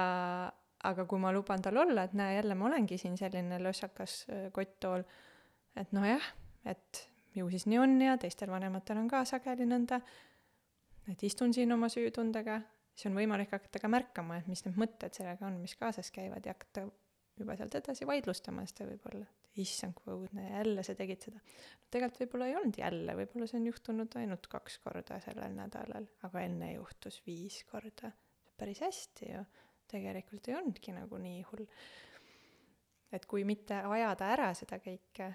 aga 0.89 1.05
kui 1.09 1.21
ma 1.21 1.33
luban 1.35 1.61
tal 1.63 1.77
olla, 1.83 2.07
et 2.07 2.17
näe, 2.17 2.39
jälle 2.39 2.57
ma 2.57 2.69
olengi 2.71 2.97
siin 3.01 3.17
selline 3.19 3.61
lossakas 3.61 4.23
äh, 4.31 4.49
kotttool, 4.55 5.05
et 5.77 5.93
nojah, 5.93 6.33
et 6.65 7.05
ju 7.35 7.49
siis 7.49 7.67
nii 7.69 7.79
on 7.81 7.99
ja 8.01 8.17
teistel 8.21 8.51
vanematel 8.51 9.01
on 9.01 9.09
ka 9.11 9.23
sageli 9.25 9.67
nõnda, 9.67 9.99
et 11.11 11.23
istun 11.23 11.53
siin 11.53 11.71
oma 11.73 11.89
süütundega, 11.91 12.59
siis 12.95 13.09
on 13.11 13.17
võimalik 13.17 13.51
hakata 13.55 13.81
ka 13.83 13.91
märkama, 13.91 14.39
et 14.39 14.47
mis 14.51 14.63
need 14.65 14.79
mõtted 14.79 15.15
sellega 15.17 15.47
on, 15.47 15.59
mis 15.61 15.75
kaasas 15.79 16.11
käivad 16.15 16.45
ja 16.45 16.55
hakata 16.55 16.87
juba 17.37 17.57
sealt 17.57 17.75
edasi 17.79 18.07
vaidlustama 18.09 18.65
seda 18.69 18.87
võib-olla, 18.89 19.27
et 19.45 19.61
issand, 19.61 19.97
kui 19.97 20.13
õudne, 20.13 20.47
jälle 20.49 20.83
sa 20.85 20.95
tegid 20.97 21.27
seda. 21.27 21.41
tegelikult 21.93 22.23
võib-olla 22.23 22.49
ei 22.49 22.57
olnud 22.59 22.81
jälle, 22.81 23.15
võib-olla 23.21 23.49
see 23.49 23.59
on 23.61 23.69
juhtunud 23.69 24.17
ainult 24.21 24.49
kaks 24.51 24.79
korda 24.83 25.19
sellel 25.23 25.55
nädalal, 25.57 26.09
aga 26.27 26.43
enne 26.43 26.73
juhtus 26.73 27.21
viis 27.25 27.61
korda. 27.69 28.11
päris 28.57 28.81
hästi 28.81 29.31
ju, 29.33 29.45
tegelikult 29.87 30.47
ei 30.49 30.57
olnudki 30.57 30.95
nagu 30.95 31.17
nii 31.21 31.41
hull. 31.51 31.67
et 33.11 33.25
kui 33.25 33.45
mitte 33.47 33.83
ajada 33.85 34.33
ära 34.33 34.53
seda 34.57 34.81
kõike 34.83 35.33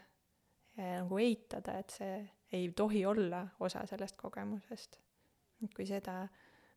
nagu 0.77 1.19
eitada, 1.21 1.79
et 1.79 1.91
see 1.91 2.15
ei 2.53 2.71
tohi 2.77 3.05
olla 3.07 3.47
osa 3.61 3.87
sellest 3.87 4.17
kogemusest. 4.17 4.99
et 5.63 5.75
kui 5.75 5.87
seda 5.87 6.29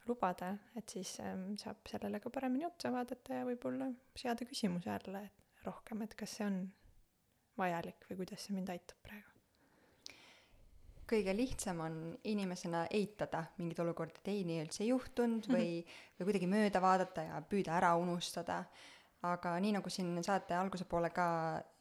lubada, 0.08 0.52
et 0.78 0.90
siis 0.90 1.16
ähm, 1.24 1.54
saab 1.58 1.88
sellele 1.90 2.20
ka 2.22 2.30
paremini 2.30 2.68
otsa 2.68 2.92
vaadata 2.94 3.40
ja 3.40 3.46
võib-olla 3.48 3.88
seada 4.16 4.46
küsimuse 4.46 4.92
alla, 4.94 5.24
et 5.26 5.66
rohkem, 5.66 6.04
et 6.06 6.14
kas 6.18 6.36
see 6.38 6.46
on 6.46 6.60
vajalik 7.58 8.06
või 8.10 8.20
kuidas 8.22 8.46
see 8.46 8.56
mind 8.56 8.70
aitab 8.74 9.00
praegu. 9.06 9.32
kõige 11.06 11.36
lihtsam 11.38 11.82
on 11.86 11.98
inimesena 12.26 12.86
eitada 12.98 13.44
mingeid 13.60 13.82
olukordi, 13.84 14.22
et 14.22 14.32
ei, 14.34 14.44
nii 14.48 14.62
üldse 14.64 14.84
ei 14.84 14.90
juhtunud 14.90 15.50
või 15.50 15.68
mm, 15.68 15.82
-hmm. 15.82 16.18
või 16.20 16.30
kuidagi 16.30 16.52
mööda 16.54 16.82
vaadata 16.82 17.26
ja 17.28 17.42
püüda 17.50 17.76
ära 17.78 17.96
unustada. 18.02 18.64
Aga 19.34 19.56
nii, 19.64 19.74
nagu 19.78 19.92
siin 19.92 20.14
saate 20.26 20.56
alguse 20.58 20.88
poole 20.90 21.10
ka 21.14 21.28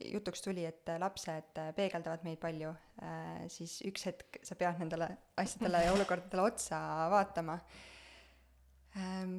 jutuks 0.01 0.45
tuli, 0.45 0.65
et 0.69 0.89
lapsed 1.01 1.61
peegeldavad 1.77 2.25
meid 2.27 2.41
palju, 2.43 2.73
äh, 3.05 3.45
siis 3.53 3.79
üks 3.89 4.09
hetk 4.09 4.41
sa 4.47 4.57
pead 4.59 4.81
nendele 4.83 5.11
asjadele 5.41 5.85
ja 5.87 5.93
olukordadele 5.97 6.47
otsa 6.47 6.81
vaatama. 7.13 7.59
Ehm, 8.95 9.39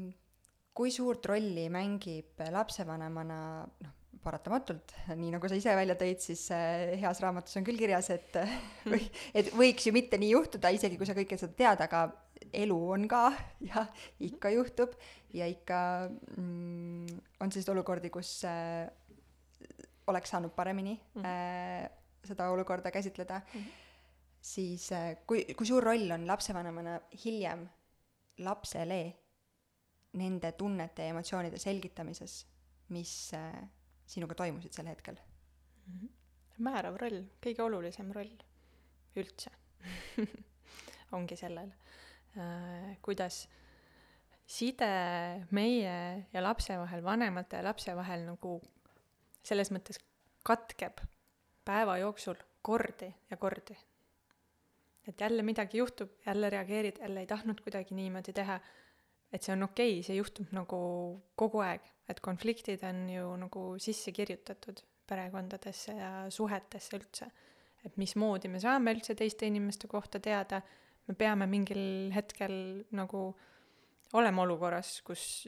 kui 0.76 0.91
suurt 0.91 1.26
rolli 1.32 1.70
mängib 1.72 2.41
lapsevanemana, 2.51 3.39
noh, 3.86 3.93
paratamatult, 4.26 4.95
nii 5.14 5.32
nagu 5.36 5.49
sa 5.49 5.58
ise 5.60 5.74
välja 5.78 5.95
tõid, 5.99 6.22
siis 6.24 6.47
äh, 6.56 6.95
heas 7.01 7.20
raamatus 7.22 7.60
on 7.60 7.66
küll 7.68 7.80
kirjas, 7.80 8.10
et 8.16 8.39
või, 8.91 9.03
et 9.38 9.51
võiks 9.53 9.86
ju 9.86 9.93
mitte 9.95 10.20
nii 10.22 10.34
juhtuda, 10.34 10.74
isegi 10.74 10.97
kui 10.99 11.08
sa 11.08 11.18
kõike 11.18 11.38
seda 11.39 11.53
tead, 11.60 11.84
aga 11.86 12.08
elu 12.56 12.78
on 12.95 13.06
ka 13.12 13.28
ja 13.64 13.86
ikka 14.24 14.51
juhtub 14.56 14.95
ja 15.36 15.47
ikka 15.51 15.80
mm, 16.38 16.85
on 17.40 17.52
selliseid 17.52 17.74
olukordi, 17.74 18.10
kus 18.10 18.38
äh, 18.48 18.88
oleks 20.08 20.30
saanud 20.30 20.54
paremini 20.56 20.94
mm 20.94 21.22
-hmm. 21.22 21.26
äh, 21.26 21.90
seda 22.24 22.50
olukorda 22.50 22.92
käsitleda 22.92 23.42
mm, 23.54 23.62
-hmm. 23.62 23.72
siis 24.42 24.92
äh, 24.92 25.18
kui, 25.28 25.46
kui 25.58 25.66
suur 25.66 25.84
roll 25.84 26.12
on 26.12 26.28
lapsevanemana 26.28 27.00
hiljem 27.26 27.70
lapsele 28.38 29.14
nende 30.14 30.52
tunnete 30.52 31.02
ja 31.02 31.10
emotsioonide 31.10 31.58
selgitamises, 31.58 32.48
mis 32.90 33.34
äh, 33.34 33.70
sinuga 34.06 34.36
toimusid 34.36 34.74
sel 34.74 34.88
hetkel 34.88 35.16
mm? 35.16 36.00
-hmm. 36.00 36.10
määrav 36.58 36.96
roll, 36.96 37.24
kõige 37.46 37.62
olulisem 37.62 38.12
roll 38.12 38.38
üldse 39.16 39.52
ongi 41.12 41.36
sellel 41.36 41.72
äh,, 42.38 42.98
kuidas 43.02 43.48
side 44.46 44.89
meie 45.52 45.96
ja 46.34 46.43
lapse 46.43 46.78
vahel, 46.78 47.04
vanemate 47.04 47.58
ja 47.58 47.66
lapse 47.66 47.96
vahel 47.98 48.28
nagu 48.28 48.60
selles 49.46 49.72
mõttes 49.74 50.00
katkeb 50.46 51.02
päeva 51.66 51.98
jooksul 51.98 52.38
kordi 52.66 53.10
ja 53.30 53.38
kordi. 53.38 53.78
et 55.08 55.22
jälle 55.22 55.43
midagi 55.43 55.78
juhtub, 55.78 56.10
jälle 56.26 56.50
reageerid, 56.50 56.98
jälle 57.02 57.20
ei 57.20 57.28
tahtnud 57.28 57.62
kuidagi 57.62 57.96
niimoodi 57.96 58.34
teha 58.34 58.60
et 59.32 59.43
see 59.43 59.54
on 59.54 59.64
okei 59.64 59.91
okay,, 60.00 60.04
see 60.04 60.16
juhtub 60.18 60.54
nagu 60.54 60.78
kogu 61.36 61.62
aeg, 61.66 61.82
et 62.10 62.20
konfliktid 62.20 62.84
on 62.84 63.10
ju 63.10 63.36
nagu 63.38 63.66
sisse 63.82 64.12
kirjutatud 64.12 64.82
perekondadesse 65.08 65.93
ja 65.98 66.12
suhetesse 66.30 66.98
üldse. 66.98 67.32
et 67.86 67.98
mismoodi 67.98 68.50
me 68.50 68.60
saame 68.60 68.93
üldse 68.96 69.14
teiste 69.16 69.46
inimeste 69.46 69.88
kohta 69.88 70.20
teada, 70.20 70.62
me 71.08 71.14
peame 71.14 71.46
mingil 71.46 72.12
hetkel 72.16 72.86
nagu 72.98 73.28
äh, 73.30 73.55
oleme 74.14 74.41
olukorras, 74.41 74.99
kus 75.06 75.47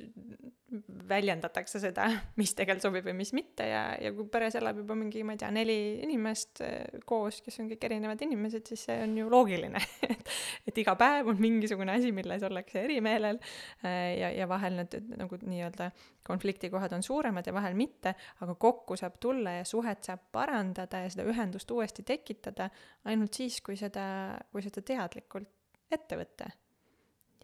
väljendatakse 1.07 1.79
seda, 1.79 2.07
mis 2.39 2.51
tegelikult 2.57 2.87
sobib 2.87 3.05
või 3.07 3.13
mis 3.21 3.31
mitte 3.35 3.67
ja, 3.69 3.83
ja 4.01 4.11
kui 4.15 4.25
peres 4.31 4.57
elab 4.59 4.81
juba 4.81 4.97
mingi, 4.97 5.21
ma 5.23 5.35
ei 5.35 5.39
tea, 5.39 5.51
neli 5.53 5.77
inimest 6.03 6.61
eh, 6.65 6.97
koos, 7.07 7.39
kes 7.45 7.61
on 7.61 7.69
kõik 7.71 7.85
erinevad 7.87 8.21
inimesed, 8.25 8.65
siis 8.67 8.83
see 8.89 8.97
on 9.05 9.15
ju 9.19 9.29
loogiline 9.31 9.79
et, 10.11 10.33
et 10.67 10.81
iga 10.83 10.97
päev 10.99 11.31
on 11.31 11.39
mingisugune 11.41 11.95
asi, 11.95 12.11
milles 12.15 12.43
ollakse 12.47 12.83
erimeelel 12.83 13.39
eh, 13.39 14.17
ja, 14.19 14.33
ja 14.41 14.49
vahel 14.49 14.81
need 14.81 14.97
nagu 15.15 15.39
nii-öelda 15.45 15.91
konfliktikohad 16.27 16.97
on 16.97 17.05
suuremad 17.05 17.47
ja 17.47 17.55
vahel 17.55 17.77
mitte, 17.79 18.17
aga 18.43 18.57
kokku 18.59 18.99
saab 18.99 19.21
tulla 19.23 19.59
ja 19.61 19.65
suhet 19.67 20.03
saab 20.09 20.27
parandada 20.35 21.05
ja 21.05 21.13
seda 21.13 21.29
ühendust 21.29 21.71
uuesti 21.71 22.03
tekitada 22.07 22.67
ainult 23.07 23.37
siis, 23.37 23.61
kui 23.63 23.79
seda, 23.79 24.35
kui 24.51 24.65
seda 24.65 24.83
teadlikult 24.83 25.53
ette 25.93 26.17
võtta 26.19 26.51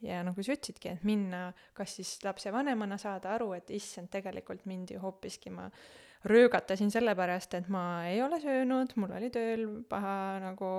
ja 0.04 0.22
nagu 0.26 0.44
sa 0.44 0.56
ütlesidki, 0.56 0.94
et 0.94 1.04
minna 1.08 1.50
kas 1.78 1.98
siis 2.00 2.16
lapsevanemana 2.26 2.98
saada 3.02 3.34
aru, 3.38 3.54
et 3.58 3.72
issand, 3.74 4.12
tegelikult 4.14 4.66
mind 4.70 4.94
ju 4.96 5.02
hoopiski 5.04 5.54
ma 5.54 5.70
röögatasin 6.30 6.92
sellepärast, 6.92 7.58
et 7.58 7.68
ma 7.72 8.06
ei 8.08 8.22
ole 8.24 8.40
söönud, 8.40 8.94
mul 9.00 9.12
oli 9.18 9.30
tööl 9.34 9.66
paha 9.90 10.40
nagu 10.44 10.70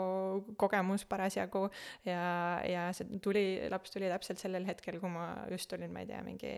kogemus 0.60 1.04
parasjagu 1.08 1.66
ja, 2.08 2.24
ja 2.64 2.86
see 2.96 3.20
tuli, 3.24 3.44
laps 3.72 3.92
tuli 3.92 4.08
täpselt 4.12 4.40
sellel 4.40 4.64
hetkel, 4.68 4.98
kui 5.02 5.12
ma 5.12 5.28
just 5.52 5.72
olin, 5.76 5.92
ma 5.92 6.04
ei 6.04 6.08
tea, 6.08 6.22
mingi 6.24 6.54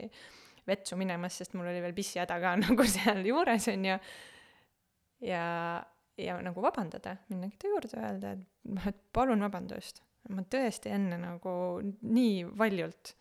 vetsu 0.67 0.99
minemas, 0.99 1.41
sest 1.41 1.59
mul 1.59 1.67
oli 1.71 1.83
veel 1.83 1.97
pissihäda 1.99 2.39
ka 2.43 2.55
nagu 2.64 2.89
sealjuures, 2.95 3.71
on 3.75 3.91
ju. 3.91 4.01
ja, 5.27 5.45
ja 6.23 6.41
nagu 6.47 6.62
vabandada, 6.62 7.19
minnagi 7.33 7.59
ta 7.59 7.75
juurde, 7.75 7.95
öelda, 7.99 8.37
et 8.39 8.75
noh, 8.77 8.91
et 8.93 9.03
palun 9.14 9.43
vabandust 9.49 10.06
ma 10.29 10.43
tõesti 10.51 10.91
enne 10.95 11.20
nagu 11.20 11.53
nii 11.83 12.45
valjult 12.59 13.14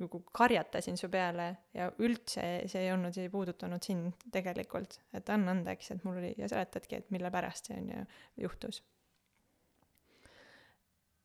nagu 0.00 0.22
karjatasin 0.32 0.96
su 0.96 1.10
peale 1.12 1.46
ja 1.76 1.90
üldse 2.00 2.44
see 2.70 2.86
ei 2.86 2.92
olnud, 2.94 3.14
see 3.14 3.26
ei 3.28 3.32
puudutanud 3.32 3.84
sind 3.84 4.24
tegelikult, 4.32 4.98
et 5.16 5.28
anna 5.32 5.52
andeks, 5.54 5.92
et 5.94 6.04
mul 6.06 6.20
oli 6.22 6.32
ja 6.38 6.48
seletadki, 6.50 7.00
et 7.00 7.10
mille 7.14 7.30
pärast 7.32 7.70
see 7.70 7.78
on 7.80 7.90
ju 7.92 8.04
juhtus. 8.46 8.82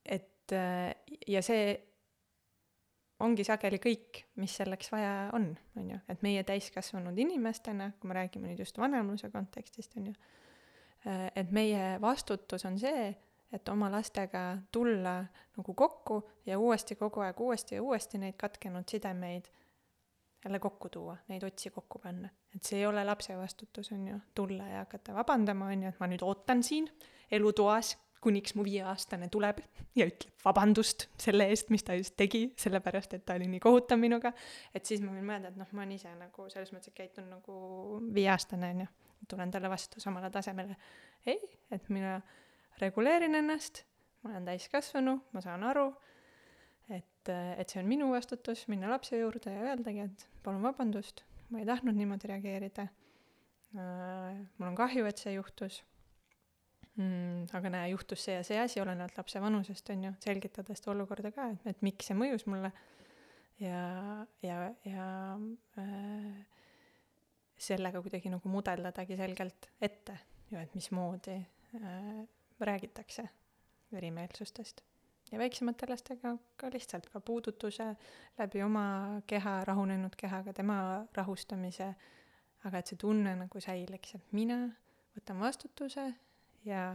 et 0.05 0.53
äh, 0.53 0.91
ja 1.27 1.41
see 1.41 1.73
ongi 3.25 3.45
sageli 3.47 3.79
kõik, 3.81 4.25
mis 4.41 4.53
selleks 4.59 4.91
vaja 4.91 5.31
on, 5.33 5.53
on 5.79 5.91
ju, 5.95 5.99
et 6.11 6.21
meie 6.25 6.43
täiskasvanud 6.43 7.17
inimestena, 7.17 7.93
kui 7.99 8.11
me 8.11 8.19
räägime 8.19 8.51
nüüd 8.51 8.59
just 8.59 8.77
vanemluse 8.77 9.31
kontekstist, 9.33 9.95
on 9.97 10.11
ju, 10.11 10.17
äh, 11.07 11.29
et 11.35 11.51
meie 11.55 11.95
vastutus 12.03 12.67
on 12.67 12.77
see, 12.79 13.15
et 13.53 13.69
oma 13.69 13.91
lastega 13.91 14.57
tulla 14.71 15.19
nagu 15.57 15.73
kokku 15.73 16.23
ja 16.45 16.59
uuesti 16.59 16.95
kogu 16.95 17.19
aeg 17.19 17.39
uuesti 17.39 17.75
ja 17.75 17.83
uuesti 17.83 18.17
neid 18.17 18.37
katkenud 18.37 18.89
sidemeid 18.89 19.45
jälle 20.45 20.59
kokku 20.59 20.89
tuua, 20.89 21.17
neid 21.27 21.43
otsi 21.43 21.69
kokku 21.69 21.99
panna. 21.99 22.29
et 22.55 22.63
see 22.63 22.79
ei 22.79 22.85
ole 22.85 23.03
lapse 23.03 23.37
vastutus, 23.37 23.91
on 23.91 24.07
ju, 24.07 24.17
tulla 24.35 24.67
ja 24.67 24.77
hakata 24.85 25.13
vabandama, 25.13 25.65
on 25.65 25.83
ju, 25.83 25.89
et 25.89 25.99
ma 25.99 26.07
nüüd 26.07 26.23
ootan 26.23 26.63
siin 26.63 26.89
elutoas, 27.31 27.95
kuniks 28.21 28.55
mu 28.57 28.63
viieaastane 28.65 29.27
tuleb 29.33 29.59
ja 29.97 30.05
ütleb 30.09 30.45
vabandust 30.45 31.07
selle 31.21 31.45
eest, 31.53 31.69
mis 31.73 31.83
ta 31.85 31.97
just 31.97 32.15
tegi, 32.17 32.47
sellepärast 32.61 33.13
et 33.17 33.25
ta 33.25 33.35
oli 33.37 33.49
nii 33.49 33.61
kohutav 33.61 33.99
minuga. 34.01 34.33
et 34.73 34.85
siis 34.85 35.01
ma 35.01 35.13
võin 35.13 35.25
mõelda, 35.25 35.51
et 35.53 35.59
noh, 35.61 35.69
ma 35.71 35.83
olen 35.83 35.97
ise 35.97 36.13
nagu 36.17 36.47
selles 36.53 36.73
mõttes, 36.73 36.93
et 36.93 36.97
käitun 37.01 37.29
nagu 37.29 37.99
viieaastane, 38.13 38.71
on 38.75 38.85
ju, 38.85 38.87
tulen 39.29 39.51
talle 39.53 39.69
vastu 39.69 40.01
samale 40.01 40.29
tasemele. 40.33 40.77
ei, 41.25 41.41
et 41.71 41.89
mina 41.89 42.19
reguleerin 42.81 43.35
ennast, 43.35 43.83
ma 44.23 44.33
olen 44.33 44.49
täiskasvanu, 44.51 45.19
ma 45.33 45.41
saan 45.43 45.63
aru 45.63 45.89
et, 46.89 47.31
et 47.31 47.71
see 47.71 47.81
on 47.81 47.89
minu 47.89 48.11
vastutus 48.13 48.65
minna 48.71 48.89
lapse 48.91 49.17
juurde 49.17 49.53
ja 49.53 49.71
öeldagi, 49.71 50.05
et 50.05 50.27
palun 50.45 50.63
vabandust, 50.65 51.23
ma 51.49 51.61
ei 51.61 51.67
tahtnud 51.67 51.97
niimoodi 51.97 52.29
reageerida. 52.31 52.87
Mul 53.75 54.69
on 54.69 54.77
kahju, 54.77 55.05
et 55.09 55.19
see 55.19 55.33
juhtus 55.35 55.81
mm,. 56.95 57.47
aga 57.57 57.71
näe, 57.73 57.89
juhtus 57.91 58.23
see 58.23 58.37
ja 58.37 58.43
see 58.47 58.59
asi, 58.61 58.79
olenevalt 58.79 59.17
lapse 59.19 59.41
vanusest, 59.43 59.89
on 59.91 60.05
ju, 60.07 60.13
selgitada 60.23 60.77
seda 60.77 60.93
olukorda 60.93 61.33
ka, 61.35 61.49
et, 61.51 61.65
et 61.73 61.81
miks 61.83 62.07
see 62.11 62.17
mõjus 62.17 62.45
mulle. 62.47 62.71
ja, 63.59 63.81
ja, 64.43 64.69
ja 64.87 65.09
äh, 65.81 66.39
sellega 67.67 68.01
kuidagi 68.03 68.31
nagu 68.31 68.51
mudeldadagi 68.51 69.17
selgelt 69.19 69.69
ette 69.81 70.17
ju, 70.51 70.59
et 70.61 70.75
mismoodi 70.77 71.35
äh, 71.81 72.23
räägitakse 72.59 73.29
erimeelsustest. 73.93 74.81
Ja 75.31 75.39
väiksemate 75.39 75.87
lastega 75.89 76.35
ka 76.57 76.69
lihtsalt 76.73 77.09
ka 77.09 77.19
puudutuse 77.19 77.95
läbi 78.37 78.61
oma 78.63 79.21
keha, 79.27 79.63
rahunenud 79.65 80.15
kehaga, 80.17 80.53
tema 80.53 80.77
rahustamise, 81.17 81.89
aga 82.65 82.77
et 82.77 82.91
see 82.91 82.99
tunne 83.01 83.33
nagu 83.39 83.61
säiliks, 83.61 84.15
et 84.15 84.31
mina 84.37 84.59
võtan 85.15 85.41
vastutuse 85.41 86.05
ja 86.65 86.85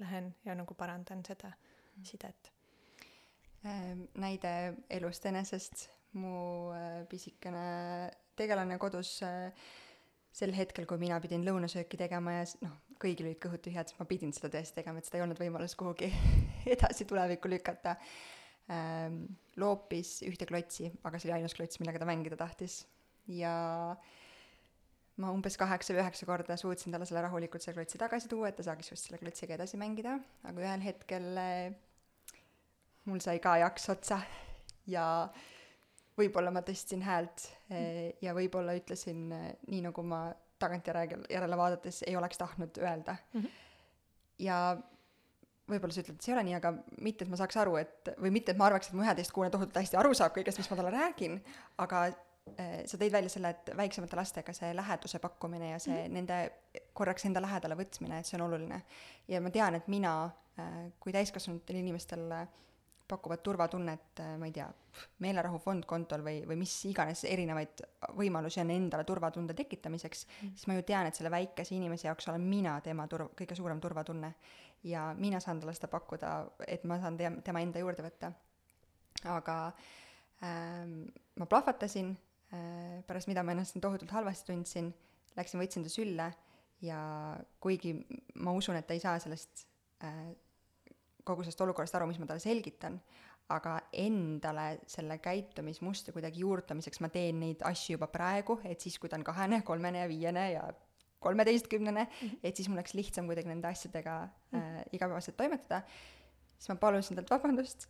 lähen 0.00 0.34
ja 0.44 0.54
nagu 0.54 0.74
parandan 0.74 1.24
seda 1.26 1.52
sidet. 2.04 2.52
Ehm, 3.64 4.04
näide 4.14 4.74
elust 4.90 5.26
enesest, 5.26 5.88
mu 6.12 6.70
äh, 6.72 7.02
pisikene 7.08 8.10
tegelane 8.36 8.78
kodus 8.78 9.18
äh, 9.26 9.50
sel 10.32 10.54
hetkel, 10.54 10.86
kui 10.86 11.00
mina 11.00 11.18
pidin 11.20 11.44
lõunasööki 11.46 11.98
tegema 11.98 12.38
ja 12.38 12.44
noh, 12.62 12.76
kõigil 13.02 13.28
olid 13.28 13.40
kõhud 13.42 13.62
tühjad, 13.64 13.92
ma 13.98 14.06
pidin 14.08 14.32
seda 14.34 14.50
tõesti 14.52 14.80
tegema, 14.80 15.00
et 15.00 15.08
seda 15.08 15.20
ei 15.20 15.24
olnud 15.26 15.40
võimalus 15.40 15.76
kuhugi 15.78 16.10
edasi 16.74 17.06
tulevikku 17.08 17.50
lükata 17.50 17.96
ähm,. 18.74 19.24
loopis 19.58 20.20
ühte 20.28 20.46
klotsi, 20.46 20.92
aga 21.02 21.18
see 21.18 21.30
oli 21.30 21.40
ainus 21.40 21.56
klots, 21.58 21.80
millega 21.82 22.02
ta 22.02 22.08
mängida 22.08 22.38
tahtis. 22.38 22.84
ja 23.28 23.52
ma 25.18 25.32
umbes 25.34 25.58
kaheksa 25.58 25.94
või 25.94 26.04
üheksa 26.04 26.26
korda 26.28 26.56
suutsin 26.56 26.94
talle 26.94 27.06
selle 27.08 27.24
rahulikult 27.26 27.64
selle 27.64 27.80
klotsi 27.80 27.98
tagasi 27.98 28.30
tuua, 28.30 28.50
et 28.50 28.58
ta 28.58 28.66
saaks 28.68 28.92
just 28.92 29.08
selle 29.08 29.18
klotsiga 29.20 29.56
edasi 29.58 29.80
mängida, 29.80 30.18
aga 30.46 30.62
ühel 30.62 30.84
hetkel 30.84 31.30
äh, 31.42 31.74
mul 33.08 33.22
sai 33.24 33.40
ka 33.42 33.56
jaks 33.62 33.88
otsa 33.94 34.20
ja 34.94 35.04
võib-olla 36.18 36.52
ma 36.54 36.62
tõstsin 36.66 37.02
häält 37.06 37.46
eh, 37.70 38.18
ja 38.24 38.34
võib-olla 38.36 38.74
ütlesin 38.78 39.28
eh, 39.34 39.48
nii, 39.70 39.82
nagu 39.88 40.04
ma 40.06 40.26
tagantjärele, 40.58 41.24
järele 41.30 41.56
vaadates 41.56 42.02
ei 42.06 42.16
oleks 42.16 42.38
tahtnud 42.38 42.78
öelda 42.82 43.16
mm. 43.32 43.40
-hmm. 43.40 43.50
ja 44.38 44.60
võib-olla 45.68 45.92
sa 45.92 46.00
ütled, 46.00 46.16
et 46.16 46.24
see 46.24 46.32
ei 46.32 46.38
ole 46.38 46.46
nii, 46.48 46.56
aga 46.56 46.72
mitte, 47.04 47.24
et 47.24 47.30
ma 47.30 47.36
saaks 47.36 47.58
aru, 47.60 47.76
et 47.76 48.14
või 48.22 48.32
mitte, 48.32 48.52
et 48.52 48.60
ma 48.60 48.70
arvaks, 48.70 48.88
et 48.88 48.96
mu 48.96 49.04
üheteistkuune 49.04 49.50
tohutult 49.52 49.76
hästi 49.76 50.00
aru 50.00 50.14
saab 50.16 50.32
kõigest, 50.36 50.58
mis 50.58 50.70
ma 50.70 50.78
talle 50.80 50.94
räägin, 50.94 51.36
aga 51.84 52.06
eh, 52.08 52.86
sa 52.88 52.96
tõid 52.96 53.12
välja 53.12 53.28
selle, 53.28 53.52
et 53.52 53.70
väiksemate 53.76 54.16
lastega 54.16 54.52
see 54.56 54.72
läheduse 54.74 55.18
pakkumine 55.18 55.70
ja 55.74 55.78
see 55.78 55.94
mm 55.94 56.04
-hmm. 56.06 56.12
nende 56.12 56.88
korraks 56.92 57.24
enda 57.24 57.42
lähedale 57.44 57.76
võtmine, 57.76 58.18
et 58.18 58.26
see 58.26 58.40
on 58.40 58.46
oluline. 58.48 58.82
ja 59.28 59.40
ma 59.40 59.50
tean, 59.50 59.74
et 59.74 59.88
mina 59.88 60.30
kui 61.00 61.12
täiskasvanutel 61.14 61.76
inimestel 61.82 62.32
äh, 62.32 62.48
pakuvad 63.08 63.42
turvatunnet, 63.44 64.20
äh, 64.20 64.34
ma 64.40 64.48
ei 64.48 64.54
tea, 64.54 64.66
meelerahufond 65.24 65.86
kontol 65.88 66.22
või, 66.26 66.40
või 66.48 66.58
mis 66.60 66.72
iganes 66.88 67.22
erinevaid 67.28 67.82
võimalusi 68.18 68.60
on 68.62 68.72
endale 68.74 69.06
turvatunde 69.08 69.54
tekitamiseks 69.58 70.24
mm., 70.26 70.56
siis 70.56 70.68
ma 70.70 70.78
ju 70.78 70.86
tean, 70.88 71.08
et 71.08 71.18
selle 71.18 71.32
väikese 71.32 71.76
inimese 71.76 72.08
jaoks 72.08 72.28
olen 72.30 72.44
mina 72.44 72.76
tema 72.84 73.06
turv-, 73.10 73.32
kõige 73.38 73.56
suurem 73.58 73.80
turvatunne. 73.80 74.34
ja 74.84 75.12
mina 75.18 75.40
saan 75.40 75.60
talle 75.60 75.74
seda 75.74 75.90
pakkuda, 75.90 76.32
et 76.66 76.84
ma 76.84 77.00
saan 77.02 77.16
te-, 77.18 77.32
tema 77.44 77.62
enda 77.64 77.82
juurde 77.82 78.04
võtta. 78.06 78.32
aga 79.24 79.56
ähm, 80.42 81.06
ma 81.36 81.46
plahvatasin 81.46 82.12
äh,, 82.52 83.00
pärast 83.06 83.28
mida 83.28 83.42
ma 83.42 83.52
ennast 83.56 83.80
tohutult 83.80 84.10
halvasti 84.10 84.52
tundsin, 84.52 84.92
läksin, 85.36 85.60
võtsin 85.60 85.86
ta 85.86 85.92
sülle 85.92 86.32
ja 86.82 87.00
kuigi 87.60 87.96
ma 88.42 88.52
usun, 88.54 88.76
et 88.78 88.86
ta 88.86 88.94
ei 88.94 89.02
saa 89.02 89.18
sellest 89.22 89.66
äh, 90.04 90.34
kogu 91.28 91.44
sellest 91.44 91.60
olukorrast 91.64 91.96
aru, 91.98 92.08
mis 92.10 92.18
ma 92.20 92.28
talle 92.28 92.42
selgitan, 92.42 92.98
aga 93.54 93.78
endale 93.96 94.66
selle 94.90 95.18
käitumismustri 95.24 96.12
kuidagi 96.16 96.42
juurutamiseks 96.44 97.00
ma 97.04 97.10
teen 97.12 97.40
neid 97.40 97.64
asju 97.68 97.96
juba 97.96 98.10
praegu, 98.12 98.58
et 98.68 98.80
siis, 98.84 98.98
kui 99.00 99.08
ta 99.08 99.16
on 99.16 99.24
kahene, 99.26 99.62
kolmene 99.66 100.04
ja 100.04 100.08
viiene 100.10 100.44
ja 100.52 100.66
kolmeteistkümnene 101.18 102.04
-hmm. 102.06 102.38
et 102.42 102.56
siis 102.56 102.68
mul 102.68 102.78
oleks 102.78 102.94
lihtsam 102.94 103.26
kuidagi 103.26 103.48
nende 103.48 103.68
asjadega 103.68 104.22
äh, 104.22 104.60
mhm. 104.60 104.82
igapäevaselt 104.92 105.36
toimetada, 105.36 105.82
siis 106.58 106.68
ma 106.68 106.76
palusin 106.76 107.16
talt 107.16 107.30
vabandust, 107.30 107.88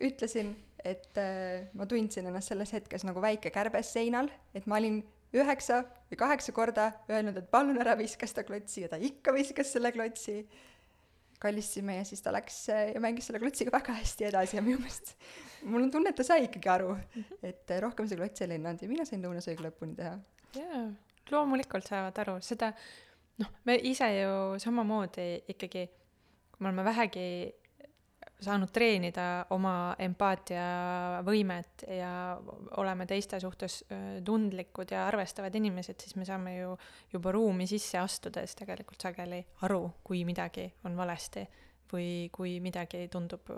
ütlesin, 0.00 0.54
et 0.84 1.18
äh, 1.18 1.68
ma 1.74 1.86
tundsin 1.86 2.26
ennast 2.26 2.48
selles 2.52 2.72
hetkes 2.72 3.04
nagu 3.04 3.22
väike 3.22 3.50
kärbes 3.50 3.92
seinal, 3.92 4.30
et 4.54 4.66
ma 4.66 4.76
olin 4.80 5.04
üheksa 5.34 5.82
või 6.10 6.18
kaheksa 6.20 6.52
korda 6.52 6.90
öelnud, 7.10 7.36
et 7.36 7.50
palun 7.50 7.78
ära 7.82 7.96
viska 7.98 8.26
seda 8.26 8.44
klotsi 8.46 8.84
ja 8.84 8.88
ta 8.88 8.96
ikka 9.00 9.34
viskas 9.34 9.72
selle 9.72 9.92
klotsi 9.92 10.42
kallistasime 11.42 11.98
ja 11.98 12.04
siis 12.08 12.22
ta 12.24 12.32
läks 12.34 12.62
ja 12.70 13.00
mängis 13.02 13.28
selle 13.28 13.40
klotsiga 13.42 13.72
väga 13.74 13.96
hästi 13.98 14.28
edasi 14.30 14.58
ja 14.58 14.64
minu 14.64 14.80
meelest 14.82 15.14
mul 15.66 15.86
on 15.86 15.90
tunne, 15.90 16.12
et 16.12 16.18
ta 16.18 16.26
sai 16.26 16.46
ikkagi 16.46 16.70
aru, 16.70 16.94
mhm. 16.94 17.40
et 17.50 17.74
rohkem 17.82 18.08
see 18.08 18.18
klots 18.18 18.44
ei 18.44 18.52
lennanud 18.54 18.82
ja 18.82 18.90
mina 18.90 19.06
sain 19.08 19.24
lõunasöögi 19.24 19.66
lõpuni 19.66 19.96
teha. 19.98 20.16
jaa, 20.56 20.86
loomulikult 21.32 21.88
saavad 21.88 22.18
aru, 22.24 22.38
seda 22.44 22.72
noh, 23.42 23.52
me 23.68 23.78
ise 23.90 24.08
ju 24.14 24.34
samamoodi 24.62 25.28
ikkagi, 25.54 25.86
kui 26.52 26.64
me 26.64 26.70
oleme 26.70 26.86
vähegi 26.86 27.26
saanud 28.42 28.70
treenida 28.72 29.46
oma 29.56 29.94
empaatiavõimet 30.04 31.86
ja 31.96 32.10
oleme 32.76 33.06
teiste 33.08 33.40
suhtes 33.40 33.78
tundlikud 34.24 34.92
ja 34.92 35.06
arvestavad 35.08 35.54
inimesed, 35.56 36.00
siis 36.02 36.16
me 36.20 36.26
saame 36.28 36.56
ju 36.58 36.74
juba 37.14 37.32
ruumi 37.32 37.68
sisse 37.70 37.98
astudes 37.98 38.56
tegelikult 38.58 39.08
sageli 39.08 39.40
aru, 39.64 39.80
kui 40.04 40.24
midagi 40.28 40.68
on 40.84 40.98
valesti 40.98 41.46
või 41.92 42.28
kui 42.34 42.58
midagi 42.60 43.06
tundub 43.12 43.48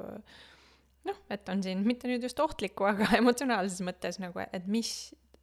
noh, 1.08 1.22
et 1.30 1.48
on 1.48 1.62
siin 1.64 1.82
mitte 1.86 2.10
nüüd 2.10 2.24
just 2.26 2.40
ohtlikku, 2.42 2.86
aga 2.88 3.12
emotsionaalses 3.20 3.82
mõttes 3.86 4.20
nagu, 4.22 4.42
et 4.46 4.68
mis 4.70 4.92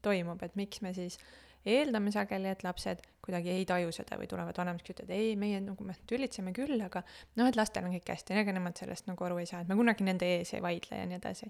toimub, 0.06 0.42
et 0.46 0.56
miks 0.60 0.84
me 0.86 0.94
siis 0.96 1.20
eeldame 1.66 2.14
sageli, 2.14 2.50
et 2.52 2.64
lapsed 2.66 3.02
kuidagi 3.26 3.52
ei 3.56 3.66
taju 3.68 3.92
seda 3.96 4.20
või 4.20 4.30
tulevad 4.30 4.58
vanemaks, 4.60 4.92
ütlevad 4.94 5.14
ei, 5.16 5.34
meie 5.40 5.60
nagu 5.64 5.88
me 5.88 5.96
tülitseme 6.10 6.54
küll, 6.56 6.78
aga 6.86 7.02
noh, 7.40 7.50
et 7.50 7.58
lastel 7.58 7.88
on 7.88 7.96
kõik 7.96 8.12
hästi, 8.14 8.38
ega 8.42 8.54
nemad 8.56 8.78
sellest 8.78 9.10
nagu 9.10 9.28
aru 9.28 9.42
ei 9.42 9.50
saa, 9.50 9.64
et 9.64 9.72
me 9.72 9.78
kunagi 9.80 10.06
nende 10.06 10.30
ees 10.38 10.54
ei 10.54 10.64
vaidle 10.66 11.02
ja 11.02 11.08
nii 11.10 11.20
edasi. 11.20 11.50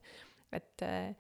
et 0.56 0.86
eh, 0.88 1.16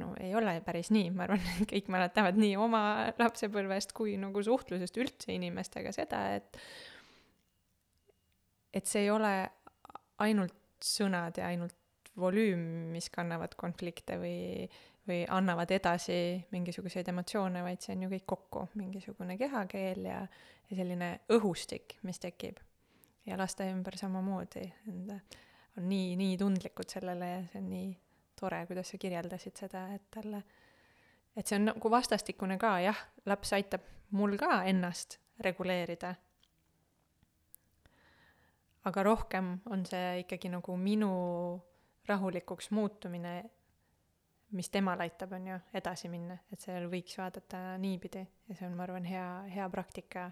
no 0.00 0.12
ei 0.20 0.34
ole 0.36 0.58
päris 0.66 0.90
nii, 0.94 1.12
ma 1.14 1.24
arvan, 1.26 1.44
et 1.54 1.70
kõik 1.70 1.88
mäletavad 1.92 2.38
nii 2.40 2.56
oma 2.60 2.82
lapsepõlvest 3.20 3.94
kui 3.96 4.18
nagu 4.20 4.42
suhtlusest 4.44 4.98
üldse 5.00 5.32
inimestega 5.36 5.94
seda, 5.96 6.26
et 6.40 6.60
et 8.74 8.90
see 8.90 9.06
ei 9.06 9.10
ole 9.14 9.32
ainult 10.24 10.56
sõnad 10.84 11.38
ja 11.38 11.48
ainult 11.48 11.76
volüüm, 12.18 12.60
mis 12.94 13.08
kannavad 13.14 13.54
konflikte 13.58 14.18
või 14.20 14.66
või 15.08 15.24
annavad 15.28 15.70
edasi 15.70 16.16
mingisuguseid 16.52 17.08
emotsioone, 17.12 17.62
vaid 17.62 17.82
see 17.84 17.94
on 17.96 18.06
ju 18.06 18.12
kõik 18.14 18.26
kokku, 18.26 18.68
mingisugune 18.80 19.36
kehakeel 19.40 20.06
ja, 20.08 20.20
ja 20.70 20.78
selline 20.78 21.10
õhustik, 21.36 21.98
mis 22.02 22.20
tekib. 22.22 22.60
ja 23.26 23.38
laste 23.40 23.64
ümber 23.72 23.96
samamoodi, 23.96 24.64
on 24.88 25.88
nii, 25.88 26.16
nii 26.20 26.36
tundlikud 26.38 26.88
sellele 26.92 27.28
ja 27.30 27.42
see 27.48 27.60
on 27.62 27.70
nii 27.70 27.88
tore, 28.40 28.66
kuidas 28.66 28.90
sa 28.92 28.98
kirjeldasid 29.00 29.56
seda, 29.56 29.86
et 29.94 30.04
talle, 30.12 30.42
et 31.36 31.46
see 31.46 31.56
on 31.58 31.70
nagu 31.70 31.90
vastastikune 31.90 32.58
ka, 32.60 32.76
jah, 32.84 33.00
laps 33.26 33.52
aitab 33.56 33.84
mul 34.14 34.36
ka 34.40 34.62
ennast 34.68 35.18
reguleerida. 35.40 36.14
aga 38.84 39.02
rohkem 39.02 39.46
on 39.72 39.86
see 39.88 40.20
ikkagi 40.20 40.50
nagu 40.52 40.74
minu 40.76 41.12
rahulikuks 42.06 42.68
muutumine 42.70 43.38
mis 44.54 44.70
temal 44.70 45.00
aitab, 45.02 45.32
on 45.34 45.48
ju, 45.50 45.60
edasi 45.74 46.08
minna, 46.12 46.36
et 46.52 46.62
seal 46.62 46.86
võiks 46.90 47.16
vaadata 47.18 47.62
niipidi 47.82 48.22
ja 48.22 48.56
see 48.56 48.68
on, 48.68 48.76
ma 48.78 48.86
arvan, 48.86 49.06
hea, 49.08 49.26
hea 49.50 49.66
praktika, 49.72 50.28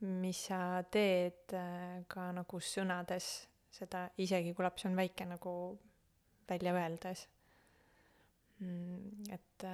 mis 0.00 0.44
sa 0.48 0.82
teed 0.90 1.54
äh, 1.58 2.02
ka 2.10 2.30
nagu 2.34 2.60
sõnades 2.62 3.30
seda 3.74 4.08
isegi 4.22 4.54
kui 4.56 4.64
laps 4.66 4.86
on 4.88 4.96
väike 4.96 5.26
nagu 5.28 5.52
välja 6.48 6.72
öeldes 6.74 7.26
mm,. 8.60 9.32
et, 9.34 9.64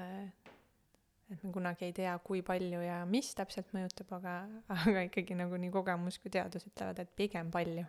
et 1.32 1.44
me 1.44 1.52
kunagi 1.52 1.88
ei 1.88 1.96
tea, 1.96 2.14
kui 2.24 2.42
palju 2.46 2.82
ja 2.84 3.02
mis 3.08 3.32
täpselt 3.36 3.72
mõjutab, 3.76 4.16
aga, 4.18 4.38
aga 4.74 5.04
ikkagi 5.08 5.36
nagu 5.38 5.60
nii 5.60 5.72
kogemus 5.74 6.18
kui 6.22 6.32
teadus 6.34 6.66
ütlevad, 6.70 7.00
et 7.00 7.14
pigem 7.16 7.52
palju. 7.54 7.84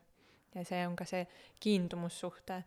ja 0.55 0.63
see 0.67 0.85
on 0.87 0.95
ka 0.95 1.07
see 1.09 1.25
kiindumussuhte 1.59 2.61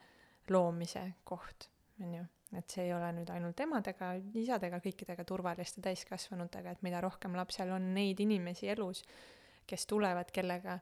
loomise 0.53 1.05
koht, 1.29 1.71
on 2.03 2.19
ju 2.19 2.27
et 2.57 2.71
see 2.73 2.87
ei 2.87 2.93
ole 2.97 3.11
nüüd 3.13 3.31
ainult 3.33 3.61
emadega, 3.61 4.15
isadega, 4.41 4.81
kõikidega 4.85 5.25
turvaliste 5.29 5.83
täiskasvanutega, 5.85 6.73
et 6.73 6.87
mida 6.87 7.01
rohkem 7.05 7.37
lapsel 7.37 7.75
on 7.77 7.91
neid 7.95 8.21
inimesi 8.25 8.71
elus, 8.73 9.03
kes 9.69 9.85
tulevad, 9.87 10.31
kellega 10.33 10.79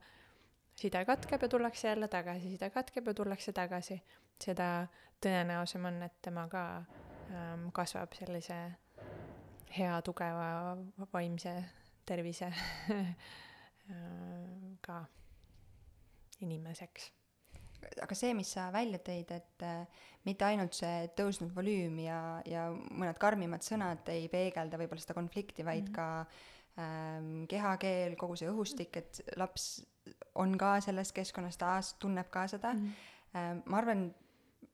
side 0.77 1.03
katkeb 1.09 1.43
ja 1.43 1.49
tullakse 1.51 1.89
jälle 1.89 2.09
tagasi, 2.09 2.53
side 2.55 2.71
katkeb 2.71 3.11
ja 3.11 3.15
tullakse 3.15 3.53
tagasi, 3.57 3.99
seda 4.43 4.87
tõenäosem 5.25 5.89
on, 5.89 6.01
et 6.07 6.17
tema 6.23 6.47
ka 6.53 6.63
ähm, 7.33 7.69
kasvab 7.75 8.15
sellise 8.15 8.61
hea, 9.77 10.01
tugeva 10.07 10.77
vaimse 11.13 11.57
tervise 12.07 12.53
äh, 12.95 13.13
ka 14.87 15.05
inimeseks 16.45 17.11
aga 18.03 18.19
see, 18.19 18.35
mis 18.37 18.51
sa 18.57 18.69
välja 18.75 19.01
tõid, 19.05 19.31
et 19.37 19.65
äh, 19.67 20.05
mitte 20.27 20.47
ainult 20.49 20.77
see 20.77 21.07
tõusnud 21.19 21.55
volüüm 21.55 21.99
ja, 22.03 22.21
ja 22.49 22.69
mõned 22.73 23.19
karmimad 23.23 23.65
sõnad 23.67 24.07
ei 24.13 24.29
peegelda 24.33 24.81
võib-olla 24.81 25.03
seda 25.03 25.17
konflikti, 25.19 25.65
vaid 25.67 25.89
mm 25.89 25.95
-hmm. 25.95 25.97
ka 25.97 26.83
ähm, 26.83 27.47
kehakeel, 27.51 28.17
kogu 28.21 28.37
see 28.37 28.51
õhustik, 28.51 28.97
et 28.97 29.23
laps 29.37 29.85
on 30.35 30.57
ka 30.59 30.81
selles 30.81 31.13
keskkonnas, 31.13 31.57
ta 31.57 31.81
tunneb 31.99 32.31
ka 32.31 32.47
seda 32.49 32.75
mm. 32.75 32.81
-hmm. 32.81 33.41
ähm, 33.41 33.63
ma 33.67 33.79
arvan, 33.79 34.15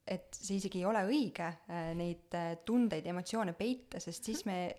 et 0.07 0.35
see 0.35 0.57
isegi 0.57 0.81
ei 0.81 0.85
ole 0.85 1.05
õige 1.07 1.47
äh, 1.47 1.93
neid 1.95 2.35
äh, 2.35 2.57
tundeid, 2.65 3.07
emotsioone 3.07 3.53
peita, 3.53 4.01
sest 4.01 4.25
siis 4.25 4.45
me, 4.45 4.75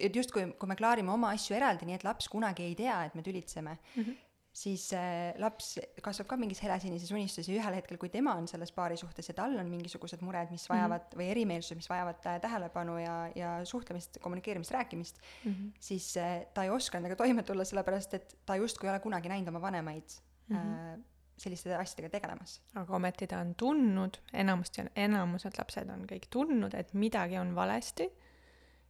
et 0.00 0.16
justkui, 0.16 0.46
kui 0.58 0.68
me 0.68 0.76
klaarime 0.76 1.12
oma 1.12 1.30
asju 1.36 1.56
eraldi, 1.56 1.84
nii 1.86 1.98
et 1.98 2.04
laps 2.04 2.28
kunagi 2.28 2.62
ei 2.62 2.74
tea, 2.74 3.04
et 3.04 3.14
me 3.14 3.22
tülitseme 3.22 3.76
mm, 3.96 4.02
-hmm 4.02 4.25
siis 4.56 4.86
äh, 4.96 5.34
laps 5.42 5.74
kasvab 6.04 6.30
ka 6.30 6.38
mingis 6.40 6.62
helesinises 6.64 7.10
unistuses 7.12 7.50
ja 7.50 7.58
ühel 7.58 7.76
hetkel, 7.76 7.98
kui 8.00 8.08
tema 8.12 8.32
on 8.40 8.46
selles 8.48 8.72
paari 8.72 8.96
suhtes 8.96 9.28
ja 9.28 9.34
tal 9.36 9.56
on 9.60 9.68
mingisugused 9.68 10.22
mured, 10.24 10.52
mis 10.54 10.64
vajavad 10.70 11.02
mm 11.02 11.10
-hmm. 11.10 11.20
või 11.20 11.26
erimeelsused, 11.34 11.80
mis 11.80 11.90
vajavad 11.90 12.28
äh, 12.30 12.38
tähelepanu 12.40 12.96
ja, 13.02 13.16
ja 13.36 13.50
suhtlemist, 13.68 14.16
kommunikeerimist, 14.22 14.72
rääkimist 14.72 15.20
mm, 15.44 15.52
-hmm. 15.52 15.72
siis 15.80 16.16
äh, 16.16 16.46
ta 16.54 16.64
ei 16.64 16.70
oska 16.70 16.98
nendega 16.98 17.16
toime 17.16 17.42
tulla, 17.42 17.64
sellepärast 17.64 18.14
et 18.14 18.36
ta 18.46 18.56
justkui 18.56 18.88
ei 18.88 18.94
ole 18.94 19.00
kunagi 19.00 19.28
näinud 19.28 19.48
oma 19.48 19.60
vanemaid 19.60 20.16
mm 20.48 20.56
-hmm. 20.56 21.02
selliste 21.36 21.76
asjadega 21.76 22.10
tegelemas. 22.18 22.60
aga 22.74 22.96
ometi 22.96 23.26
ta 23.26 23.38
on 23.38 23.54
tundnud, 23.54 24.16
enamasti 24.32 24.80
on, 24.80 24.90
enamused 24.96 25.58
lapsed 25.58 25.88
on 25.90 26.06
kõik 26.12 26.30
tundnud, 26.30 26.74
et 26.74 26.94
midagi 26.94 27.38
on 27.38 27.54
valesti 27.54 28.12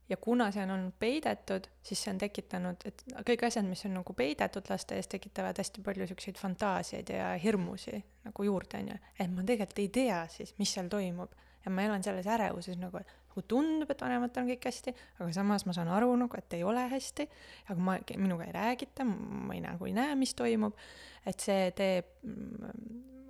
ja 0.08 0.16
kuna 0.16 0.50
see 0.54 0.62
on 0.62 0.70
olnud 0.70 0.94
peidetud, 0.98 1.66
siis 1.82 2.02
see 2.04 2.12
on 2.12 2.20
tekitanud, 2.20 2.86
et 2.88 3.02
kõik 3.26 3.46
asjad, 3.48 3.66
mis 3.66 3.82
on 3.88 3.96
nagu 3.98 4.14
peidetud 4.16 4.70
laste 4.70 4.98
ees, 4.98 5.08
tekitavad 5.10 5.58
hästi 5.58 5.82
palju 5.86 6.06
siukseid 6.10 6.38
fantaasiaid 6.40 7.10
ja 7.14 7.32
hirmusi 7.42 7.98
nagu 8.26 8.46
juurde, 8.46 8.82
onju. 8.82 8.98
et 9.18 9.32
ma 9.32 9.42
tegelikult 9.42 9.82
ei 9.82 9.90
tea 9.98 10.22
siis, 10.30 10.54
mis 10.60 10.72
seal 10.72 10.90
toimub. 10.92 11.34
Ja 11.66 11.70
ma 11.74 11.82
elan 11.82 12.04
selles 12.06 12.28
ärevuses 12.30 12.76
nagu, 12.78 13.00
nagu 13.02 13.42
tundub, 13.50 13.90
et 13.90 14.02
vanematel 14.04 14.44
on 14.44 14.50
kõik 14.52 14.68
hästi, 14.68 14.92
aga 15.18 15.26
samas 15.34 15.64
ma 15.66 15.74
saan 15.74 15.88
aru 15.90 16.12
nagu, 16.20 16.38
et 16.38 16.54
ei 16.54 16.62
ole 16.62 16.84
hästi, 16.92 17.26
aga 17.72 17.86
ma, 17.88 17.96
minuga 18.22 18.46
ei 18.46 18.54
räägita, 18.54 19.02
ma 19.06 19.56
ei 19.56 19.64
nagu 19.64 19.88
ei 19.88 19.96
näe, 19.96 20.14
mis 20.14 20.36
toimub, 20.38 20.78
et 21.26 21.42
see 21.42 21.72
teeb, 21.74 22.14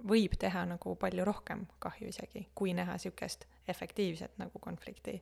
võib 0.06 0.36
teha 0.38 0.66
nagu 0.68 0.92
palju 1.00 1.24
rohkem 1.24 1.64
kahju 1.80 2.12
isegi, 2.12 2.44
kui 2.54 2.76
näha 2.76 2.98
siukest 3.00 3.48
efektiivset 3.72 4.36
nagu 4.38 4.60
konflikti 4.60 5.16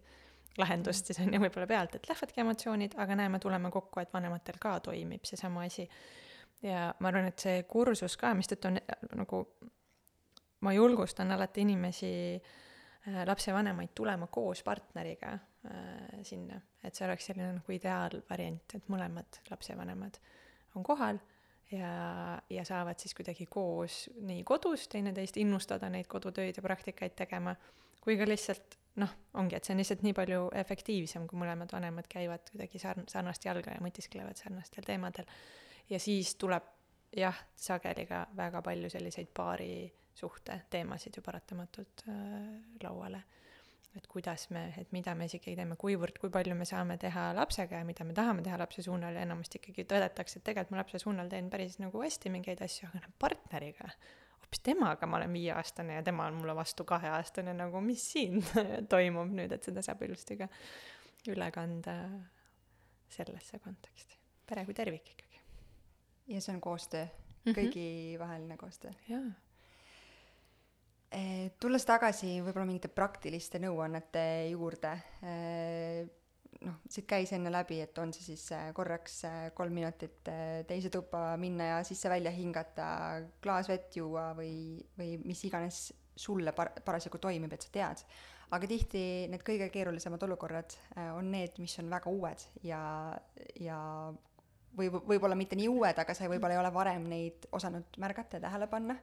lahendust 0.59 1.11
siis 1.11 1.19
on 1.23 1.33
ju 1.35 1.41
võib-olla 1.43 1.67
pealt, 1.71 1.97
et 1.97 2.09
lähevadki 2.09 2.43
emotsioonid, 2.45 2.99
aga 3.03 3.17
näe, 3.19 3.31
me 3.33 3.41
tuleme 3.43 3.71
kokku, 3.75 4.03
et 4.03 4.13
vanematel 4.15 4.59
ka 4.63 4.79
toimib 4.85 5.27
seesama 5.27 5.65
asi. 5.69 5.89
ja 6.63 6.89
ma 7.01 7.11
arvan, 7.11 7.31
et 7.31 7.47
see 7.47 7.63
kursus 7.69 8.17
ka, 8.21 8.33
mistõttu 8.39 8.71
on 8.71 8.79
nagu, 9.19 9.43
ma 10.65 10.73
julgustan 10.73 11.33
alati 11.35 11.65
inimesi 11.67 12.13
äh,, 12.39 13.21
lapsevanemaid 13.27 13.93
tulema 13.95 14.31
koos 14.33 14.63
partneriga 14.63 15.35
äh, 15.35 16.23
sinna, 16.23 16.61
et 16.83 16.95
see 16.95 17.07
oleks 17.09 17.31
selline 17.31 17.53
nagu 17.59 17.77
ideaalvariant, 17.77 18.79
et 18.79 18.91
mõlemad 18.93 19.43
lapsevanemad 19.51 20.21
on 20.75 20.87
kohal 20.87 21.21
ja, 21.73 21.91
ja 22.51 22.65
saavad 22.65 22.99
siis 22.99 23.15
kuidagi 23.15 23.47
koos 23.51 24.05
nii 24.23 24.45
kodus 24.47 24.89
teineteist 24.93 25.37
innustada 25.43 25.91
neid 25.91 26.09
kodutöid 26.11 26.57
ja 26.57 26.65
praktikaid 26.65 27.17
tegema, 27.19 27.55
kui 28.01 28.17
ka 28.21 28.29
lihtsalt 28.29 28.79
noh, 29.01 29.11
ongi, 29.41 29.59
et 29.59 29.67
see 29.67 29.75
on 29.75 29.83
lihtsalt 29.83 30.05
nii 30.07 30.15
palju 30.17 30.47
efektiivsem, 30.61 31.27
kui 31.31 31.41
mõlemad 31.41 31.73
vanemad 31.75 32.09
käivad 32.11 32.47
kuidagi 32.51 32.81
sarn-, 32.83 33.09
sarnast 33.11 33.47
jalga 33.47 33.75
ja 33.75 33.83
mõtisklevad 33.83 34.39
sarnastel 34.39 34.87
teemadel. 34.87 35.27
ja 35.91 35.99
siis 36.01 36.35
tuleb 36.41 36.69
jah, 37.17 37.39
sageli 37.57 38.07
ka 38.11 38.25
väga 38.37 38.63
palju 38.63 38.91
selliseid 38.91 39.31
paarisuhte 39.35 40.61
teemasid 40.71 41.17
ju 41.17 41.23
paratamatult 41.23 42.07
äh, 42.09 42.15
lauale. 42.83 43.25
et 43.95 44.07
kuidas 44.11 44.49
me, 44.51 44.73
et 44.79 44.91
mida 44.91 45.13
me 45.15 45.29
isegi 45.29 45.53
teeme, 45.55 45.77
kuivõrd, 45.79 46.17
kui 46.19 46.31
palju 46.35 46.55
me 46.59 46.67
saame 46.67 46.97
teha 46.99 47.29
lapsega 47.39 47.79
ja 47.79 47.87
mida 47.87 48.03
me 48.05 48.15
tahame 48.15 48.43
teha 48.43 48.57
lapse 48.59 48.83
suunal 48.83 49.15
ja 49.15 49.23
enamasti 49.23 49.61
ikkagi 49.61 49.85
tõdetakse, 49.93 50.41
et 50.41 50.45
tegelikult 50.49 50.75
ma 50.75 50.81
lapse 50.81 50.99
suunal 50.99 51.31
teen 51.31 51.51
päris 51.51 51.79
nagu 51.79 52.03
hästi 52.03 52.33
mingeid 52.35 52.63
asju, 52.67 52.89
aga 52.91 53.05
noh, 53.05 53.13
partneriga 53.23 53.93
hoopis 54.45 54.63
temaga 54.63 55.07
ma 55.07 55.19
olen 55.19 55.33
viieaastane 55.33 55.99
ja 55.99 56.03
tema 56.03 56.27
on 56.27 56.39
mulle 56.41 56.55
vastu 56.57 56.85
kaheaastane, 56.85 57.55
nagu 57.57 57.81
mis 57.81 58.05
siin 58.13 58.41
toimub 58.93 59.33
nüüd, 59.33 59.53
et 59.53 59.67
seda 59.67 59.83
saab 59.83 60.03
ilusti 60.07 60.39
ka 60.41 60.49
üle 61.33 61.51
kanda 61.55 61.97
sellesse 63.09 63.59
konteksti. 63.59 64.19
pere 64.47 64.65
kui 64.65 64.75
tervik 64.75 65.09
ikkagi. 65.15 65.41
ja 66.29 66.41
see 66.41 66.55
on 66.55 66.61
koostöö 66.61 67.05
mm, 67.05 67.53
-hmm. 67.53 67.57
kõigivaheline 67.59 68.57
koostöö. 68.57 68.93
jaa 69.09 69.33
eh, 71.11 71.53
tulles 71.61 71.85
tagasi 71.85 72.41
võib-olla 72.43 72.67
mingite 72.67 72.89
praktiliste 72.89 73.59
nõuannete 73.59 74.49
juurde, 74.51 74.93
eh, 75.23 76.07
noh, 76.65 76.81
siit 76.91 77.07
käis 77.09 77.33
enne 77.37 77.53
läbi, 77.53 77.79
et 77.85 77.99
on 78.01 78.13
see 78.15 78.25
siis 78.33 78.45
äh, 78.57 78.69
korraks 78.77 79.19
äh, 79.29 79.41
kolm 79.57 79.75
minutit 79.77 80.29
äh, 80.31 80.63
teise 80.69 80.91
tuppa 80.93 81.35
minna 81.41 81.71
ja 81.73 81.81
sisse-välja 81.87 82.33
hingata, 82.35 82.87
klaas 83.45 83.69
vett 83.71 83.97
juua 83.99 84.31
või, 84.39 84.79
või 84.99 85.19
mis 85.25 85.45
iganes 85.49 85.87
sulle 86.17 86.55
par-, 86.57 86.75
parasjagu 86.85 87.21
toimib, 87.23 87.53
et 87.55 87.67
sa 87.67 87.75
tead. 87.75 88.05
aga 88.55 88.69
tihti 88.71 89.05
need 89.33 89.43
kõige 89.43 89.67
keerulisemad 89.73 90.23
olukorrad 90.23 90.77
on 91.17 91.31
need, 91.33 91.57
mis 91.59 91.75
on 91.83 91.89
väga 91.91 92.11
uued 92.11 92.45
ja, 92.63 92.81
ja 93.59 93.79
või 94.79 94.91
võib-olla 94.95 95.35
mitte 95.35 95.57
nii 95.59 95.71
uued, 95.73 95.99
aga 95.99 96.15
sa 96.15 96.29
võib-olla 96.31 96.55
ei 96.55 96.61
ole 96.61 96.71
varem 96.75 97.09
neid 97.11 97.49
osanud 97.57 97.99
märgata 97.99 98.39
ja 98.39 98.45
tähele 98.47 98.69
panna, 98.71 98.99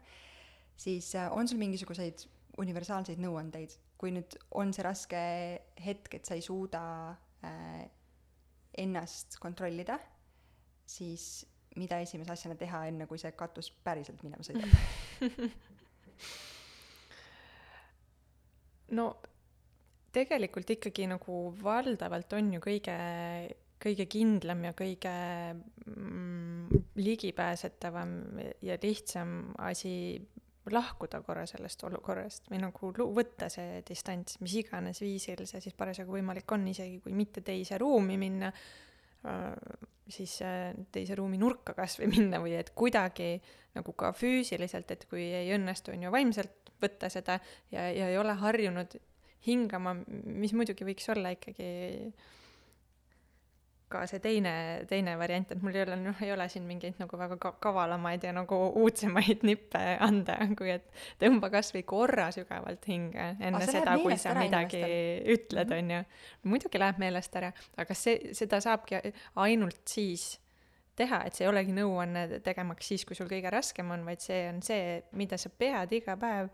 siis 0.79 1.09
on 1.35 1.51
sul 1.51 1.59
mingisuguseid 1.59 2.23
universaalseid 2.61 3.19
nõuandeid, 3.19 3.75
kui 3.99 4.13
nüüd 4.15 4.37
on 4.59 4.71
see 4.75 4.85
raske 4.85 5.19
hetk, 5.83 6.15
et 6.15 6.27
sa 6.27 6.37
ei 6.37 6.45
suuda 6.45 6.81
ennast 8.81 9.37
kontrollida, 9.41 9.97
siis 10.87 11.45
mida 11.79 11.99
esimese 12.03 12.33
asjana 12.33 12.55
teha, 12.59 12.85
enne 12.91 13.07
kui 13.07 13.19
see 13.21 13.31
katus 13.37 13.71
päriselt 13.83 14.23
minema 14.27 14.45
sõidab? 14.45 14.71
No 18.91 19.05
tegelikult 20.11 20.73
ikkagi 20.75 21.07
nagu 21.07 21.37
valdavalt 21.63 22.33
on 22.35 22.49
ju 22.57 22.61
kõige, 22.63 22.95
kõige 23.81 24.07
kindlam 24.11 24.65
ja 24.67 24.73
kõige 24.77 25.13
mm, 25.55 26.81
ligipääsetavam 26.99 28.15
ja 28.67 28.77
lihtsam 28.83 29.53
asi 29.63 29.93
lahkuda 30.73 31.21
korra 31.25 31.45
sellest 31.49 31.83
olukorrast 31.87 32.49
või 32.51 32.61
nagu 32.63 32.91
võtta 33.15 33.49
see 33.51 33.81
distants, 33.87 34.39
mis 34.43 34.55
iganes 34.61 35.01
viisil 35.03 35.45
see 35.49 35.61
siis 35.63 35.77
parasjagu 35.77 36.15
võimalik 36.17 36.51
on, 36.55 36.67
isegi 36.71 36.99
kui 37.03 37.15
mitte 37.17 37.43
teise 37.45 37.79
ruumi 37.81 38.17
minna, 38.21 38.51
äh, 39.27 39.51
siis 40.11 40.37
äh, 40.45 40.71
teise 40.91 41.17
ruumi 41.19 41.39
nurka 41.41 41.75
kas 41.77 41.99
või 42.01 42.11
minna 42.15 42.41
või 42.43 42.57
et 42.59 42.73
kuidagi 42.75 43.35
nagu 43.77 43.95
ka 43.97 44.11
füüsiliselt, 44.15 44.91
et 44.91 45.07
kui 45.11 45.29
ei 45.31 45.53
õnnestu, 45.55 45.95
on 45.95 46.07
ju, 46.07 46.11
vaimselt 46.13 46.73
võtta 46.81 47.11
seda 47.13 47.37
ja, 47.71 47.87
ja 47.93 48.09
ei 48.09 48.17
ole 48.17 48.33
harjunud 48.41 48.97
hingama, 49.45 49.95
mis 50.25 50.53
muidugi 50.53 50.85
võiks 50.85 51.07
olla 51.13 51.31
ikkagi 51.33 51.67
ka 53.91 54.03
see 54.09 54.21
teine, 54.23 54.53
teine 54.89 55.15
variant, 55.19 55.51
et 55.53 55.61
mul 55.63 55.75
ei 55.75 55.83
ole, 55.85 55.97
noh, 56.01 56.23
ei 56.23 56.31
ole 56.33 56.47
siin 56.51 56.65
mingeid 56.69 56.99
nagu 57.01 57.19
väga 57.19 57.37
ka 57.41 57.53
kavalamaid 57.63 58.23
ja 58.27 58.33
nagu 58.35 58.59
uudsemaid 58.81 59.45
nippe 59.47 59.81
anda, 60.07 60.37
kui 60.57 60.71
et 60.73 60.87
tõmba 61.21 61.51
kas 61.53 61.73
või 61.75 61.83
korra 61.87 62.29
sügavalt 62.35 62.87
hinge 62.89 63.31
enne 63.39 63.63
seda, 63.67 63.97
kui 64.01 64.17
sa 64.21 64.35
midagi 64.37 64.81
inimestel. 64.81 65.33
ütled, 65.35 65.73
mhm. 65.73 65.79
on 65.79 65.95
ju. 65.95 66.51
muidugi 66.53 66.81
läheb 66.81 67.01
meelest 67.03 67.35
ära, 67.41 67.51
aga 67.81 67.97
see, 67.97 68.33
seda 68.37 68.61
saabki 68.63 69.01
ainult 69.43 69.83
siis 69.89 70.33
teha, 70.95 71.23
et 71.25 71.37
see 71.37 71.45
ei 71.45 71.51
olegi 71.51 71.73
nõuanne 71.75 72.41
tegemaks 72.45 72.91
siis, 72.91 73.05
kui 73.07 73.17
sul 73.17 73.29
kõige 73.31 73.51
raskem 73.53 73.89
on, 73.93 74.03
vaid 74.07 74.23
see 74.23 74.43
on 74.49 74.59
see, 74.65 74.99
mida 75.17 75.39
sa 75.41 75.49
pead 75.49 75.93
iga 75.97 76.17
päev 76.19 76.51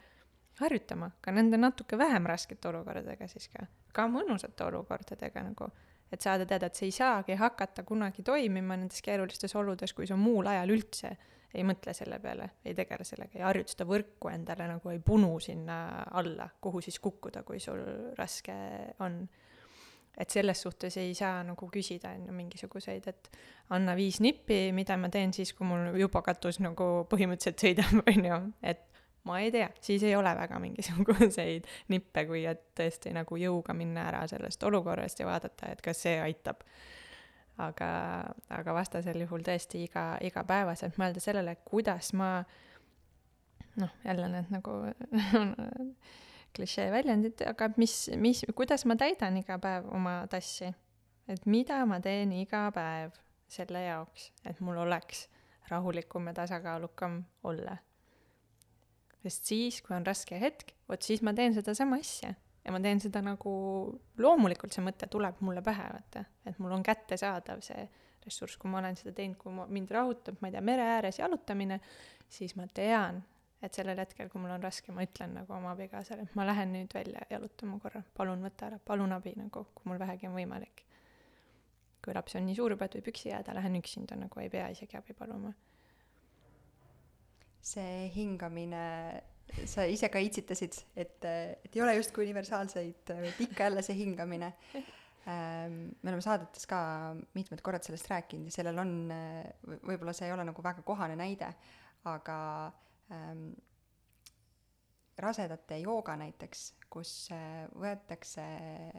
harjutama, 0.61 1.11
ka 1.21 1.33
nende 1.35 1.59
natuke 1.59 1.97
vähem 1.99 2.25
raskete 2.29 2.69
olukordadega 2.71 3.27
siis 3.29 3.49
ka, 3.53 3.67
ka 3.93 4.07
mõnusate 4.11 4.65
olukordadega 4.65 5.43
nagu, 5.49 5.69
et 6.11 6.23
saada 6.23 6.45
teada, 6.47 6.69
et 6.69 6.77
see 6.79 6.87
ei 6.87 6.95
saagi 6.95 7.35
hakata 7.39 7.83
kunagi 7.87 8.23
toimima 8.25 8.77
nendes 8.79 9.01
keerulistes 9.03 9.55
oludes, 9.59 9.93
kui 9.93 10.07
sa 10.07 10.15
muul 10.19 10.47
ajal 10.47 10.71
üldse 10.75 11.15
ei 11.55 11.63
mõtle 11.65 11.93
selle 11.95 12.19
peale, 12.21 12.49
ei 12.67 12.75
tegele 12.75 13.05
sellega, 13.07 13.37
ei 13.37 13.45
harjuta 13.45 13.73
seda 13.73 13.87
võrku 13.87 14.31
endale 14.31 14.67
nagu 14.69 14.91
ei 14.91 14.99
punu 15.03 15.37
sinna 15.43 15.77
alla, 16.19 16.49
kuhu 16.61 16.81
siis 16.83 16.99
kukkuda, 17.03 17.43
kui 17.47 17.61
sul 17.63 17.81
raske 18.17 18.55
on. 19.05 19.21
Et 20.17 20.33
selles 20.33 20.57
suhtes 20.63 20.95
ei 20.97 21.11
saa 21.13 21.43
nagu 21.45 21.67
küsida 21.69 22.09
on 22.17 22.23
ju 22.25 22.33
mingisuguseid, 22.33 23.05
et 23.11 23.27
anna 23.75 23.93
viis 23.95 24.17
nippi, 24.23 24.71
mida 24.73 24.95
ma 24.97 25.11
teen 25.13 25.29
siis, 25.33 25.51
kui 25.53 25.67
mul 25.69 25.93
juba 26.01 26.23
katus 26.25 26.57
nagu 26.63 27.05
põhimõtteliselt 27.11 27.61
sõidab, 27.61 28.01
on 28.11 28.25
ju, 28.31 28.39
et 28.65 28.96
ma 29.27 29.39
ei 29.43 29.51
tea, 29.53 29.69
siis 29.83 30.03
ei 30.07 30.15
ole 30.15 30.33
väga 30.37 30.59
mingisuguseid 30.63 31.67
nippe, 31.93 32.25
kui 32.29 32.45
et 32.49 32.69
tõesti 32.77 33.13
nagu 33.15 33.39
jõuga 33.39 33.75
minna 33.77 34.07
ära 34.11 34.23
sellest 34.29 34.63
olukorrast 34.63 35.21
ja 35.21 35.27
vaadata, 35.29 35.71
et 35.73 35.83
kas 35.85 36.05
see 36.07 36.19
aitab. 36.23 36.63
aga, 37.57 37.89
aga 38.53 38.73
vastasel 38.77 39.17
juhul 39.23 39.41
tõesti 39.45 39.83
iga, 39.87 40.11
igapäevaselt 40.21 40.99
mõelda 41.01 41.23
sellele, 41.23 41.55
kuidas 41.65 42.13
ma 42.13 42.31
noh, 43.81 43.93
jälle 44.05 44.27
need 44.29 44.51
nagu 44.53 44.75
klišee 46.57 46.91
väljendid, 46.91 47.41
aga 47.49 47.69
mis, 47.77 48.09
mis, 48.17 48.43
kuidas 48.55 48.85
ma 48.89 48.97
täidan 48.97 49.37
iga 49.41 49.57
päev 49.61 49.89
oma 49.93 50.19
tassi. 50.31 50.69
et 51.27 51.45
mida 51.45 51.81
ma 51.85 51.99
teen 51.99 52.31
iga 52.31 52.67
päev 52.73 53.17
selle 53.51 53.81
jaoks, 53.83 54.31
et 54.45 54.59
mul 54.63 54.77
oleks 54.77 55.27
rahulikum 55.69 56.27
ja 56.27 56.33
tasakaalukam 56.33 57.23
olla. 57.43 57.77
Sest 59.23 59.49
siis, 59.49 59.79
kui 59.85 59.95
on 59.97 60.05
raske 60.07 60.39
hetk, 60.39 60.75
vot 60.89 61.03
siis 61.03 61.23
ma 61.25 61.33
teen 61.37 61.55
sedasama 61.55 61.99
asja 62.01 62.33
ja 62.67 62.73
ma 62.75 62.81
teen 62.83 62.99
seda 62.99 63.21
nagu, 63.23 63.53
loomulikult 64.19 64.75
see 64.75 64.83
mõte 64.83 65.07
tuleb 65.11 65.39
mulle 65.45 65.63
pähe, 65.63 65.87
vaata, 65.93 66.25
et 66.45 66.59
mul 66.59 66.75
on 66.75 66.83
kättesaadav 66.85 67.63
see 67.65 67.87
ressurss, 68.27 68.59
kui 68.59 68.71
ma 68.71 68.81
olen 68.81 68.97
seda 68.99 69.13
teinud, 69.15 69.37
kui 69.39 69.53
mind 69.71 69.91
rahutab, 69.95 70.41
ma 70.41 70.49
ei 70.49 70.57
tea, 70.57 70.63
mere 70.65 70.87
ääres 70.97 71.21
jalutamine, 71.21 71.79
siis 72.31 72.57
ma 72.59 72.67
tean, 72.67 73.21
et 73.63 73.77
sellel 73.77 73.99
hetkel, 74.03 74.27
kui 74.29 74.41
mul 74.43 74.53
on 74.57 74.63
raske, 74.63 74.91
ma 74.93 75.05
ütlen 75.07 75.37
nagu 75.39 75.55
oma 75.55 75.71
abikaasale, 75.73 76.27
et 76.27 76.35
ma 76.37 76.45
lähen 76.47 76.73
nüüd 76.75 76.91
välja 76.93 77.23
jalutama 77.31 77.79
korra, 77.83 78.03
palun 78.17 78.43
võta 78.45 78.67
ära, 78.69 78.81
palun 78.83 79.15
abi 79.15 79.33
nagu, 79.39 79.63
kui 79.73 79.89
mul 79.89 80.01
vähegi 80.01 80.29
on 80.29 80.35
võimalik. 80.37 80.83
kui 82.07 82.13
laps 82.15 82.37
on 82.39 82.45
nii 82.47 82.55
suur 82.55 82.71
juba, 82.71 82.85
et 82.87 82.93
võib 82.95 83.09
üksi 83.11 83.27
jääda, 83.27 83.55
lähen 83.57 83.73
üksinda 83.75 84.15
nagu, 84.15 84.39
ei 84.39 84.47
pea 84.49 84.69
isegi 84.71 84.95
abi 84.95 85.15
paluma. 85.17 85.49
See 87.67 88.07
hingamine, 88.15 88.83
sa 89.67 89.85
ise 89.87 90.09
ka 90.13 90.21
itsitasid, 90.23 90.77
et, 90.95 91.17
et 91.27 91.75
ei 91.75 91.83
ole 91.83 91.97
justkui 91.97 92.25
universaalseid, 92.27 93.11
et 93.17 93.43
ikka 93.47 93.67
jälle 93.67 93.83
see 93.85 93.97
hingamine. 93.99 94.53
Ähm, 95.27 95.73
me 95.99 96.13
oleme 96.13 96.23
saadetes 96.23 96.63
ka 96.71 96.79
mitmed 97.35 97.59
korrad 97.59 97.83
sellest 97.83 98.07
rääkinud 98.07 98.47
ja 98.47 98.59
sellel 98.61 98.77
on, 98.79 98.91
võib-olla 99.83 100.13
see 100.15 100.29
ei 100.29 100.31
ole 100.31 100.45
nagu 100.47 100.63
väga 100.63 100.85
kohane 100.87 101.17
näide, 101.19 101.49
aga 102.07 102.37
äh, 102.67 102.85
ähm, 103.11 103.51
rasedate 105.17 105.79
jooga 105.81 106.15
näiteks, 106.19 106.63
kus 106.93 107.11
äh, 107.33 107.65
võetakse, 107.73 108.43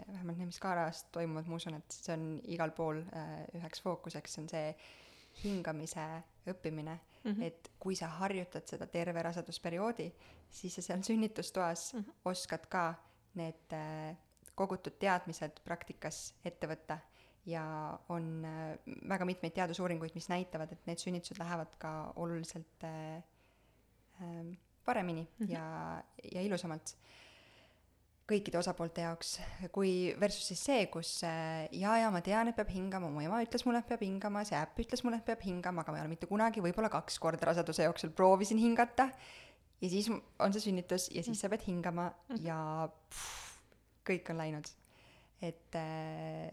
vähemalt 0.08 0.38
need, 0.40 0.50
mis 0.50 0.60
Kaaras 0.62 1.04
toimuvad, 1.14 1.48
ma 1.48 1.58
usun, 1.60 1.78
et 1.78 1.94
see 1.94 2.14
on 2.16 2.24
igal 2.50 2.74
pool 2.76 3.02
äh, 3.06 3.44
üheks 3.58 3.82
fookuseks, 3.84 4.38
on 4.42 4.48
see 4.50 4.72
hingamise 5.44 6.04
õppimine 6.48 6.98
mm, 7.24 7.30
-hmm. 7.30 7.42
et 7.42 7.70
kui 7.78 7.96
sa 7.96 8.08
harjutad 8.20 8.66
seda 8.66 8.86
terve 8.86 9.22
rasedusperioodi, 9.22 10.12
siis 10.50 10.74
sa 10.74 10.82
seal 10.82 11.02
sünnitustoas 11.02 11.94
mm 11.94 12.00
-hmm. 12.00 12.12
oskad 12.24 12.66
ka 12.68 12.94
need 13.34 13.72
äh, 13.72 14.16
kogutud 14.54 14.98
teadmised 14.98 15.60
praktikas 15.64 16.34
ette 16.44 16.66
võtta 16.66 16.98
ja 17.46 17.64
on 18.08 18.44
äh, 18.44 18.78
väga 19.08 19.24
mitmeid 19.24 19.52
teadusuuringuid, 19.52 20.14
mis 20.14 20.28
näitavad, 20.28 20.72
et 20.72 20.86
need 20.86 20.98
sünnitused 20.98 21.38
lähevad 21.38 21.76
ka 21.78 22.12
oluliselt 22.16 22.84
äh, 22.84 23.22
paremini 24.84 25.22
mm 25.22 25.46
-hmm. 25.46 25.52
ja, 25.52 26.02
ja 26.32 26.42
ilusamalt 26.42 26.96
kõikide 28.28 28.58
osapoolte 28.60 29.02
jaoks, 29.06 29.38
kui 29.72 30.12
versus 30.20 30.50
siis 30.50 30.60
see, 30.68 30.86
kus 30.92 31.10
jaa, 31.24 31.94
jaa, 32.02 32.10
ma 32.12 32.20
tean, 32.24 32.50
et 32.50 32.56
peab 32.58 32.70
hingama, 32.74 33.08
mu 33.12 33.22
ema 33.24 33.40
ütles 33.44 33.64
mulle, 33.64 33.80
et 33.80 33.88
peab 33.88 34.04
hingama, 34.04 34.44
see 34.48 34.58
äpp 34.58 34.82
ütles 34.84 35.02
mulle, 35.06 35.20
et 35.22 35.28
peab 35.28 35.44
hingama, 35.46 35.84
aga 35.84 35.94
ma 35.94 36.00
ei 36.00 36.04
ole 36.04 36.12
mitte 36.12 36.28
kunagi, 36.30 36.62
võib-olla 36.64 36.90
kaks 36.92 37.16
korda 37.22 37.48
raseduse 37.50 37.88
jooksul 37.88 38.12
proovisin 38.16 38.60
hingata 38.60 39.08
ja 39.80 39.90
siis 39.92 40.10
on 40.12 40.54
see 40.54 40.64
sünnitus 40.68 41.08
ja 41.14 41.22
siis 41.24 41.40
sa 41.40 41.50
pead 41.52 41.64
hingama 41.68 42.10
mhm. 42.10 42.42
ja 42.44 42.58
pff, 42.88 43.54
kõik 44.08 44.32
on 44.32 44.42
läinud. 44.42 44.72
et 45.44 45.76
äh, 45.78 46.50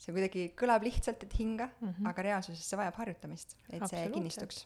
see 0.00 0.14
kuidagi 0.14 0.48
kõlab 0.58 0.84
lihtsalt, 0.84 1.22
et 1.26 1.34
hinga 1.38 1.68
mm, 1.68 1.90
-hmm. 1.90 2.08
aga 2.10 2.22
reaalsuses 2.22 2.64
see 2.68 2.78
vajab 2.80 2.96
harjutamist, 3.02 3.56
et 3.70 3.84
see 3.90 4.08
kinnistuks 4.14 4.64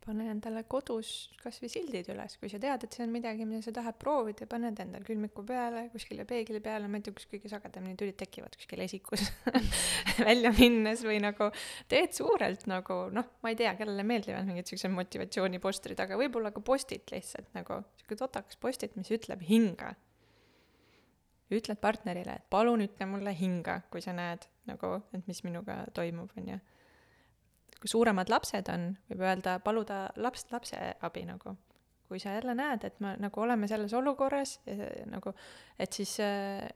pane 0.00 0.26
endale 0.32 0.62
kodus 0.70 1.10
kas 1.42 1.58
või 1.60 1.70
sildid 1.72 2.08
üles, 2.12 2.36
kui 2.40 2.50
sa 2.52 2.58
tead, 2.62 2.84
et 2.86 2.96
see 2.96 3.04
on 3.04 3.12
midagi, 3.12 3.44
mida 3.48 3.60
sa 3.64 3.72
tahad 3.76 3.98
proovida, 4.00 4.46
paned 4.50 4.78
endal 4.82 5.04
külmiku 5.06 5.44
peale, 5.46 5.86
kuskile 5.92 6.24
peegli 6.28 6.60
peale, 6.64 6.88
ma 6.88 7.00
ei 7.00 7.04
tea, 7.04 7.14
kus 7.16 7.28
kõige 7.30 7.50
sagedamini 7.52 7.98
tülid 8.00 8.16
tekivad, 8.20 8.56
kuskil 8.56 8.84
esikus 8.84 9.26
välja 10.28 10.52
minnes 10.56 11.04
või 11.06 11.20
nagu 11.22 11.50
teed 11.90 12.16
suurelt 12.16 12.64
nagu 12.70 13.00
noh, 13.14 13.28
ma 13.44 13.52
ei 13.52 13.58
tea, 13.60 13.74
kellele 13.78 14.04
meeldivad 14.08 14.48
mingid 14.48 14.72
siuksed 14.72 14.92
motivatsioonipostrid, 14.96 16.00
aga 16.00 16.18
võib-olla 16.20 16.54
ka 16.54 16.64
postid 16.64 17.12
lihtsalt 17.12 17.52
nagu 17.56 17.82
siuke 18.00 18.18
totakas 18.20 18.60
postit, 18.60 18.96
mis 18.96 19.12
ütleb 19.12 19.44
hinga. 19.48 19.94
ütled 21.50 21.80
partnerile, 21.82 22.36
et 22.38 22.44
palun 22.50 22.84
ütle 22.84 23.06
mulle 23.10 23.32
hinga, 23.34 23.80
kui 23.90 24.00
sa 24.00 24.14
näed 24.14 24.44
nagu, 24.70 25.00
et 25.12 25.26
mis 25.26 25.42
minuga 25.42 25.82
toimub, 25.96 26.30
onju 26.38 26.60
kui 27.80 27.90
suuremad 27.90 28.30
lapsed 28.32 28.68
on, 28.72 28.92
võib 29.10 29.24
öelda, 29.24 29.58
paluda 29.64 30.04
laps, 30.20 30.46
lapse 30.52 30.78
abi 31.00 31.26
nagu. 31.28 31.56
kui 32.10 32.18
sa 32.18 32.32
jälle 32.34 32.56
näed, 32.58 32.82
et 32.84 32.96
me 32.98 33.12
nagu 33.22 33.40
oleme 33.40 33.68
selles 33.70 33.92
olukorras 33.94 34.56
nagu, 35.06 35.30
et 35.78 35.92
siis, 35.94 36.16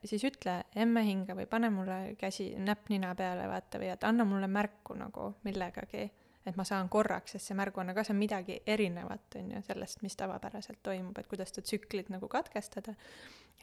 siis 0.06 0.22
ütle 0.28 0.60
emme 0.78 1.02
hinga 1.02 1.34
või 1.34 1.48
pane 1.50 1.70
mulle 1.74 1.96
käsi, 2.18 2.52
näpp 2.54 2.86
nina 2.88 3.10
peale, 3.18 3.48
vaata, 3.50 3.80
või 3.82 3.88
et 3.90 4.06
anna 4.06 4.22
mulle 4.24 4.46
märku 4.46 4.94
nagu 4.94 5.32
millegagi 5.42 6.04
et 6.46 6.56
ma 6.56 6.64
saan 6.68 6.90
korraks, 6.92 7.34
sest 7.34 7.50
see 7.50 7.56
märguanne 7.56 7.94
ka, 7.96 8.04
see 8.04 8.14
on 8.14 8.20
midagi 8.20 8.58
erinevat, 8.66 9.38
on 9.40 9.50
ju, 9.56 9.62
sellest, 9.66 10.02
mis 10.04 10.16
tavapäraselt 10.20 10.82
toimub, 10.84 11.16
et 11.18 11.28
kuidas 11.30 11.52
seda 11.52 11.64
tsüklit 11.64 12.10
nagu 12.12 12.28
katkestada, 12.30 12.94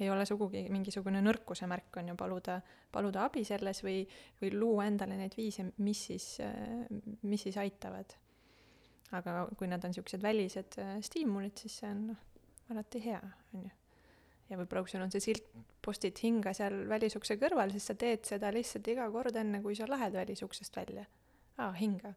ei 0.02 0.10
ole 0.10 0.26
sugugi 0.26 0.64
mingisugune 0.74 1.22
nõrkuse 1.24 1.68
märk, 1.70 2.00
on 2.02 2.12
ju, 2.12 2.18
paluda, 2.20 2.58
paluda 2.92 3.26
abi 3.28 3.44
selles 3.48 3.84
või, 3.86 4.02
või 4.42 4.54
luua 4.56 4.88
endale 4.90 5.18
neid 5.20 5.38
viise, 5.38 5.68
mis 5.86 6.06
siis, 6.10 6.28
mis 7.22 7.48
siis 7.48 7.60
aitavad. 7.62 8.18
aga 9.12 9.46
kui 9.60 9.68
nad 9.68 9.84
on 9.84 9.92
niisugused 9.92 10.22
välised 10.24 10.78
äh, 10.80 10.98
stiimulid, 11.04 11.58
siis 11.60 11.82
see 11.82 11.90
on 11.92 12.06
noh, 12.14 12.20
alati 12.72 13.02
hea, 13.04 13.22
on 13.54 13.66
ju 13.68 13.78
ja 14.52 14.60
võib-olla 14.60 14.84
kui 14.84 14.92
sul 14.92 15.04
on 15.06 15.12
see 15.14 15.24
silt 15.24 15.48
postid 15.84 16.20
hinga 16.24 16.54
seal 16.56 16.84
välisukse 16.92 17.38
kõrval, 17.40 17.72
siis 17.72 17.88
sa 17.88 17.96
teed 18.00 18.28
seda 18.28 18.52
lihtsalt 18.54 18.88
iga 18.92 19.08
kord, 19.14 19.36
enne 19.40 19.62
kui 19.64 19.78
sa 19.80 19.88
lähed 19.90 20.16
välisuksest 20.18 20.76
välja. 20.76 21.06
aa, 21.58 21.72
hinga 21.78 22.14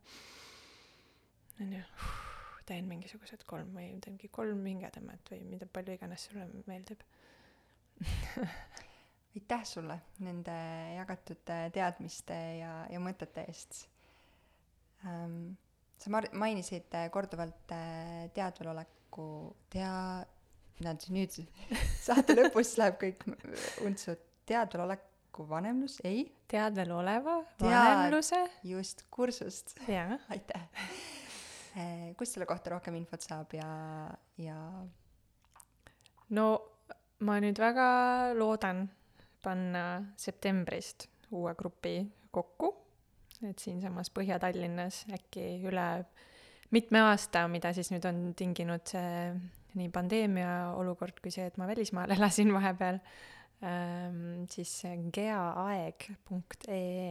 on 1.62 1.72
ju, 1.76 1.82
teen 2.66 2.88
mingisugused 2.90 3.44
kolm 3.46 3.74
või 3.76 3.92
teengi 4.02 4.30
kolm 4.32 4.64
hingetõmmet 4.66 5.30
või 5.30 5.44
mida 5.52 5.68
palju 5.70 5.94
iganes 5.98 6.26
sulle 6.28 6.48
meeldib 6.66 7.04
aitäh 9.34 9.64
sulle 9.66 9.98
nende 10.24 10.54
jagatud 10.96 11.52
teadmiste 11.74 12.36
ja, 12.60 12.72
ja 12.90 13.00
mõtete 13.02 13.46
eest 13.48 13.84
ähm,. 15.06 15.54
sa 15.98 16.12
mar-, 16.14 16.30
mainisid 16.32 16.94
korduvalt 17.14 17.74
äh, 17.74 18.28
teadveloleku, 18.36 19.26
tea-, 19.72 20.26
näed 20.84 21.08
nüüd 21.14 21.40
saate 22.06 22.36
lõpus 22.38 22.76
läheb 22.80 23.00
kõik 23.00 23.26
untsu, 23.86 24.16
teadveloleku 24.46 25.48
vanemlus, 25.48 25.98
ei? 26.06 26.28
teadvel 26.50 26.92
oleva 26.94 27.40
vanemluse 27.58 28.44
just, 28.66 29.06
kursust. 29.10 29.76
aitäh 30.34 30.70
kust 32.18 32.36
selle 32.36 32.46
kohta 32.46 32.74
rohkem 32.74 32.94
infot 33.00 33.24
saab 33.24 33.54
ja, 33.56 33.66
ja? 34.38 34.58
no 36.36 36.46
ma 37.20 37.38
nüüd 37.40 37.58
väga 37.60 37.88
loodan 38.34 38.88
panna 39.44 40.02
septembrist 40.16 41.08
uue 41.34 41.54
grupi 41.58 41.98
kokku, 42.34 42.74
et 43.44 43.58
siinsamas 43.60 44.10
Põhja-Tallinnas 44.14 45.04
äkki 45.14 45.62
üle 45.68 46.04
mitme 46.74 47.00
aasta, 47.06 47.46
mida 47.50 47.72
siis 47.76 47.90
nüüd 47.92 48.04
on 48.08 48.34
tinginud 48.36 48.86
see 48.90 49.34
nii 49.78 49.90
pandeemia 49.94 50.74
olukord 50.78 51.18
kui 51.22 51.32
see, 51.34 51.46
et 51.50 51.56
ma 51.60 51.66
välismaal 51.70 52.10
elasin 52.16 52.52
vahepeal 52.54 52.98
ähm,, 53.66 54.44
siis 54.50 54.72
geaaeg.ee 55.14 57.08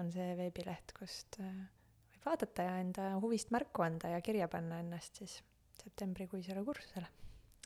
on 0.00 0.10
see 0.12 0.36
veebileht, 0.38 0.92
kust 0.98 1.38
äh, 1.40 1.64
vaadata 2.24 2.66
ja 2.66 2.78
enda 2.82 3.10
huvist 3.22 3.52
märku 3.54 3.84
anda 3.86 4.14
ja 4.14 4.20
kirja 4.24 4.48
panna 4.50 4.80
ennast 4.82 5.22
siis 5.22 5.42
septembrikuisele 5.82 6.64
kursusele. 6.64 7.06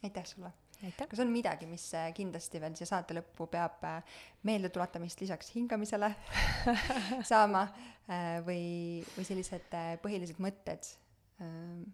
aitäh 0.03 0.27
sulle! 0.27 0.53
Kas 0.99 1.23
on 1.25 1.33
midagi, 1.35 1.67
mis 1.71 1.85
äh, 1.99 2.11
kindlasti 2.15 2.61
veel 2.63 2.77
siia 2.79 2.87
saate 2.91 3.17
lõppu 3.19 3.49
peab 3.51 3.83
äh, 3.89 4.19
meeldetuletamist 4.47 5.21
lisaks 5.25 5.51
hingamisele 5.57 6.13
saama 7.31 7.67
äh, 8.07 8.39
või, 8.47 8.65
või 9.17 9.27
sellised 9.27 9.75
põhilised 10.05 10.39
mõtted 10.43 10.93
ähm, 11.43 11.87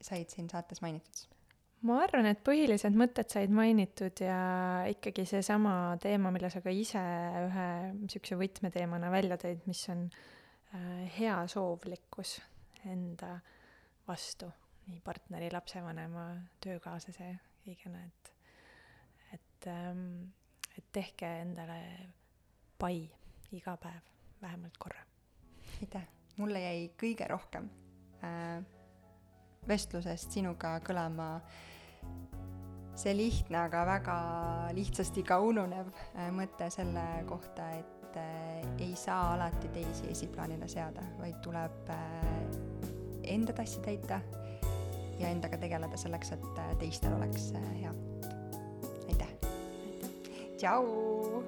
said 0.00 0.32
siin 0.32 0.48
saates 0.52 0.82
mainitud? 0.84 1.26
ma 1.86 2.02
arvan, 2.04 2.28
et 2.28 2.42
põhilised 2.44 2.96
mõtted 2.98 3.30
said 3.32 3.52
mainitud 3.54 4.20
ja 4.20 4.40
ikkagi 4.90 5.24
seesama 5.28 5.96
teema, 6.02 6.32
mille 6.34 6.50
sa 6.52 6.60
ka 6.64 6.72
ise 6.74 7.00
ühe 7.46 7.68
niisuguse 8.02 8.36
võtmeteemana 8.40 9.12
välja 9.12 9.38
tõid, 9.40 9.62
mis 9.68 9.80
on 9.92 10.06
äh, 10.10 11.06
heasoovlikkus 11.16 12.36
enda 12.90 13.38
vastu, 14.08 14.50
nii 14.86 15.00
partneri, 15.04 15.50
lapsevanema, 15.52 16.26
töökaaslase, 16.64 17.30
kõigena, 17.64 18.02
et, 18.06 18.32
et 19.36 19.70
ähm,, 19.70 20.04
et 20.78 20.86
tehke 20.92 21.28
endale 21.42 21.80
pai 22.78 23.02
iga 23.52 23.76
päev 23.76 24.06
vähemalt 24.42 24.76
korra. 24.78 25.02
aitäh, 25.80 26.06
mulle 26.36 26.62
jäi 26.62 26.90
kõige 27.00 27.26
rohkem 27.28 27.68
äh, 28.24 28.62
vestlusest 29.68 30.32
sinuga 30.32 30.78
kõlama 30.86 31.32
see 33.00 33.14
lihtne, 33.16 33.58
aga 33.64 33.84
väga 33.88 34.16
lihtsasti 34.76 35.24
ka 35.26 35.40
ununev 35.44 35.90
äh, 36.14 36.28
mõte 36.34 36.70
selle 36.72 37.04
kohta, 37.28 37.70
et 37.80 38.18
äh, 38.20 38.64
ei 38.80 38.94
saa 38.98 39.34
alati 39.34 39.70
teisi 39.74 40.10
esiplaanile 40.12 40.68
seada, 40.68 41.04
vaid 41.20 41.40
tuleb 41.44 41.92
äh, 41.94 42.60
enda 43.36 43.54
tassi 43.56 43.82
täita 43.84 44.20
ja 45.20 45.28
endaga 45.28 45.58
tegeleda 45.60 45.96
selleks, 45.96 46.32
et 46.32 46.60
teistel 46.78 47.14
oleks 47.16 47.52
hea. 47.80 47.94
aitäh! 49.08 49.32
tšau! 50.56 51.44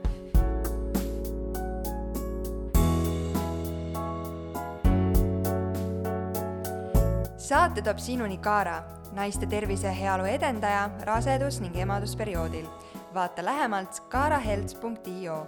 saate 7.36 7.82
toob 7.82 7.98
sinuni 7.98 8.38
Kaara 8.38 8.82
naiste 9.12 9.46
tervise 9.46 9.86
ja 9.86 9.92
heaolu 9.92 10.24
edendaja 10.24 10.90
rasedus- 11.08 11.60
ning 11.60 11.76
emadusperioodil. 11.76 12.66
vaata 13.14 13.44
lähemalt 13.44 14.00
kaarahelts.io 14.08 15.46